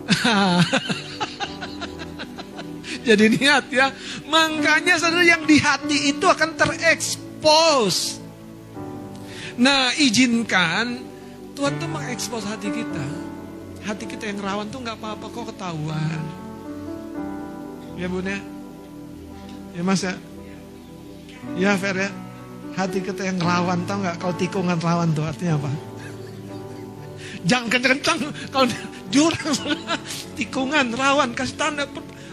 jadi 3.11 3.25
niat 3.27 3.67
ya. 3.75 3.91
Makanya 4.23 5.03
saudara 5.03 5.27
yang 5.27 5.43
di 5.43 5.59
hati 5.59 6.15
itu 6.15 6.23
akan 6.23 6.55
terekspos. 6.55 8.23
Nah 9.59 9.91
izinkan 9.99 11.03
Tuhan 11.51 11.75
tuh 11.75 11.91
mengekspos 11.91 12.47
hati 12.47 12.71
kita. 12.71 13.05
Hati 13.83 14.07
kita 14.07 14.31
yang 14.31 14.39
rawan 14.39 14.71
tuh 14.71 14.79
nggak 14.79 14.95
apa-apa 14.95 15.27
kok 15.27 15.51
ketahuan. 15.51 16.21
Ya 17.99 18.07
bun 18.07 18.23
ya. 18.23 18.39
Ya 19.75 19.81
mas 19.83 19.99
ya. 19.99 20.15
Ya 21.59 21.75
Fer 21.75 22.07
ya. 22.07 22.09
Hati 22.79 23.03
kita 23.03 23.27
yang 23.27 23.43
rawan 23.43 23.83
tau 23.83 23.99
nggak 23.99 24.23
kalau 24.23 24.35
tikungan 24.39 24.79
rawan 24.79 25.11
tuh 25.11 25.27
artinya 25.27 25.59
apa? 25.59 25.71
Jangan 27.43 27.67
kencang-kencang 27.67 28.19
kalau 28.55 28.67
jurang 29.11 29.55
tikungan 30.39 30.95
rawan 30.95 31.35
kasih 31.35 31.59
tanda 31.59 31.83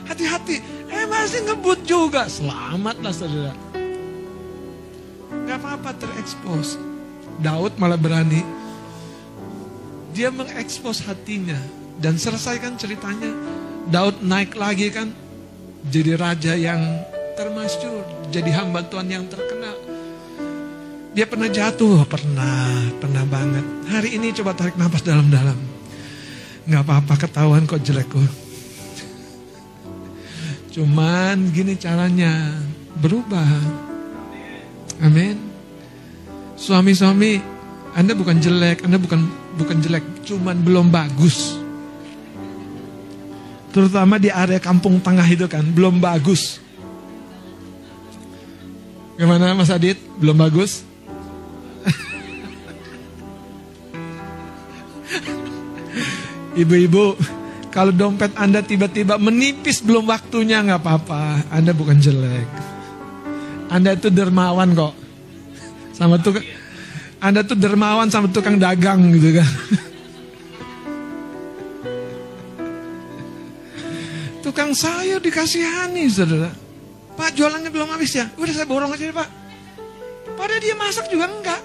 hati-hati. 0.06 0.62
Eh 0.86 1.06
masih 1.10 1.42
ngebut 1.50 1.82
juga. 1.82 2.30
Selamatlah 2.30 3.10
saudara. 3.10 3.54
Gak 5.50 5.58
apa-apa 5.58 5.90
terekspos. 5.98 6.95
Daud 7.40 7.76
malah 7.76 8.00
berani. 8.00 8.40
Dia 10.16 10.32
mengekspos 10.32 11.04
hatinya. 11.04 11.58
Dan 11.96 12.20
selesaikan 12.20 12.76
ceritanya. 12.76 13.32
Daud 13.88 14.24
naik 14.24 14.56
lagi 14.56 14.88
kan. 14.92 15.12
Jadi 15.86 16.12
raja 16.16 16.52
yang 16.56 16.80
termasyur. 17.36 18.32
Jadi 18.32 18.50
hamba 18.52 18.84
Tuhan 18.84 19.08
yang 19.08 19.24
terkenal. 19.28 19.76
Dia 21.16 21.24
pernah 21.24 21.48
jatuh, 21.48 22.04
pernah, 22.04 22.92
pernah 23.00 23.24
banget. 23.24 23.64
Hari 23.88 24.20
ini 24.20 24.36
coba 24.36 24.52
tarik 24.52 24.76
nafas 24.76 25.00
dalam-dalam. 25.00 25.56
Gak 26.68 26.82
apa-apa 26.82 27.14
ketahuan 27.16 27.64
kok 27.64 27.80
jelek 27.80 28.10
kok. 28.10 28.26
Cuman 30.76 31.56
gini 31.56 31.72
caranya, 31.80 32.60
berubah. 33.00 33.48
Amin. 35.00 35.45
Suami-suami, 36.56 37.36
Anda 37.92 38.16
bukan 38.16 38.40
jelek, 38.40 38.88
Anda 38.88 38.96
bukan 38.96 39.28
bukan 39.60 39.76
jelek, 39.84 40.24
cuman 40.24 40.64
belum 40.64 40.88
bagus. 40.88 41.60
Terutama 43.76 44.16
di 44.16 44.32
area 44.32 44.56
kampung 44.56 44.96
tengah 45.04 45.28
itu 45.28 45.44
kan, 45.44 45.60
belum 45.60 46.00
bagus. 46.00 46.64
Gimana 49.20 49.52
Mas 49.52 49.68
Adit? 49.68 50.00
Belum 50.16 50.36
bagus? 50.36 50.84
Ibu-ibu, 56.60 57.20
kalau 57.68 57.92
dompet 57.92 58.32
Anda 58.32 58.64
tiba-tiba 58.64 59.20
menipis 59.20 59.84
belum 59.84 60.08
waktunya 60.08 60.64
nggak 60.64 60.80
apa-apa. 60.80 61.52
Anda 61.52 61.76
bukan 61.76 62.00
jelek. 62.00 62.48
Anda 63.68 63.92
itu 63.92 64.08
dermawan 64.08 64.72
kok. 64.72 65.05
Sama 65.96 66.20
tukang 66.20 66.44
Anda 67.16 67.40
tuh 67.40 67.56
dermawan 67.56 68.12
sama 68.12 68.28
tukang 68.28 68.60
dagang 68.60 69.08
gitu 69.16 69.40
kan. 69.40 69.48
tukang 74.44 74.76
sayur 74.76 75.24
dikasihani 75.24 76.04
saudara. 76.12 76.52
Pak 77.16 77.32
jualannya 77.32 77.72
belum 77.72 77.88
habis 77.88 78.12
ya? 78.12 78.28
Udah 78.36 78.52
saya 78.52 78.68
borong 78.68 78.92
aja 78.92 79.08
pak. 79.08 79.28
Padahal 80.36 80.60
dia 80.60 80.76
masak 80.76 81.08
juga 81.08 81.32
enggak. 81.32 81.64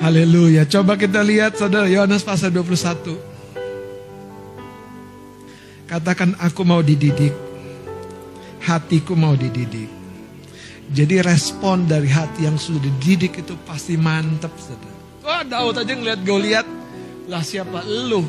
Haleluya. 0.00 0.64
Coba 0.64 0.96
kita 0.96 1.20
lihat 1.20 1.60
saudara 1.60 1.84
Yohanes 1.84 2.24
pasal 2.24 2.48
21. 2.48 3.29
Katakan 5.90 6.38
aku 6.38 6.62
mau 6.62 6.86
dididik. 6.86 7.34
Hatiku 8.62 9.18
mau 9.18 9.34
dididik. 9.34 9.90
Jadi 10.86 11.18
respon 11.18 11.90
dari 11.90 12.06
hati 12.06 12.46
yang 12.46 12.54
sudah 12.54 12.78
dididik 12.78 13.42
itu 13.42 13.58
pasti 13.66 13.98
mantap 13.98 14.54
saudara. 14.54 14.94
Wah 15.26 15.42
Daud 15.42 15.82
aja 15.82 15.90
ngeliat 15.90 16.22
Goliat. 16.22 16.66
Lah 17.26 17.42
siapa 17.42 17.82
lu? 17.82 18.22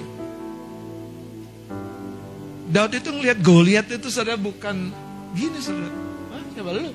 Daud 2.65 2.97
itu 2.97 3.09
ngeliat 3.13 3.37
Goliat 3.45 3.85
itu 3.93 4.09
saudara 4.09 4.41
bukan 4.41 4.89
gini 5.37 5.61
saudara. 5.61 5.93
Hah, 6.33 6.43
siapa 6.57 6.69
lu? 6.73 6.89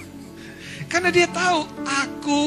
Karena 0.94 1.10
dia 1.10 1.26
tahu 1.26 1.58
aku 1.82 2.42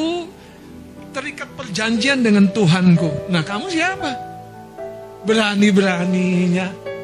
terikat 1.11 1.51
perjanjian 1.59 2.23
dengan 2.23 2.47
Tuhanku. 2.47 3.27
Nah 3.27 3.43
kamu 3.43 3.67
siapa? 3.67 4.11
Berani-beraninya. 5.27 6.94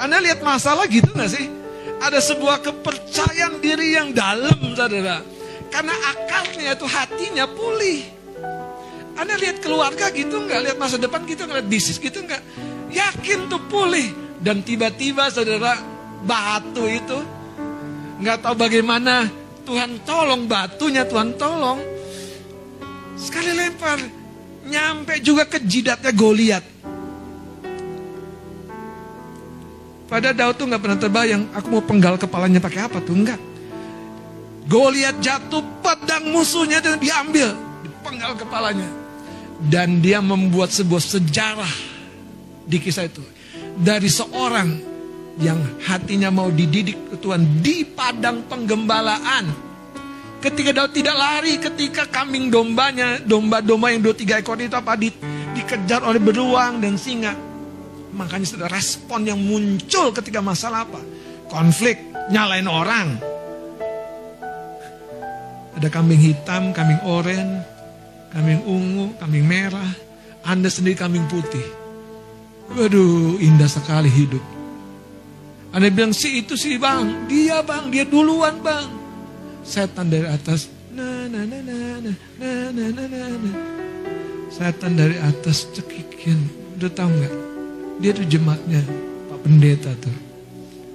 Anda 0.00 0.18
lihat 0.18 0.42
masalah 0.42 0.86
gitu 0.90 1.10
gak 1.14 1.30
sih? 1.30 1.46
Ada 2.02 2.20
sebuah 2.20 2.60
kepercayaan 2.60 3.62
diri 3.62 3.94
yang 3.96 4.12
dalam 4.12 4.74
saudara. 4.74 5.22
Karena 5.70 5.94
akarnya 5.94 6.76
itu 6.76 6.86
hatinya 6.86 7.46
pulih. 7.48 8.02
Anda 9.14 9.38
lihat 9.38 9.62
keluarga 9.62 10.10
gitu 10.10 10.42
nggak? 10.42 10.60
Lihat 10.70 10.78
masa 10.78 10.98
depan 10.98 11.22
gitu 11.24 11.46
nggak? 11.46 11.62
Lihat 11.62 11.70
bisnis 11.70 12.02
gitu 12.02 12.18
nggak? 12.22 12.42
Yakin 12.90 13.46
tuh 13.46 13.62
pulih. 13.70 14.10
Dan 14.42 14.66
tiba-tiba 14.66 15.30
saudara 15.30 15.78
batu 16.26 16.84
itu 16.84 17.18
nggak 18.20 18.44
tahu 18.44 18.54
bagaimana 18.58 19.26
Tuhan 19.64 20.04
tolong 20.04 20.44
batunya 20.44 21.08
Tuhan 21.08 21.34
tolong 21.40 21.94
Sekali 23.14 23.54
lempar, 23.54 24.02
nyampe 24.66 25.22
juga 25.22 25.46
ke 25.46 25.62
jidatnya 25.62 26.10
Goliat. 26.10 26.73
Pada 30.14 30.30
Daud 30.30 30.54
tuh 30.54 30.70
nggak 30.70 30.78
pernah 30.78 30.98
terbayang, 31.02 31.42
aku 31.50 31.66
mau 31.74 31.82
penggal 31.82 32.14
kepalanya 32.14 32.62
pakai 32.62 32.86
apa 32.86 33.02
tuh 33.02 33.18
enggak. 33.18 33.40
Goliat 34.70 35.18
jatuh, 35.18 35.58
pedang 35.82 36.30
musuhnya 36.30 36.78
dan 36.78 37.02
diambil, 37.02 37.50
dipenggal 37.82 38.38
kepalanya. 38.38 38.86
Dan 39.58 39.98
dia 39.98 40.22
membuat 40.22 40.70
sebuah 40.70 41.02
sejarah 41.02 41.74
di 42.62 42.78
kisah 42.78 43.10
itu. 43.10 43.26
Dari 43.74 44.06
seorang 44.06 44.70
yang 45.42 45.58
hatinya 45.82 46.30
mau 46.30 46.46
dididik 46.46 47.10
ke 47.10 47.16
Tuhan 47.18 47.58
di 47.58 47.82
padang 47.82 48.46
penggembalaan 48.46 49.74
Ketika 50.44 50.76
Daud 50.76 50.92
tidak 50.92 51.16
lari, 51.16 51.56
ketika 51.56 52.04
kambing 52.04 52.52
dombanya, 52.52 53.16
domba-domba 53.16 53.88
yang 53.88 54.04
dua 54.04 54.12
tiga 54.12 54.36
ekor 54.36 54.60
itu 54.60 54.76
apa 54.76 54.92
di, 54.92 55.08
dikejar 55.56 56.04
oleh 56.04 56.20
beruang 56.20 56.84
dan 56.84 57.00
singa. 57.00 57.32
Makanya 58.14 58.46
sudah 58.46 58.68
respon 58.70 59.26
yang 59.26 59.42
muncul 59.42 60.14
ketika 60.14 60.38
masalah 60.38 60.86
apa? 60.86 61.02
Konflik, 61.50 61.98
nyalain 62.30 62.70
orang. 62.70 63.18
Ada 65.74 65.90
kambing 65.90 66.22
hitam, 66.22 66.70
kambing 66.70 67.02
oranye, 67.02 67.66
kambing 68.30 68.62
ungu, 68.64 69.18
kambing 69.18 69.44
merah. 69.44 69.90
Anda 70.46 70.70
sendiri 70.70 70.94
kambing 70.94 71.26
putih. 71.26 71.66
Waduh, 72.72 73.42
indah 73.42 73.68
sekali 73.68 74.08
hidup. 74.08 74.42
Anda 75.74 75.90
bilang, 75.90 76.14
si 76.14 76.40
itu 76.40 76.54
sih 76.54 76.78
bang, 76.78 77.26
dia 77.26 77.60
bang, 77.66 77.90
dia 77.90 78.06
duluan 78.06 78.62
bang 78.62 79.04
setan 79.64 80.12
dari 80.12 80.28
atas 80.28 80.68
na 80.92 81.24
na 81.24 81.40
na 81.48 81.58
na 81.64 81.78
na 82.04 82.12
na 82.36 82.52
na 82.68 82.84
na 82.92 83.24
na 83.40 83.52
setan 84.52 84.92
dari 84.92 85.16
atas 85.24 85.72
cekikin 85.72 86.36
udah 86.76 86.92
tahu 86.92 87.08
nggak 87.08 87.43
dia 87.98 88.10
tuh 88.10 88.26
jemaatnya 88.26 88.82
pak 89.30 89.38
pendeta 89.44 89.90
tuh. 89.98 90.16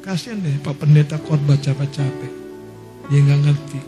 Kasihan 0.03 0.39
deh 0.41 0.55
pak 0.63 0.75
pendeta 0.79 1.15
khotbah 1.21 1.59
capek-capek 1.59 2.33
dia 3.09 3.19
nggak 3.19 3.41
ngerti. 3.45 3.79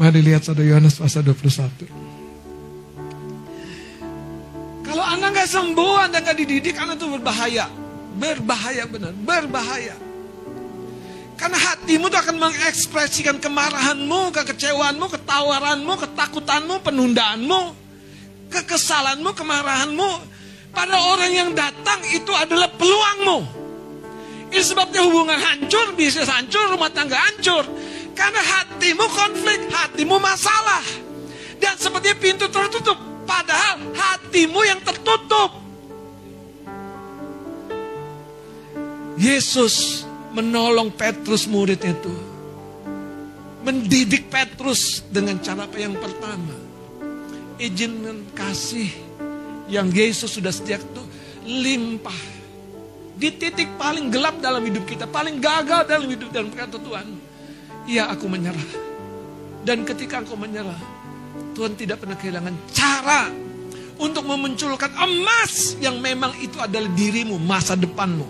Mari 0.00 0.20
lihat 0.24 0.48
saudara 0.48 0.64
Yohanes 0.64 0.96
pasal 0.96 1.26
21 1.28 2.10
kalau 4.90 5.06
anak 5.06 5.38
nggak 5.38 5.48
sembuh 5.48 5.94
anda 6.02 6.18
nggak 6.18 6.34
dididik 6.34 6.74
anak 6.74 6.98
tuh 6.98 7.14
berbahaya. 7.14 7.70
Berbahaya 8.18 8.84
benar 8.90 9.14
berbahaya. 9.14 9.94
Karena 11.38 11.56
hatimu 11.56 12.10
itu 12.10 12.18
akan 12.20 12.36
mengekspresikan 12.36 13.38
kemarahanmu, 13.38 14.34
kekecewaanmu, 14.34 15.06
ketawaranmu, 15.08 15.92
ketakutanmu, 15.94 16.74
penundaanmu, 16.84 17.60
kekesalanmu, 18.50 19.30
kemarahanmu. 19.32 20.10
Pada 20.70 20.96
orang 20.96 21.30
yang 21.34 21.50
datang 21.50 21.98
itu 22.14 22.30
adalah 22.30 22.70
peluangmu. 22.78 23.38
Ini 24.50 24.62
sebabnya 24.66 25.06
hubungan 25.06 25.38
hancur, 25.38 25.94
bisnis 25.94 26.26
hancur, 26.26 26.74
rumah 26.74 26.90
tangga 26.90 27.18
hancur. 27.18 27.62
Karena 28.14 28.42
hatimu 28.42 29.06
konflik, 29.06 29.70
hatimu 29.70 30.18
masalah. 30.18 30.82
Dan 31.62 31.74
sepertinya 31.78 32.16
pintu 32.18 32.46
tertutup. 32.50 32.98
Padahal 33.26 33.78
hatimu 33.94 34.60
yang 34.66 34.80
tertutup. 34.82 35.54
Yesus 39.20 40.02
menolong 40.34 40.90
Petrus 40.90 41.46
muridnya 41.46 41.94
itu. 41.94 42.14
Mendidik 43.60 44.32
Petrus 44.32 45.04
dengan 45.12 45.38
cara 45.38 45.68
apa 45.68 45.78
yang 45.78 45.94
pertama. 46.00 46.56
Izinkan 47.60 48.24
kasih 48.32 49.09
yang 49.70 49.88
Yesus 49.88 50.34
sudah 50.34 50.50
sediakan 50.50 50.86
itu 50.90 51.02
limpah. 51.46 52.20
Di 53.20 53.30
titik 53.36 53.76
paling 53.76 54.08
gelap 54.08 54.40
dalam 54.40 54.64
hidup 54.64 54.84
kita, 54.88 55.04
paling 55.04 55.38
gagal 55.38 55.86
dalam 55.86 56.08
hidup 56.08 56.32
dan 56.32 56.48
berkata 56.48 56.80
Tuhan, 56.80 57.06
iya 57.86 58.08
aku 58.10 58.26
menyerah. 58.26 58.70
Dan 59.60 59.84
ketika 59.84 60.24
aku 60.24 60.34
menyerah, 60.40 60.80
Tuhan 61.52 61.76
tidak 61.76 62.00
pernah 62.00 62.16
kehilangan 62.16 62.54
cara 62.72 63.28
untuk 64.00 64.24
memunculkan 64.24 64.88
emas 64.96 65.76
yang 65.84 66.00
memang 66.00 66.32
itu 66.40 66.56
adalah 66.56 66.88
dirimu, 66.96 67.36
masa 67.36 67.76
depanmu. 67.76 68.24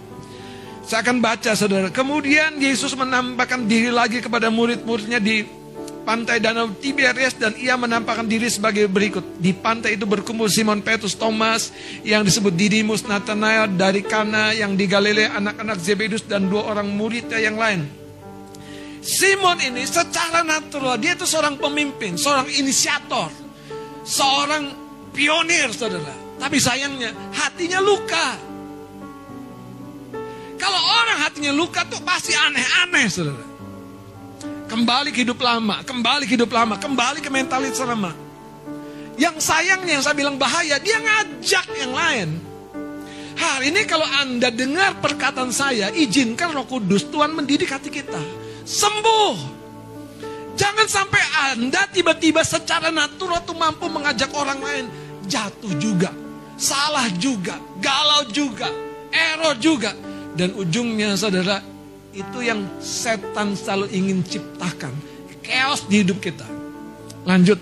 Saya 0.82 1.06
akan 1.06 1.22
baca 1.22 1.54
saudara. 1.54 1.86
Kemudian 1.94 2.58
Yesus 2.58 2.90
menampakkan 2.98 3.70
diri 3.70 3.94
lagi 3.94 4.18
kepada 4.18 4.50
murid-muridnya 4.50 5.22
di 5.22 5.46
pantai 6.02 6.40
Danau 6.40 6.72
Tiberias 6.76 7.36
dan 7.36 7.54
ia 7.54 7.76
menampakkan 7.76 8.26
diri 8.26 8.48
sebagai 8.48 8.88
berikut. 8.88 9.22
Di 9.38 9.52
pantai 9.52 9.94
itu 9.94 10.04
berkumpul 10.08 10.48
Simon 10.48 10.80
Petrus, 10.80 11.14
Thomas 11.14 11.70
yang 12.02 12.24
disebut 12.24 12.52
Didimus, 12.52 13.04
Nathanael 13.04 13.70
dari 13.76 14.00
Kana 14.04 14.52
yang 14.56 14.74
di 14.74 14.88
Galilea, 14.88 15.36
anak-anak 15.36 15.78
Zebedus 15.78 16.24
dan 16.24 16.48
dua 16.48 16.66
orang 16.72 16.88
muridnya 16.90 17.38
yang 17.38 17.60
lain. 17.60 17.86
Simon 19.00 19.56
ini 19.64 19.88
secara 19.88 20.44
natural 20.44 21.00
dia 21.00 21.16
itu 21.16 21.24
seorang 21.24 21.56
pemimpin, 21.56 22.20
seorang 22.20 22.52
inisiator, 22.52 23.32
seorang 24.04 24.68
pionir 25.16 25.72
saudara. 25.72 26.12
Tapi 26.36 26.56
sayangnya 26.60 27.12
hatinya 27.32 27.80
luka. 27.80 28.28
Kalau 30.60 30.80
orang 31.00 31.18
hatinya 31.24 31.52
luka 31.56 31.88
tuh 31.88 32.00
pasti 32.04 32.36
aneh-aneh, 32.36 33.08
saudara. 33.08 33.49
Kembali 34.70 35.10
ke 35.10 35.26
hidup 35.26 35.42
lama, 35.42 35.82
kembali 35.82 36.30
ke 36.30 36.38
hidup 36.38 36.54
lama, 36.54 36.78
kembali 36.78 37.18
ke 37.18 37.26
mentalitas 37.26 37.82
lama. 37.82 38.14
Yang 39.18 39.42
sayangnya 39.42 39.98
yang 39.98 40.04
saya 40.06 40.14
bilang 40.14 40.38
bahaya, 40.38 40.78
dia 40.78 41.02
ngajak 41.02 41.66
yang 41.74 41.90
lain. 41.90 42.28
Hari 43.34 43.74
ini 43.74 43.82
kalau 43.90 44.06
Anda 44.06 44.54
dengar 44.54 45.02
perkataan 45.02 45.50
saya, 45.50 45.90
izinkan 45.90 46.54
roh 46.54 46.70
kudus, 46.70 47.10
Tuhan 47.10 47.34
mendidik 47.34 47.74
hati 47.74 47.90
kita. 47.90 48.22
Sembuh. 48.62 49.58
Jangan 50.54 50.86
sampai 50.86 51.22
Anda 51.50 51.90
tiba-tiba 51.90 52.46
secara 52.46 52.94
natural 52.94 53.42
tuh 53.42 53.58
mampu 53.58 53.90
mengajak 53.90 54.30
orang 54.38 54.62
lain. 54.62 54.86
Jatuh 55.26 55.74
juga, 55.82 56.14
salah 56.54 57.10
juga, 57.18 57.58
galau 57.82 58.22
juga, 58.30 58.70
error 59.10 59.58
juga 59.58 59.90
dan 60.38 60.54
ujungnya 60.54 61.18
saudara, 61.18 61.58
itu 62.10 62.38
yang 62.42 62.66
setan 62.82 63.54
selalu 63.54 63.90
ingin 63.94 64.22
ciptakan. 64.26 64.92
Chaos 65.40 65.82
di 65.90 66.06
hidup 66.06 66.22
kita. 66.22 66.46
Lanjut. 67.26 67.58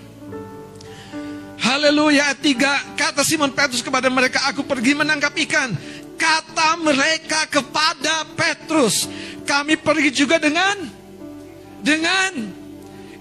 Haleluya 1.59 2.33
tiga 2.39 2.81
kata 2.95 3.21
Simon 3.21 3.51
Petrus 3.51 3.83
kepada 3.83 4.07
mereka 4.07 4.41
aku 4.47 4.63
pergi 4.63 4.95
menangkap 4.95 5.35
ikan 5.45 5.75
kata 6.15 6.79
mereka 6.79 7.45
kepada 7.51 8.25
Petrus 8.33 9.05
kami 9.43 9.75
pergi 9.75 10.09
juga 10.09 10.39
dengan 10.39 10.79
dengan 11.83 12.31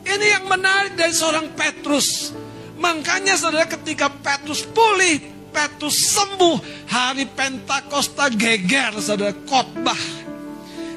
ini 0.06 0.26
yang 0.32 0.46
menarik 0.46 0.94
dari 0.94 1.10
seorang 1.10 1.50
Petrus 1.52 2.30
makanya 2.78 3.34
saudara 3.34 3.66
ketika 3.66 4.06
Petrus 4.06 4.62
pulih 4.64 5.38
Petrus 5.58 6.14
sembuh. 6.14 6.86
Hari 6.88 7.26
Pentakosta 7.34 8.30
geger, 8.30 8.94
saudara 9.00 9.34
khotbah. 9.48 10.27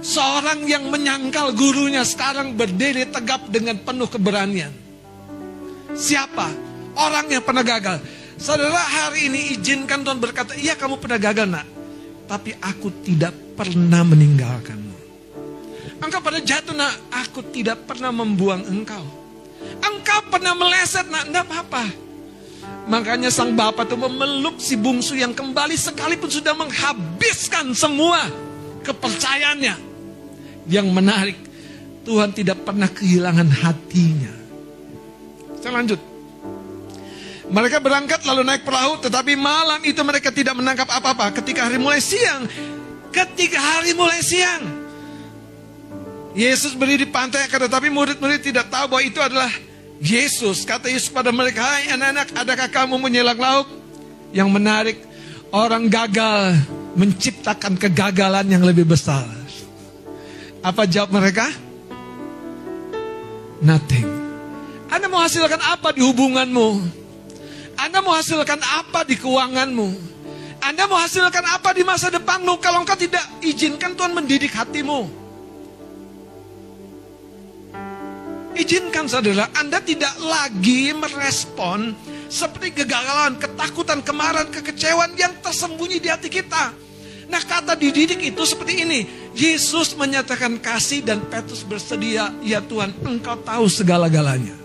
Seorang 0.02 0.66
yang 0.66 0.90
menyangkal 0.90 1.54
gurunya 1.54 2.02
sekarang 2.02 2.58
berdiri 2.58 3.06
tegap 3.06 3.46
dengan 3.54 3.78
penuh 3.78 4.10
keberanian. 4.10 4.74
Siapa? 5.94 6.50
Orang 6.98 7.30
yang 7.30 7.46
pernah 7.46 7.62
gagal. 7.62 8.02
Saudara 8.42 8.82
hari 8.82 9.30
ini 9.30 9.54
izinkan 9.54 10.02
Tuhan 10.02 10.18
berkata, 10.18 10.58
iya 10.58 10.74
kamu 10.74 10.98
pernah 10.98 11.22
gagal 11.22 11.46
nak. 11.46 11.70
Tapi 12.26 12.58
aku 12.58 12.90
tidak 13.06 13.38
pernah 13.54 14.02
meninggalkanmu. 14.02 14.98
Engkau 16.02 16.22
pada 16.26 16.42
jatuh 16.42 16.74
nak, 16.74 16.98
aku 17.14 17.46
tidak 17.54 17.86
pernah 17.86 18.10
membuang 18.10 18.66
engkau. 18.66 19.06
Engkau 19.86 20.20
pernah 20.34 20.58
meleset 20.58 21.06
nak, 21.14 21.30
enggak 21.30 21.46
apa-apa. 21.46 21.86
Makanya 22.90 23.30
sang 23.30 23.54
bapak 23.54 23.86
itu 23.86 23.98
memeluk 24.02 24.58
si 24.58 24.74
bungsu 24.74 25.14
yang 25.14 25.38
kembali 25.38 25.78
sekalipun 25.78 26.34
sudah 26.34 26.58
menghabiskan 26.58 27.78
semua 27.78 28.26
kepercayaannya. 28.82 29.91
Yang 30.72 30.88
menarik, 30.88 31.38
Tuhan 32.08 32.32
tidak 32.32 32.64
pernah 32.64 32.88
kehilangan 32.88 33.50
hatinya. 33.52 34.34
Saya 35.60 35.76
lanjut. 35.78 36.00
Mereka 37.52 37.84
berangkat 37.84 38.24
lalu 38.24 38.48
naik 38.48 38.64
perahu, 38.64 39.04
tetapi 39.04 39.36
malam 39.36 39.84
itu 39.84 40.00
mereka 40.08 40.32
tidak 40.32 40.56
menangkap 40.56 40.88
apa-apa. 40.88 41.36
Ketika 41.36 41.68
hari 41.68 41.76
mulai 41.76 42.00
siang, 42.00 42.48
ketika 43.12 43.60
hari 43.60 43.92
mulai 43.92 44.24
siang, 44.24 44.64
Yesus 46.32 46.72
berdiri 46.80 47.04
di 47.04 47.10
pantai, 47.12 47.52
tetapi 47.52 47.92
murid-murid 47.92 48.40
tidak 48.40 48.72
tahu 48.72 48.96
bahwa 48.96 49.04
itu 49.04 49.20
adalah 49.20 49.52
Yesus, 50.00 50.64
kata 50.64 50.88
Yesus 50.88 51.12
pada 51.12 51.36
mereka, 51.36 51.60
hai 51.60 51.92
anak-anak, 51.92 52.28
adakah 52.40 52.68
kamu 52.72 52.96
menyelang 52.96 53.36
lauk? 53.36 53.68
Yang 54.32 54.50
menarik, 54.50 54.98
orang 55.52 55.92
gagal 55.92 56.56
menciptakan 56.96 57.76
kegagalan 57.76 58.48
yang 58.48 58.64
lebih 58.64 58.88
besar. 58.88 59.41
Apa 60.62 60.86
jawab 60.86 61.10
mereka? 61.18 61.50
Nothing. 63.66 64.06
Anda 64.94 65.10
mau 65.10 65.26
hasilkan 65.26 65.58
apa 65.58 65.90
di 65.94 66.06
hubunganmu? 66.06 66.70
Anda 67.82 67.98
mau 68.06 68.14
hasilkan 68.14 68.62
apa 68.62 69.02
di 69.02 69.18
keuanganmu? 69.18 69.90
Anda 70.62 70.86
mau 70.86 71.02
hasilkan 71.02 71.42
apa 71.58 71.74
di 71.74 71.82
masa 71.82 72.14
depanmu 72.14 72.62
kalau 72.62 72.86
engkau 72.86 72.94
tidak 72.94 73.26
izinkan 73.42 73.98
Tuhan 73.98 74.14
mendidik 74.14 74.54
hatimu? 74.54 75.10
Izinkan 78.54 79.10
saudara, 79.10 79.50
Anda 79.58 79.82
tidak 79.82 80.14
lagi 80.22 80.94
merespon 80.94 81.98
seperti 82.30 82.86
kegagalan, 82.86 83.42
ketakutan, 83.42 84.06
kemarahan, 84.06 84.54
kekecewaan 84.54 85.18
yang 85.18 85.34
tersembunyi 85.42 85.98
di 85.98 86.10
hati 86.12 86.30
kita. 86.30 86.91
Nah 87.32 87.40
kata 87.40 87.80
dididik 87.80 88.20
itu 88.20 88.44
seperti 88.44 88.84
ini. 88.84 89.00
Yesus 89.32 89.96
menyatakan 89.96 90.60
kasih 90.60 91.00
dan 91.00 91.24
Petrus 91.32 91.64
bersedia. 91.64 92.28
Ya 92.44 92.60
Tuhan, 92.60 92.92
engkau 93.08 93.40
tahu 93.40 93.72
segala-galanya. 93.72 94.60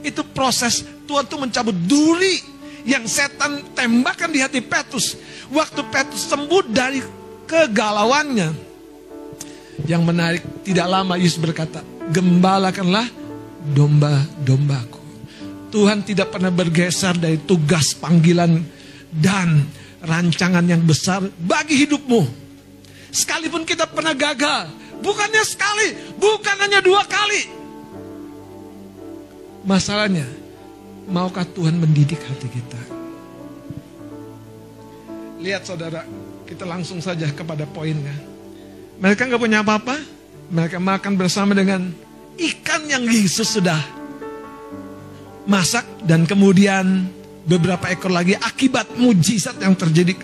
Itu 0.00 0.24
proses 0.24 0.88
Tuhan 1.04 1.28
tuh 1.28 1.36
mencabut 1.36 1.76
duri 1.84 2.40
yang 2.88 3.04
setan 3.04 3.60
tembakan 3.76 4.32
di 4.32 4.40
hati 4.40 4.64
Petrus. 4.64 5.20
Waktu 5.52 5.84
Petrus 5.92 6.24
sembuh 6.24 6.64
dari 6.64 7.04
kegalauannya. 7.44 8.64
Yang 9.84 10.02
menarik, 10.08 10.42
tidak 10.64 10.88
lama 10.88 11.20
Yesus 11.20 11.36
berkata, 11.36 11.84
gembalakanlah 12.08 13.04
domba-dombaku. 13.76 14.98
Tuhan 15.68 16.00
tidak 16.00 16.32
pernah 16.32 16.48
bergeser 16.48 17.20
dari 17.20 17.36
tugas 17.44 17.92
panggilan 17.92 18.64
dan 19.12 19.68
rancangan 20.02 20.64
yang 20.66 20.82
besar 20.84 21.24
bagi 21.40 21.86
hidupmu. 21.86 22.24
Sekalipun 23.12 23.64
kita 23.64 23.88
pernah 23.88 24.12
gagal, 24.12 24.68
bukannya 25.00 25.42
sekali, 25.46 26.16
bukan 26.20 26.56
hanya 26.60 26.84
dua 26.84 27.04
kali. 27.08 27.48
Masalahnya, 29.64 30.28
maukah 31.08 31.48
Tuhan 31.48 31.80
mendidik 31.80 32.20
hati 32.20 32.48
kita? 32.52 32.80
Lihat 35.40 35.62
saudara, 35.64 36.04
kita 36.44 36.68
langsung 36.68 37.00
saja 37.00 37.26
kepada 37.32 37.64
poinnya. 37.64 38.14
Mereka 39.00 39.28
nggak 39.28 39.42
punya 39.42 39.60
apa-apa, 39.64 39.96
mereka 40.52 40.78
makan 40.78 41.18
bersama 41.18 41.52
dengan 41.52 41.92
ikan 42.36 42.84
yang 42.86 43.04
Yesus 43.08 43.56
sudah 43.56 43.80
masak 45.46 45.86
dan 46.04 46.26
kemudian 46.26 47.06
beberapa 47.46 47.86
ekor 47.88 48.10
lagi 48.10 48.34
akibat 48.34 48.98
mujizat 48.98 49.56
yang 49.62 49.78
terjadi 49.78 50.18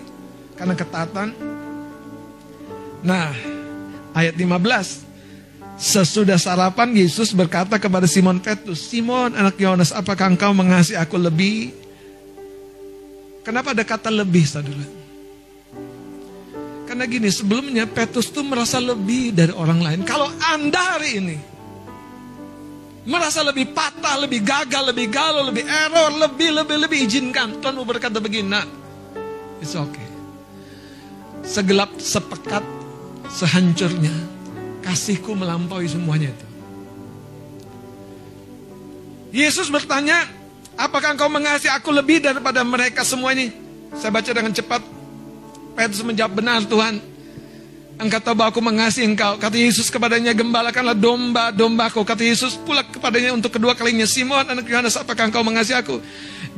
karena 0.59 0.75
ketatan. 0.75 1.31
Nah, 3.01 3.31
ayat 4.11 4.35
15. 4.35 5.07
Sesudah 5.73 6.37
sarapan 6.37 6.93
Yesus 6.93 7.33
berkata 7.33 7.81
kepada 7.81 8.05
Simon 8.05 8.37
Petrus, 8.37 8.85
"Simon, 8.85 9.33
anak 9.33 9.57
Yohanes, 9.57 9.89
apakah 9.89 10.29
engkau 10.29 10.53
mengasihi 10.53 10.99
aku 10.99 11.17
lebih?" 11.17 11.73
Kenapa 13.43 13.75
ada 13.75 13.83
kata 13.83 14.07
lebih, 14.07 14.45
Saudara? 14.47 14.85
Karena 16.87 17.03
gini, 17.09 17.27
sebelumnya 17.27 17.89
Petrus 17.89 18.31
tuh 18.31 18.45
merasa 18.45 18.79
lebih 18.79 19.35
dari 19.35 19.51
orang 19.51 19.81
lain. 19.81 19.99
Kalau 20.07 20.29
Anda 20.53 20.95
hari 20.95 21.19
ini 21.19 21.37
merasa 23.03 23.43
lebih 23.43 23.75
patah, 23.75 24.15
lebih 24.23 24.43
gagal, 24.43 24.95
lebih 24.95 25.07
galau, 25.11 25.43
lebih 25.47 25.67
error, 25.67 26.11
lebih, 26.15 26.49
lebih, 26.55 26.77
lebih 26.87 26.99
izinkan. 27.03 27.59
Tuhan 27.59 27.75
mau 27.75 27.87
berkata 27.87 28.23
begini, 28.23 28.47
nak, 28.47 28.67
it's 29.59 29.75
okay. 29.75 30.07
Segelap, 31.43 31.91
sepekat, 31.99 32.63
sehancurnya, 33.27 34.15
kasihku 34.87 35.35
melampaui 35.35 35.87
semuanya 35.91 36.31
itu. 36.31 36.47
Yesus 39.33 39.67
bertanya, 39.67 40.23
apakah 40.79 41.17
engkau 41.17 41.27
mengasihi 41.27 41.73
aku 41.73 41.91
lebih 41.91 42.23
daripada 42.23 42.63
mereka 42.63 43.03
semua 43.03 43.33
ini? 43.35 43.51
Saya 43.97 44.13
baca 44.13 44.31
dengan 44.31 44.53
cepat. 44.53 44.81
Petrus 45.73 46.05
menjawab, 46.05 46.37
benar 46.37 46.61
Tuhan. 46.69 47.12
Engkau 48.03 48.19
tahu 48.19 48.35
bahwa 48.35 48.51
aku 48.51 48.59
mengasihi 48.59 49.07
engkau. 49.07 49.39
Kata 49.39 49.55
Yesus 49.55 49.87
kepadanya, 49.87 50.35
gembalakanlah 50.35 50.91
domba-dombaku. 50.91 52.03
Kata 52.03 52.19
Yesus 52.19 52.59
pula 52.59 52.83
kepadanya 52.83 53.31
untuk 53.31 53.55
kedua 53.55 53.71
kalinya, 53.79 54.03
Simon 54.03 54.43
anak 54.43 54.67
Yohanes, 54.67 54.99
apakah 54.99 55.31
engkau 55.31 55.39
mengasihi 55.39 55.79
aku? 55.79 56.03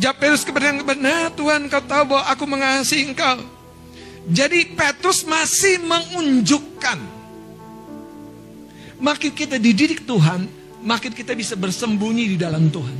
Jawab 0.01 0.17
Petrus 0.17 0.41
kepadanya, 0.41 0.81
benar 0.81 1.29
Tuhan, 1.37 1.69
engkau 1.69 1.85
tahu 1.85 2.17
bahwa 2.17 2.25
aku 2.33 2.43
mengasihi 2.49 3.13
engkau. 3.13 3.37
Jadi 4.25 4.73
Petrus 4.73 5.21
masih 5.21 5.85
menunjukkan. 5.85 6.97
Makin 8.97 9.31
kita 9.37 9.61
dididik 9.61 10.09
Tuhan, 10.09 10.49
makin 10.81 11.13
kita 11.13 11.37
bisa 11.37 11.53
bersembunyi 11.53 12.33
di 12.33 12.37
dalam 12.41 12.73
Tuhan. 12.73 12.97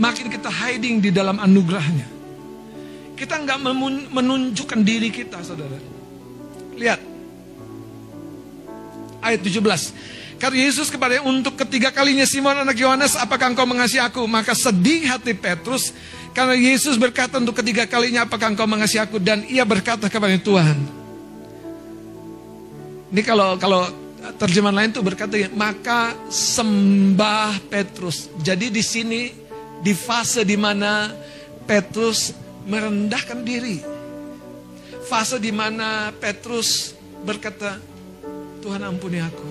Makin 0.00 0.32
kita 0.32 0.48
hiding 0.48 1.04
di 1.04 1.12
dalam 1.12 1.36
anugerahnya. 1.36 2.08
Kita 3.20 3.36
nggak 3.36 3.60
menunjukkan 4.08 4.80
diri 4.80 5.12
kita, 5.12 5.44
saudara. 5.44 5.76
Lihat. 6.72 7.11
Ayat 9.22 9.40
17. 9.46 9.62
Kata 10.42 10.58
Yesus 10.58 10.90
kepada 10.90 11.22
untuk 11.22 11.54
ketiga 11.54 11.94
kalinya 11.94 12.26
Simon 12.26 12.66
anak 12.66 12.74
Yohanes, 12.74 13.14
apakah 13.14 13.54
engkau 13.54 13.62
mengasihi 13.62 14.02
aku? 14.02 14.26
Maka 14.26 14.58
sedih 14.58 15.06
hati 15.06 15.38
Petrus 15.38 15.94
karena 16.34 16.58
Yesus 16.58 16.98
berkata 16.98 17.38
untuk 17.38 17.62
ketiga 17.62 17.86
kalinya, 17.86 18.26
apakah 18.26 18.50
engkau 18.50 18.66
mengasihi 18.66 19.04
aku? 19.04 19.22
Dan 19.22 19.46
ia 19.46 19.62
berkata 19.62 20.10
kepada 20.10 20.34
Tuhan. 20.40 20.74
Ini 23.14 23.22
kalau 23.22 23.54
kalau 23.60 23.86
terjemahan 24.40 24.82
lain 24.82 24.90
tuh 24.96 25.04
berkata, 25.04 25.36
maka 25.52 26.16
sembah 26.32 27.60
Petrus. 27.68 28.32
Jadi 28.40 28.72
di 28.72 28.80
sini 28.80 29.28
di 29.84 29.92
fase 29.92 30.42
di 30.48 30.56
mana 30.56 31.12
Petrus 31.68 32.32
merendahkan 32.64 33.44
diri. 33.44 33.78
Fase 35.04 35.36
di 35.36 35.52
mana 35.52 36.10
Petrus 36.16 36.96
berkata, 37.22 37.91
Tuhan 38.62 38.82
ampuni 38.86 39.18
aku. 39.18 39.50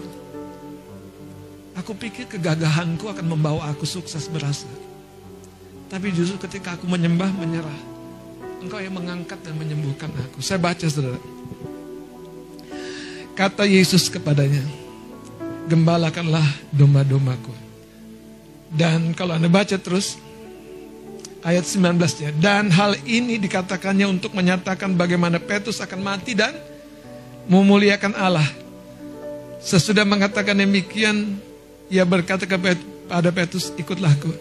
Aku 1.75 1.91
pikir 1.95 2.31
kegagahanku 2.31 3.11
akan 3.11 3.27
membawa 3.27 3.67
aku 3.67 3.83
sukses 3.83 4.31
berhasil. 4.31 4.71
Tapi 5.91 6.15
justru 6.15 6.39
ketika 6.47 6.79
aku 6.79 6.87
menyembah, 6.87 7.27
menyerah. 7.35 7.79
Engkau 8.63 8.79
yang 8.79 8.95
mengangkat 8.95 9.43
dan 9.43 9.59
menyembuhkan 9.59 10.07
aku. 10.15 10.39
Saya 10.39 10.63
baca 10.63 10.87
saudara. 10.87 11.19
Kata 13.35 13.67
Yesus 13.67 14.07
kepadanya, 14.07 14.63
gembalakanlah 15.67 16.45
domba-dombaku. 16.71 17.51
Dan 18.71 19.11
kalau 19.11 19.35
Anda 19.35 19.51
baca 19.51 19.75
terus, 19.75 20.15
ayat 21.43 21.65
19-nya. 21.67 22.31
Dan 22.37 22.69
hal 22.71 22.95
ini 23.03 23.41
dikatakannya 23.41 24.07
untuk 24.07 24.31
menyatakan 24.31 24.95
bagaimana 24.95 25.41
Petrus 25.41 25.81
akan 25.83 25.99
mati 25.99 26.37
dan 26.37 26.55
memuliakan 27.49 28.13
Allah. 28.15 28.47
Sesudah 29.61 30.01
mengatakan 30.01 30.57
demikian, 30.57 31.37
ia 31.85 32.01
berkata 32.01 32.49
kepada 32.49 33.29
Petrus, 33.29 33.69
ikutlah 33.77 34.09
aku. 34.09 34.33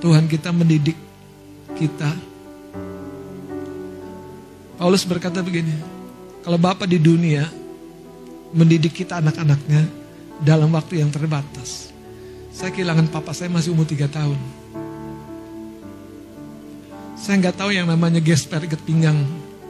Tuhan 0.00 0.26
kita 0.26 0.50
mendidik 0.50 0.96
kita. 1.76 2.10
Paulus 4.80 5.06
berkata 5.06 5.44
begini, 5.44 5.76
kalau 6.42 6.58
Bapak 6.58 6.90
di 6.90 6.98
dunia 6.98 7.46
mendidik 8.50 9.04
kita 9.04 9.22
anak-anaknya 9.22 9.86
dalam 10.42 10.72
waktu 10.74 11.04
yang 11.04 11.12
terbatas. 11.12 11.92
Saya 12.52 12.68
kehilangan 12.68 13.08
papa 13.08 13.32
saya 13.32 13.48
masih 13.48 13.72
umur 13.72 13.88
3 13.88 14.10
tahun. 14.12 14.36
Saya 17.16 17.38
nggak 17.38 17.56
tahu 17.56 17.70
yang 17.72 17.86
namanya 17.86 18.18
gesper 18.18 18.66
ikat 18.66 18.82
pinggang 18.82 19.16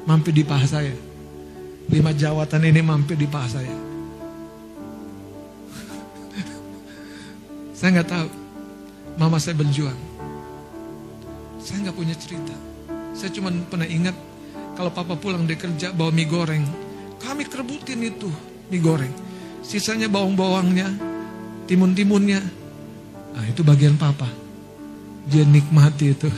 mampir 0.08 0.32
di 0.32 0.42
paha 0.42 0.66
saya. 0.66 0.96
Lima 1.90 2.14
jawatan 2.14 2.62
ini 2.68 2.80
mampir 2.84 3.18
di 3.18 3.26
paha 3.26 3.58
saya. 3.58 3.76
saya 7.74 7.88
nggak 7.98 8.10
tahu. 8.10 8.28
Mama 9.18 9.36
saya 9.42 9.58
berjuang. 9.58 9.98
Saya 11.58 11.88
nggak 11.88 11.96
punya 11.98 12.14
cerita. 12.14 12.54
Saya 13.12 13.30
cuma 13.34 13.50
pernah 13.66 13.86
ingat 13.86 14.14
kalau 14.78 14.90
papa 14.94 15.18
pulang 15.18 15.44
dari 15.44 15.58
kerja 15.58 15.90
bawa 15.90 16.14
mie 16.14 16.30
goreng. 16.30 16.64
Kami 17.18 17.46
kerebutin 17.46 18.02
itu 18.02 18.30
mie 18.70 18.82
goreng. 18.82 19.14
Sisanya 19.62 20.10
bawang-bawangnya, 20.10 20.90
timun-timunnya. 21.70 22.42
Nah 23.32 23.44
itu 23.46 23.62
bagian 23.62 23.94
papa. 23.94 24.26
Dia 25.30 25.46
nikmati 25.46 26.14
itu. 26.14 26.26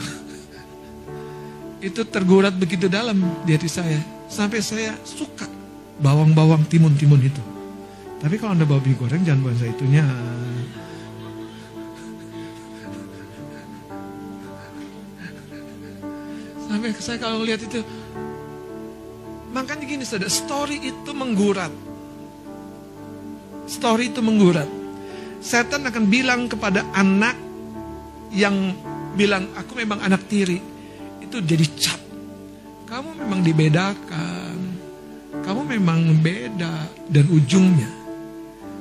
itu 1.88 2.00
tergurat 2.08 2.52
begitu 2.52 2.88
dalam 2.88 3.16
di 3.44 3.52
hati 3.52 3.68
saya. 3.68 4.13
Sampai 4.34 4.58
saya 4.58 4.98
suka 5.06 5.46
bawang-bawang 6.02 6.66
timun-timun 6.66 7.22
itu. 7.22 7.38
Tapi 8.18 8.34
kalau 8.34 8.58
anda 8.58 8.66
mie 8.66 8.98
goreng 8.98 9.22
jangan 9.22 9.46
buat 9.46 9.54
saya 9.54 9.70
itunya. 9.70 10.02
Sampai 16.66 16.90
saya 16.98 17.18
kalau 17.22 17.46
lihat 17.46 17.62
itu, 17.62 17.78
makanya 19.54 19.86
gini 19.86 20.02
saudara, 20.02 20.26
story 20.26 20.82
itu 20.82 21.10
menggurat. 21.14 21.70
Story 23.70 24.10
itu 24.10 24.18
menggurat. 24.18 24.66
Setan 25.38 25.86
akan 25.86 26.10
bilang 26.10 26.50
kepada 26.50 26.82
anak 26.90 27.38
yang 28.34 28.74
bilang, 29.14 29.46
aku 29.54 29.78
memang 29.78 30.02
anak 30.02 30.26
tiri. 30.26 30.58
Itu 31.22 31.38
jadi 31.38 31.70
cap. 31.78 31.93
Memang 33.20 33.40
dibedakan. 33.44 34.56
Kamu 35.44 35.60
memang 35.68 36.18
beda. 36.24 36.88
Dan 37.04 37.28
ujungnya, 37.28 37.90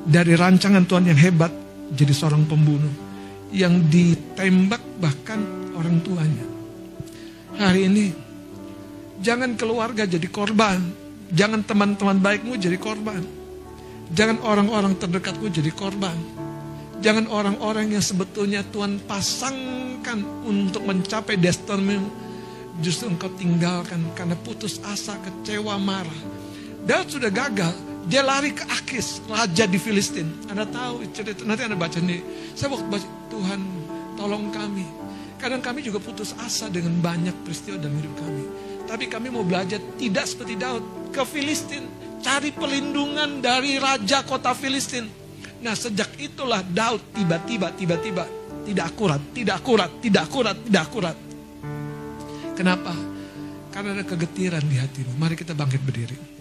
dari 0.07 0.33
rancangan 0.33 0.87
Tuhan 0.87 1.11
yang 1.11 1.19
hebat, 1.19 1.51
jadi 1.91 2.13
seorang 2.15 2.47
pembunuh. 2.47 2.91
Yang 3.53 3.85
ditembak 3.91 4.81
bahkan 4.97 5.43
orang 5.77 6.01
tuanya. 6.01 6.47
Hari 7.53 7.85
ini, 7.85 8.05
jangan 9.21 9.53
keluarga 9.53 10.09
jadi 10.09 10.25
korban. 10.31 10.81
Jangan 11.33 11.61
teman-teman 11.65 12.17
baikmu 12.21 12.57
jadi 12.57 12.77
korban. 12.77 13.21
Jangan 14.13 14.41
orang-orang 14.45 14.93
terdekatmu 14.97 15.49
jadi 15.49 15.73
korban. 15.73 16.13
Jangan 17.03 17.27
orang-orang 17.27 17.91
yang 17.91 18.03
sebetulnya 18.05 18.63
Tuhan 18.71 19.01
pasangkan 19.03 20.23
untuk 20.47 20.87
mencapai 20.87 21.35
destinimu. 21.35 22.22
Justru 22.81 23.13
engkau 23.13 23.29
tinggalkan 23.37 24.01
karena 24.17 24.33
putus 24.39 24.81
asa, 24.81 25.13
kecewa, 25.21 25.77
marah. 25.77 26.21
Daud 26.83 27.07
sudah 27.11 27.29
gagal. 27.29 27.73
Dia 28.03 28.19
lari 28.19 28.51
ke 28.51 28.67
Akis, 28.67 29.23
raja 29.31 29.63
di 29.63 29.79
Filistin. 29.79 30.27
Anda 30.51 30.67
tahu 30.67 31.07
cerita, 31.15 31.47
nanti 31.47 31.63
Anda 31.63 31.79
baca 31.79 32.01
nih. 32.03 32.19
Saya 32.57 32.73
waktu 32.73 32.87
baca, 32.89 33.07
Tuhan 33.31 33.61
tolong 34.19 34.51
kami. 34.51 34.83
Kadang 35.39 35.63
kami 35.63 35.83
juga 35.83 36.03
putus 36.03 36.35
asa 36.43 36.67
dengan 36.67 36.99
banyak 36.99 37.35
peristiwa 37.47 37.79
dalam 37.79 37.95
hidup 37.99 38.15
kami. 38.19 38.43
Tapi 38.83 39.05
kami 39.07 39.27
mau 39.31 39.47
belajar 39.47 39.79
tidak 39.95 40.27
seperti 40.27 40.59
Daud. 40.59 40.83
Ke 41.15 41.23
Filistin, 41.23 41.87
cari 42.19 42.51
perlindungan 42.51 43.39
dari 43.39 43.79
raja 43.79 44.25
kota 44.27 44.51
Filistin. 44.51 45.07
Nah 45.63 45.77
sejak 45.77 46.19
itulah 46.19 46.59
Daud 46.59 47.15
tiba-tiba, 47.15 47.71
tiba-tiba 47.71 48.27
tidak 48.63 48.95
akurat, 48.95 49.21
tidak 49.31 49.55
akurat, 49.63 49.91
tidak 50.03 50.23
akurat, 50.27 50.57
tidak 50.59 50.83
akurat. 50.87 51.17
Kenapa? 52.53 52.93
Karena 53.73 53.97
ada 53.97 54.05
kegetiran 54.05 54.61
di 54.61 54.77
hatimu. 54.77 55.17
Mari 55.17 55.33
kita 55.33 55.57
bangkit 55.57 55.81
berdiri. 55.81 56.32